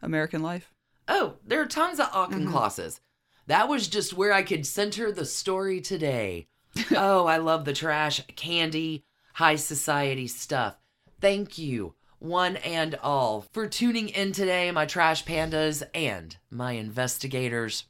American 0.01 0.41
life. 0.41 0.73
Oh, 1.07 1.36
there 1.45 1.61
are 1.61 1.65
tons 1.65 1.99
of 1.99 2.07
mm-hmm. 2.07 2.47
Auchinclosses. 2.47 2.99
That 3.47 3.67
was 3.67 3.88
just 3.88 4.13
where 4.13 4.32
I 4.32 4.41
could 4.41 4.65
center 4.65 5.11
the 5.11 5.25
story 5.25 5.82
today. 5.82 6.47
oh, 6.95 7.25
I 7.25 7.38
love 7.38 7.65
the 7.65 7.73
trash, 7.73 8.21
candy, 8.36 9.03
high 9.34 9.57
society 9.57 10.27
stuff. 10.27 10.77
Thank 11.19 11.57
you, 11.57 11.95
one 12.19 12.55
and 12.57 12.95
all, 12.95 13.41
for 13.51 13.67
tuning 13.67 14.09
in 14.09 14.32
today, 14.32 14.71
my 14.71 14.86
trash 14.86 15.25
pandas 15.25 15.84
and 15.93 16.38
my 16.49 16.73
investigators. 16.73 17.86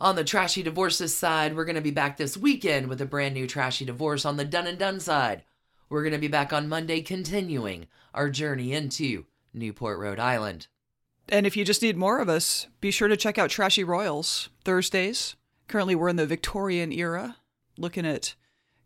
On 0.00 0.16
the 0.16 0.24
Trashy 0.24 0.62
Divorces 0.62 1.16
side, 1.16 1.54
we're 1.54 1.64
going 1.64 1.76
to 1.76 1.80
be 1.80 1.92
back 1.92 2.16
this 2.16 2.36
weekend 2.36 2.88
with 2.88 3.00
a 3.00 3.06
brand 3.06 3.34
new 3.34 3.46
Trashy 3.46 3.84
Divorce 3.84 4.24
on 4.24 4.36
the 4.36 4.44
Done 4.44 4.66
and 4.66 4.78
Dunne 4.78 5.00
side. 5.00 5.44
We're 5.88 6.02
going 6.02 6.12
to 6.12 6.18
be 6.18 6.28
back 6.28 6.52
on 6.52 6.68
Monday, 6.68 7.00
continuing 7.02 7.86
our 8.12 8.30
journey 8.30 8.72
into 8.72 9.26
Newport, 9.52 9.98
Rhode 9.98 10.18
Island. 10.18 10.66
And 11.28 11.46
if 11.46 11.56
you 11.56 11.64
just 11.64 11.82
need 11.82 11.96
more 11.96 12.18
of 12.20 12.28
us, 12.28 12.66
be 12.80 12.90
sure 12.90 13.08
to 13.08 13.16
check 13.16 13.38
out 13.38 13.50
Trashy 13.50 13.84
Royals 13.84 14.48
Thursdays. 14.64 15.36
Currently, 15.68 15.94
we're 15.94 16.08
in 16.08 16.16
the 16.16 16.26
Victorian 16.26 16.92
era, 16.92 17.36
looking 17.78 18.06
at 18.06 18.34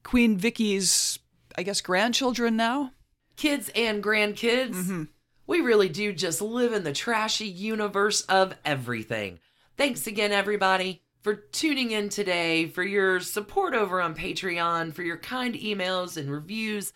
Queen 0.04 0.36
Vicky's, 0.38 1.18
I 1.56 1.62
guess, 1.62 1.80
grandchildren 1.80 2.56
now. 2.56 2.92
kids 3.36 3.70
and 3.74 4.02
grandkids. 4.02 4.74
Mm-hmm. 4.74 5.02
We 5.46 5.60
really 5.60 5.88
do 5.88 6.12
just 6.12 6.40
live 6.42 6.72
in 6.72 6.84
the 6.84 6.92
trashy 6.92 7.46
universe 7.48 8.20
of 8.22 8.54
everything. 8.64 9.38
Thanks 9.76 10.06
again, 10.06 10.30
everybody, 10.32 11.02
for 11.22 11.34
tuning 11.34 11.90
in 11.90 12.08
today, 12.08 12.66
for 12.68 12.82
your 12.82 13.20
support 13.20 13.74
over 13.74 14.00
on 14.00 14.14
Patreon, 14.14 14.92
for 14.94 15.02
your 15.02 15.16
kind 15.18 15.54
emails 15.54 16.16
and 16.16 16.30
reviews. 16.30 16.92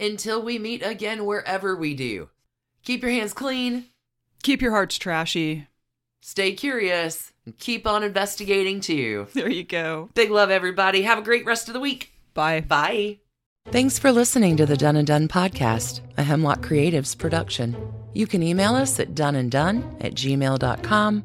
Until 0.00 0.40
we 0.42 0.58
meet 0.58 0.84
again, 0.84 1.24
wherever 1.24 1.74
we 1.74 1.94
do, 1.94 2.28
keep 2.84 3.02
your 3.02 3.10
hands 3.10 3.32
clean, 3.32 3.86
Keep 4.44 4.62
your 4.62 4.70
hearts 4.70 4.96
trashy. 4.96 5.66
stay 6.20 6.52
curious, 6.52 7.32
and 7.44 7.58
keep 7.58 7.86
on 7.86 8.04
investigating 8.04 8.80
too. 8.80 9.26
There 9.34 9.50
you 9.50 9.64
go. 9.64 10.10
Big 10.14 10.30
love, 10.30 10.50
everybody. 10.50 11.02
Have 11.02 11.18
a 11.18 11.22
great 11.22 11.44
rest 11.44 11.66
of 11.68 11.74
the 11.74 11.80
week. 11.80 12.12
Bye. 12.34 12.60
Bye. 12.60 13.18
Thanks 13.72 13.98
for 13.98 14.12
listening 14.12 14.56
to 14.58 14.64
the 14.66 14.76
Done 14.76 14.96
and 14.96 15.06
Dunne 15.06 15.26
podcast, 15.28 16.00
a 16.16 16.22
Hemlock 16.22 16.60
Creatives 16.60 17.18
production. 17.18 17.76
You 18.14 18.26
can 18.28 18.42
email 18.42 18.74
us 18.76 18.98
at 19.00 19.14
doneanddunne 19.14 20.02
at 20.04 20.14
gmail.com. 20.14 21.24